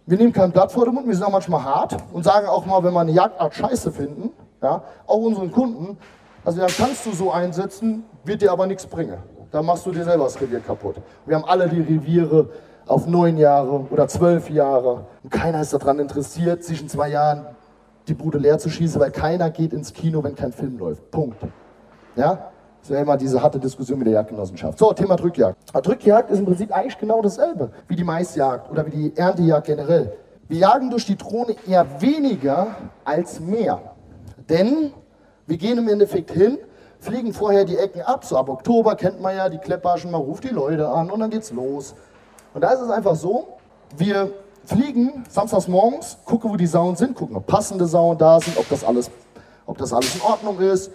Wir 0.05 0.17
nehmen 0.17 0.31
kein 0.31 0.53
Blatt 0.53 0.71
vor 0.71 0.85
den 0.85 0.93
Mund, 0.93 1.07
wir 1.07 1.13
sind 1.13 1.25
auch 1.25 1.31
manchmal 1.31 1.63
hart 1.63 1.97
und 2.13 2.23
sagen 2.23 2.47
auch 2.47 2.65
mal, 2.65 2.81
wenn 2.83 2.93
wir 2.93 3.01
eine 3.01 3.11
Jagdart 3.11 3.53
scheiße 3.53 3.91
finden, 3.91 4.31
ja, 4.61 4.83
auch 5.07 5.17
unseren 5.17 5.51
Kunden, 5.51 5.97
also 6.43 6.59
dann 6.59 6.69
kannst 6.69 7.05
du 7.05 7.11
so 7.11 7.31
einsetzen, 7.31 8.03
wird 8.25 8.41
dir 8.41 8.51
aber 8.51 8.67
nichts 8.67 8.85
bringen. 8.85 9.17
Da 9.51 9.61
machst 9.61 9.85
du 9.85 9.91
dir 9.91 10.03
selber 10.03 10.25
das 10.25 10.39
Revier 10.41 10.59
kaputt. 10.59 10.97
Wir 11.25 11.37
haben 11.37 11.45
alle 11.45 11.69
die 11.69 11.79
Reviere 11.79 12.49
auf 12.85 13.07
neun 13.07 13.37
Jahre 13.37 13.85
oder 13.89 14.07
zwölf 14.09 14.49
Jahre 14.49 15.05
und 15.23 15.29
keiner 15.29 15.61
ist 15.61 15.73
daran 15.73 15.99
interessiert, 15.99 16.65
sich 16.65 16.81
in 16.81 16.89
zwei 16.89 17.09
Jahren 17.09 17.45
die 18.07 18.13
Bude 18.13 18.37
leer 18.37 18.57
zu 18.57 18.69
schießen, 18.69 18.99
weil 18.99 19.11
keiner 19.11 19.49
geht 19.49 19.73
ins 19.73 19.93
Kino, 19.93 20.23
wenn 20.23 20.35
kein 20.35 20.51
Film 20.51 20.77
läuft. 20.77 21.09
Punkt. 21.11 21.37
Ja? 22.15 22.51
Das 22.79 22.89
ist 22.89 22.95
ja 22.95 23.01
immer 23.01 23.15
diese 23.15 23.41
harte 23.41 23.59
Diskussion 23.59 23.97
mit 23.97 24.07
der 24.07 24.15
Jagdgenossenschaft. 24.15 24.77
So, 24.77 24.91
Thema 24.91 25.15
Drückjagd. 25.15 25.57
Aber 25.71 25.81
Drückjagd 25.81 26.29
ist 26.31 26.39
im 26.39 26.45
Prinzip 26.45 26.75
eigentlich 26.75 26.97
genau 26.97 27.21
dasselbe 27.21 27.71
wie 27.87 27.95
die 27.95 28.03
Maisjagd 28.03 28.69
oder 28.69 28.85
wie 28.85 28.91
die 28.91 29.15
Erntejagd 29.15 29.67
generell. 29.67 30.13
Wir 30.49 30.57
jagen 30.57 30.89
durch 30.89 31.05
die 31.05 31.15
Drohne 31.15 31.55
eher 31.65 31.85
weniger 32.01 32.75
als 33.05 33.39
mehr. 33.39 33.79
Denn 34.49 34.91
wir 35.47 35.57
gehen 35.57 35.77
im 35.77 35.87
Endeffekt 35.87 36.31
hin, 36.31 36.57
fliegen 36.99 37.31
vorher 37.31 37.63
die 37.63 37.77
Ecken 37.77 38.01
ab, 38.01 38.25
so 38.25 38.35
ab 38.35 38.49
Oktober 38.49 38.95
kennt 38.95 39.21
man 39.21 39.35
ja 39.35 39.47
die 39.47 39.59
Kleppaschen, 39.59 40.11
man 40.11 40.21
ruft 40.21 40.43
die 40.43 40.49
Leute 40.49 40.87
an 40.89 41.09
und 41.09 41.21
dann 41.21 41.29
geht's 41.29 41.51
los. 41.51 41.95
Und 42.53 42.61
da 42.61 42.71
ist 42.71 42.81
es 42.81 42.89
einfach 42.89 43.15
so, 43.15 43.47
wir 43.95 44.29
fliegen 44.65 45.23
samstags 45.29 45.67
morgens, 45.67 46.17
gucken, 46.25 46.49
wo 46.51 46.55
die 46.55 46.67
Sauen 46.67 46.95
sind, 46.95 47.15
gucken, 47.15 47.35
ob 47.35 47.45
passende 47.47 47.85
Sauen 47.85 48.17
da 48.17 48.39
sind, 48.39 48.57
ob 48.57 48.67
das 48.69 48.83
alles, 48.83 49.11
ob 49.65 49.77
das 49.77 49.93
alles 49.93 50.15
in 50.15 50.21
Ordnung 50.21 50.59
ist 50.59 50.91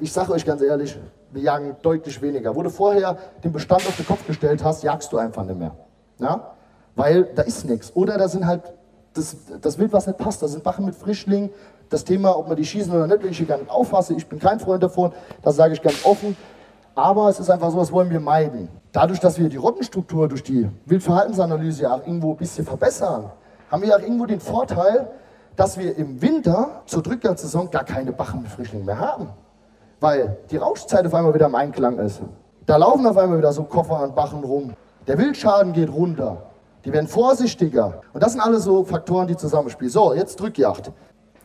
ich 0.00 0.12
sage 0.12 0.32
euch 0.32 0.44
ganz 0.44 0.62
ehrlich, 0.62 0.98
wir 1.32 1.42
jagen 1.42 1.76
deutlich 1.82 2.20
weniger. 2.22 2.54
Wo 2.54 2.62
du 2.62 2.70
vorher 2.70 3.16
den 3.42 3.52
Bestand 3.52 3.86
auf 3.86 3.96
den 3.96 4.06
Kopf 4.06 4.26
gestellt 4.26 4.64
hast, 4.64 4.82
jagst 4.82 5.12
du 5.12 5.18
einfach 5.18 5.44
nicht 5.44 5.58
mehr. 5.58 5.74
Ja? 6.18 6.54
Weil 6.94 7.24
da 7.34 7.42
ist 7.42 7.64
nichts. 7.64 7.94
Oder 7.94 8.18
da 8.18 8.28
sind 8.28 8.46
halt 8.46 8.62
das, 9.14 9.36
das 9.60 9.78
Wild, 9.78 9.92
was 9.92 10.06
nicht 10.06 10.18
passt. 10.18 10.42
Da 10.42 10.48
sind 10.48 10.62
Bachen 10.62 10.84
mit 10.84 10.94
Frischlingen. 10.94 11.50
Das 11.88 12.04
Thema, 12.04 12.36
ob 12.36 12.48
man 12.48 12.56
die 12.56 12.64
schießen 12.64 12.92
oder 12.92 13.06
nicht, 13.06 13.22
will 13.22 13.30
ich 13.30 13.38
hier 13.38 13.46
gar 13.46 13.58
nicht 13.58 13.70
auffassen. 13.70 14.16
Ich 14.16 14.26
bin 14.26 14.38
kein 14.38 14.60
Freund 14.60 14.82
davon. 14.82 15.12
Das 15.42 15.56
sage 15.56 15.74
ich 15.74 15.82
ganz 15.82 16.04
offen. 16.04 16.36
Aber 16.94 17.28
es 17.28 17.40
ist 17.40 17.50
einfach 17.50 17.70
so, 17.70 17.78
das 17.78 17.92
wollen 17.92 18.10
wir 18.10 18.20
meiden. 18.20 18.68
Dadurch, 18.94 19.20
dass 19.20 19.38
wir 19.38 19.50
die 19.50 19.58
Rottenstruktur 19.58 20.26
durch 20.28 20.42
die 20.42 20.66
Wildverhaltensanalyse 20.86 21.92
auch 21.92 22.06
irgendwo 22.06 22.30
ein 22.30 22.38
bisschen 22.38 22.64
verbessern, 22.64 23.30
haben 23.70 23.82
wir 23.82 23.94
auch 23.94 24.00
irgendwo 24.00 24.24
den 24.24 24.40
Vorteil, 24.40 25.10
dass 25.56 25.78
wir 25.78 25.94
im 25.98 26.22
Winter 26.22 26.80
zur 26.86 27.02
Drückjagdsaison 27.02 27.70
gar 27.70 27.84
keine 27.84 28.12
Bachen 28.12 28.40
mit 28.40 28.50
Frischlingen 28.50 28.86
mehr 28.86 28.98
haben 28.98 29.28
weil 30.04 30.36
die 30.50 30.58
Rauschzeit 30.58 31.06
auf 31.06 31.14
einmal 31.14 31.32
wieder 31.32 31.46
im 31.46 31.54
Einklang 31.54 31.98
ist. 31.98 32.20
Da 32.66 32.76
laufen 32.76 33.06
auf 33.06 33.16
einmal 33.16 33.38
wieder 33.38 33.52
so 33.52 33.64
Koffer 33.64 34.00
an 34.00 34.14
Bachen 34.14 34.44
rum. 34.44 34.74
Der 35.06 35.16
Wildschaden 35.18 35.72
geht 35.72 35.90
runter. 35.90 36.42
Die 36.84 36.92
werden 36.92 37.08
vorsichtiger. 37.08 38.02
Und 38.12 38.22
das 38.22 38.32
sind 38.32 38.42
alles 38.42 38.64
so 38.64 38.84
Faktoren, 38.84 39.26
die 39.26 39.36
zusammenspielen. 39.36 39.90
So, 39.90 40.12
jetzt 40.12 40.38
Drückjagd. 40.38 40.92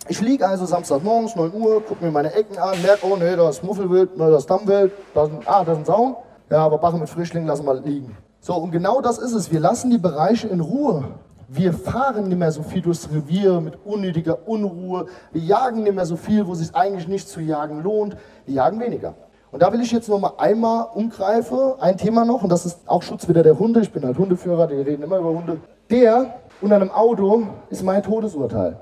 Ich 0.09 0.17
fliege 0.17 0.45
also 0.45 0.65
Samstagmorgens, 0.65 1.38
9 1.38 1.53
Uhr, 1.53 1.81
gucke 1.81 2.03
mir 2.03 2.12
meine 2.12 2.33
Ecken 2.33 2.57
an, 2.57 2.81
merke, 2.81 3.05
oh 3.05 3.15
nee, 3.15 3.35
da 3.35 3.47
ist 3.47 3.63
Muffelwild, 3.63 4.17
nee, 4.17 4.29
das 4.29 4.41
ist 4.41 4.49
Dammwild, 4.49 4.91
da 5.13 5.25
sind, 5.25 5.47
ah, 5.47 5.63
da 5.63 5.71
ist 5.71 5.77
ein 5.77 5.85
Saun. 5.85 6.15
Ja, 6.49 6.65
aber 6.65 6.77
Bachen 6.77 6.99
mit 6.99 7.09
Frischlingen 7.09 7.47
lassen 7.47 7.65
wir 7.65 7.75
liegen. 7.75 8.17
So, 8.39 8.55
und 8.55 8.71
genau 8.71 9.01
das 9.01 9.17
ist 9.17 9.33
es. 9.33 9.51
Wir 9.51 9.59
lassen 9.59 9.91
die 9.91 9.97
Bereiche 9.97 10.47
in 10.47 10.62
Ruhe. 10.62 11.03
Wir 11.47 11.73
fahren 11.73 12.27
nicht 12.27 12.38
mehr 12.38 12.51
so 12.51 12.63
viel 12.63 12.81
durchs 12.81 13.09
Revier 13.12 13.59
mit 13.59 13.77
unnötiger 13.85 14.47
Unruhe. 14.47 15.07
Wir 15.31 15.41
jagen 15.41 15.83
nicht 15.83 15.95
mehr 15.95 16.05
so 16.05 16.15
viel, 16.15 16.45
wo 16.47 16.53
es 16.53 16.59
sich 16.59 16.75
eigentlich 16.75 17.07
nicht 17.07 17.27
zu 17.27 17.41
jagen 17.41 17.81
lohnt. 17.81 18.15
Wir 18.45 18.55
jagen 18.55 18.79
weniger. 18.79 19.15
Und 19.51 19.63
da 19.63 19.73
will 19.73 19.81
ich 19.81 19.91
jetzt 19.91 20.09
noch 20.09 20.19
mal 20.19 20.33
einmal 20.38 20.88
umgreifen, 20.93 21.73
ein 21.79 21.97
Thema 21.97 22.23
noch, 22.23 22.43
und 22.43 22.51
das 22.51 22.67
ist 22.67 22.81
auch 22.85 23.01
Schutz 23.01 23.27
wieder 23.27 23.41
der 23.41 23.57
Hunde. 23.57 23.81
Ich 23.81 23.91
bin 23.91 24.05
halt 24.05 24.17
Hundeführer, 24.17 24.67
die 24.67 24.75
reden 24.75 25.01
immer 25.01 25.17
über 25.17 25.29
Hunde. 25.29 25.57
Der 25.89 26.35
unter 26.62 26.75
einem 26.75 26.91
Auto 26.91 27.47
ist 27.69 27.83
mein 27.83 28.03
Todesurteil. 28.03 28.79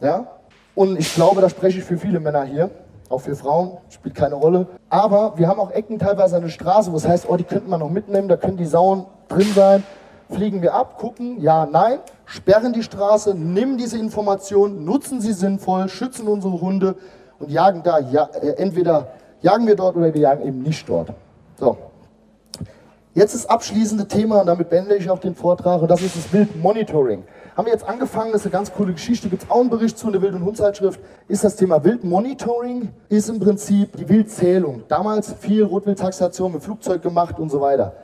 Ja? 0.00 0.26
Und 0.74 0.98
ich 0.98 1.14
glaube, 1.14 1.40
da 1.40 1.48
spreche 1.48 1.78
ich 1.78 1.84
für 1.84 1.98
viele 1.98 2.20
Männer 2.20 2.44
hier, 2.44 2.70
auch 3.10 3.20
für 3.20 3.36
Frauen, 3.36 3.78
spielt 3.90 4.14
keine 4.14 4.34
Rolle. 4.34 4.66
Aber 4.88 5.34
wir 5.36 5.48
haben 5.48 5.60
auch 5.60 5.70
Ecken 5.70 5.98
teilweise 5.98 6.36
an 6.36 6.42
der 6.42 6.48
Straße, 6.48 6.92
wo 6.92 6.96
es 6.96 7.06
heißt, 7.06 7.26
oh, 7.28 7.36
die 7.36 7.44
könnte 7.44 7.68
man 7.68 7.80
noch 7.80 7.90
mitnehmen, 7.90 8.28
da 8.28 8.36
können 8.36 8.56
die 8.56 8.66
Sauen 8.66 9.06
drin 9.28 9.52
sein 9.54 9.84
fliegen 10.30 10.62
wir 10.62 10.74
ab, 10.74 10.98
gucken, 10.98 11.40
ja, 11.40 11.66
nein, 11.66 11.98
sperren 12.24 12.72
die 12.72 12.82
Straße, 12.82 13.34
nehmen 13.34 13.78
diese 13.78 13.98
Informationen, 13.98 14.84
nutzen 14.84 15.20
sie 15.20 15.32
sinnvoll, 15.32 15.88
schützen 15.88 16.26
unsere 16.26 16.60
Hunde 16.60 16.96
und 17.38 17.50
jagen 17.50 17.82
da, 17.82 17.98
ja, 17.98 18.28
äh, 18.40 18.50
entweder 18.56 19.08
jagen 19.42 19.66
wir 19.66 19.76
dort 19.76 19.96
oder 19.96 20.12
wir 20.12 20.20
jagen 20.20 20.46
eben 20.46 20.62
nicht 20.62 20.88
dort. 20.88 21.12
So. 21.58 21.76
Jetzt 23.14 23.34
das 23.34 23.46
abschließende 23.46 24.08
Thema, 24.08 24.40
und 24.40 24.46
damit 24.46 24.68
beende 24.68 24.96
ich 24.96 25.08
auch 25.08 25.18
den 25.18 25.34
Vortrag, 25.34 25.80
und 25.80 25.90
das 25.90 26.02
ist 26.02 26.16
das 26.16 26.32
Wildmonitoring. 26.32 27.24
Haben 27.56 27.66
wir 27.66 27.72
jetzt 27.72 27.88
angefangen, 27.88 28.32
das 28.32 28.42
ist 28.42 28.48
eine 28.48 28.52
ganz 28.52 28.70
coole 28.70 28.92
Geschichte, 28.92 29.30
gibt 29.30 29.44
es 29.44 29.50
auch 29.50 29.60
einen 29.60 29.70
Bericht 29.70 29.96
zu, 29.96 30.08
eine 30.08 30.20
Wild- 30.20 30.34
und 30.34 30.44
Hundzeitschrift, 30.44 31.00
ist 31.26 31.42
das 31.42 31.56
Thema 31.56 31.82
Wildmonitoring, 31.82 32.90
ist 33.08 33.30
im 33.30 33.40
Prinzip 33.40 33.96
die 33.96 34.06
Wildzählung. 34.06 34.82
Damals 34.88 35.32
viel 35.32 35.64
Rotwildtaxation 35.64 36.52
mit 36.52 36.62
Flugzeug 36.62 37.00
gemacht 37.00 37.38
und 37.38 37.50
so 37.50 37.62
weiter. 37.62 37.94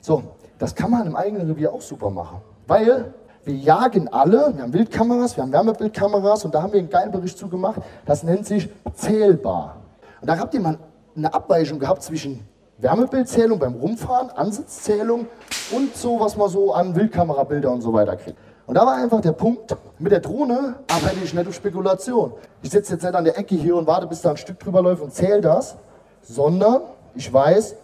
So, 0.00 0.24
das 0.58 0.74
kann 0.74 0.90
man 0.90 1.06
im 1.06 1.14
eigenen 1.14 1.46
Revier 1.46 1.72
auch 1.72 1.82
super 1.82 2.10
machen. 2.10 2.40
Weil 2.66 3.14
wir 3.44 3.54
jagen 3.54 4.08
alle, 4.08 4.52
wir 4.56 4.64
haben 4.64 4.72
Wildkameras, 4.72 5.36
wir 5.36 5.44
haben 5.44 5.52
Wärmebildkameras 5.52 6.44
und 6.44 6.52
da 6.52 6.62
haben 6.62 6.72
wir 6.72 6.80
einen 6.80 6.90
geilen 6.90 7.12
Bericht 7.12 7.38
zu 7.38 7.48
gemacht. 7.48 7.80
Das 8.06 8.24
nennt 8.24 8.44
sich 8.44 8.68
zählbar. 8.94 9.76
Und 10.20 10.28
da 10.28 10.36
habt 10.36 10.52
ihr 10.52 10.60
mal 10.60 10.78
eine 11.16 11.32
Abweichung 11.32 11.78
gehabt 11.78 12.02
zwischen 12.02 12.40
Wärmebildzählung 12.78 13.60
beim 13.60 13.74
Rumfahren, 13.74 14.30
Ansitzzählung 14.30 15.26
und 15.70 15.96
so, 15.96 16.18
was 16.18 16.36
man 16.36 16.48
so 16.48 16.74
an 16.74 16.96
Wildkamerabilder 16.96 17.70
und 17.70 17.82
so 17.82 17.92
weiter 17.92 18.16
kriegt. 18.16 18.36
Und 18.66 18.74
da 18.74 18.84
war 18.84 18.96
einfach 18.96 19.20
der 19.20 19.32
Punkt, 19.32 19.76
mit 19.98 20.10
der 20.10 20.20
Drohne 20.20 20.74
arbeite 20.90 21.16
ich 21.22 21.32
nicht 21.32 21.46
auf 21.46 21.54
Spekulation. 21.54 22.32
Ich 22.62 22.70
sitze 22.70 22.94
jetzt 22.94 23.02
nicht 23.02 23.14
an 23.14 23.24
der 23.24 23.38
Ecke 23.38 23.54
hier 23.54 23.76
und 23.76 23.86
warte, 23.86 24.06
bis 24.08 24.22
da 24.22 24.30
ein 24.30 24.36
Stück 24.36 24.58
drüber 24.58 24.82
läuft 24.82 25.02
und 25.02 25.12
zähle 25.12 25.40
das, 25.40 25.76
sondern 26.22 26.82
ich 27.14 27.32
weiß, 27.32 27.76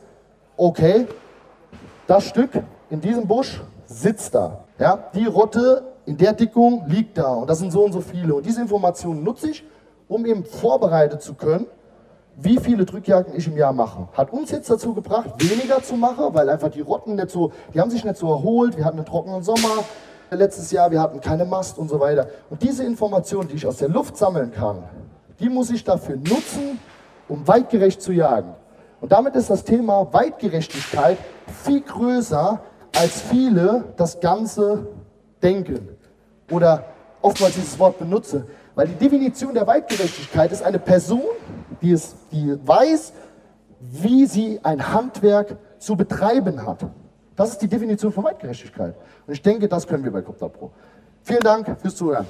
okay, 0.57 1.07
das 2.09 2.25
Stück 2.25 2.51
in 2.90 3.01
diesem 3.01 3.29
Busch 3.29 3.62
sitzt 3.87 4.35
da. 4.35 4.64
Ja? 4.79 4.99
Die 5.14 5.27
Rotte 5.27 5.85
in 6.05 6.16
der 6.16 6.33
Dickung 6.33 6.85
liegt 6.88 7.16
da 7.16 7.35
und 7.35 7.49
das 7.49 7.61
sind 7.61 7.71
so 7.71 7.85
und 7.85 7.92
so 7.92 8.01
viele. 8.01 8.35
Und 8.35 8.45
diese 8.45 8.61
Informationen 8.61 9.23
nutze 9.23 9.51
ich, 9.51 9.64
um 10.09 10.27
eben 10.27 10.45
vorbereitet 10.45 11.23
zu 11.23 11.35
können, 11.35 11.66
wie 12.37 12.59
viele 12.59 12.85
Drückjagden 12.85 13.37
ich 13.37 13.47
im 13.47 13.57
Jahr 13.57 13.73
mache. 13.73 14.09
Hat 14.14 14.33
uns 14.33 14.51
jetzt 14.51 14.68
dazu 14.68 14.95
gebracht, 14.95 15.31
weniger 15.38 15.81
zu 15.83 15.95
machen, 15.95 16.27
weil 16.33 16.49
einfach 16.49 16.71
die 16.71 16.81
Rotten 16.81 17.14
nicht 17.14 17.31
so, 17.31 17.53
die 17.73 17.81
haben 17.81 17.90
sich 17.90 18.05
nicht 18.05 18.16
so 18.16 18.31
erholt, 18.31 18.77
wir 18.77 18.85
hatten 18.85 18.97
einen 18.97 19.07
trockenen 19.07 19.42
Sommer 19.42 19.85
letztes 20.37 20.71
Jahr, 20.71 20.90
wir 20.90 21.01
hatten 21.01 21.21
keine 21.21 21.45
Mast 21.45 21.79
und 21.79 21.88
so 21.88 22.01
weiter. 22.01 22.29
Und 22.51 22.62
diese 22.62 22.85
Informationen, 22.85 23.49
die 23.49 23.57
ich 23.57 23.66
aus 23.66 23.79
der 23.79 23.88
Luft 23.88 24.16
sammeln 24.16 24.53
kann, 24.53 24.85
die 25.40 25.49
muss 25.49 25.71
ich 25.71 25.85
dafür 25.85 26.16
nutzen, 26.16 26.79
um 27.29 27.47
weitgerecht 27.47 28.01
zu 28.01 28.12
jagen. 28.12 28.55
Und 29.01 29.11
damit 29.12 29.35
ist 29.35 29.51
das 29.51 29.64
Thema 29.64 30.12
Weitgerechtigkeit 30.12 31.18
viel 31.64 31.81
größer, 31.81 32.61
als 32.97 33.21
viele 33.23 33.85
das 33.97 34.21
Ganze 34.21 34.87
denken 35.42 35.88
oder 36.51 36.85
oftmals 37.21 37.55
dieses 37.55 37.79
Wort 37.79 37.99
benutze. 37.99 38.47
Weil 38.75 38.88
die 38.88 38.95
Definition 38.95 39.55
der 39.55 39.66
Weitgerechtigkeit 39.66 40.53
ist 40.53 40.62
eine 40.62 40.79
Person, 40.79 41.23
die, 41.81 41.92
es, 41.92 42.14
die 42.31 42.57
weiß, 42.64 43.12
wie 43.81 44.27
sie 44.27 44.61
ein 44.62 44.92
Handwerk 44.92 45.57
zu 45.79 45.97
betreiben 45.97 46.64
hat. 46.64 46.87
Das 47.42 47.50
ist 47.50 47.59
die 47.61 47.66
Definition 47.66 48.12
von 48.12 48.22
Weitgerechtigkeit. 48.22 48.94
Und 49.26 49.33
ich 49.33 49.42
denke, 49.42 49.66
das 49.66 49.85
können 49.85 50.05
wir 50.05 50.12
bei 50.12 50.22
Copter 50.22 50.48
Pro. 50.48 50.70
Vielen 51.24 51.40
Dank 51.40 51.76
fürs 51.81 51.96
Zuhören. 51.96 52.24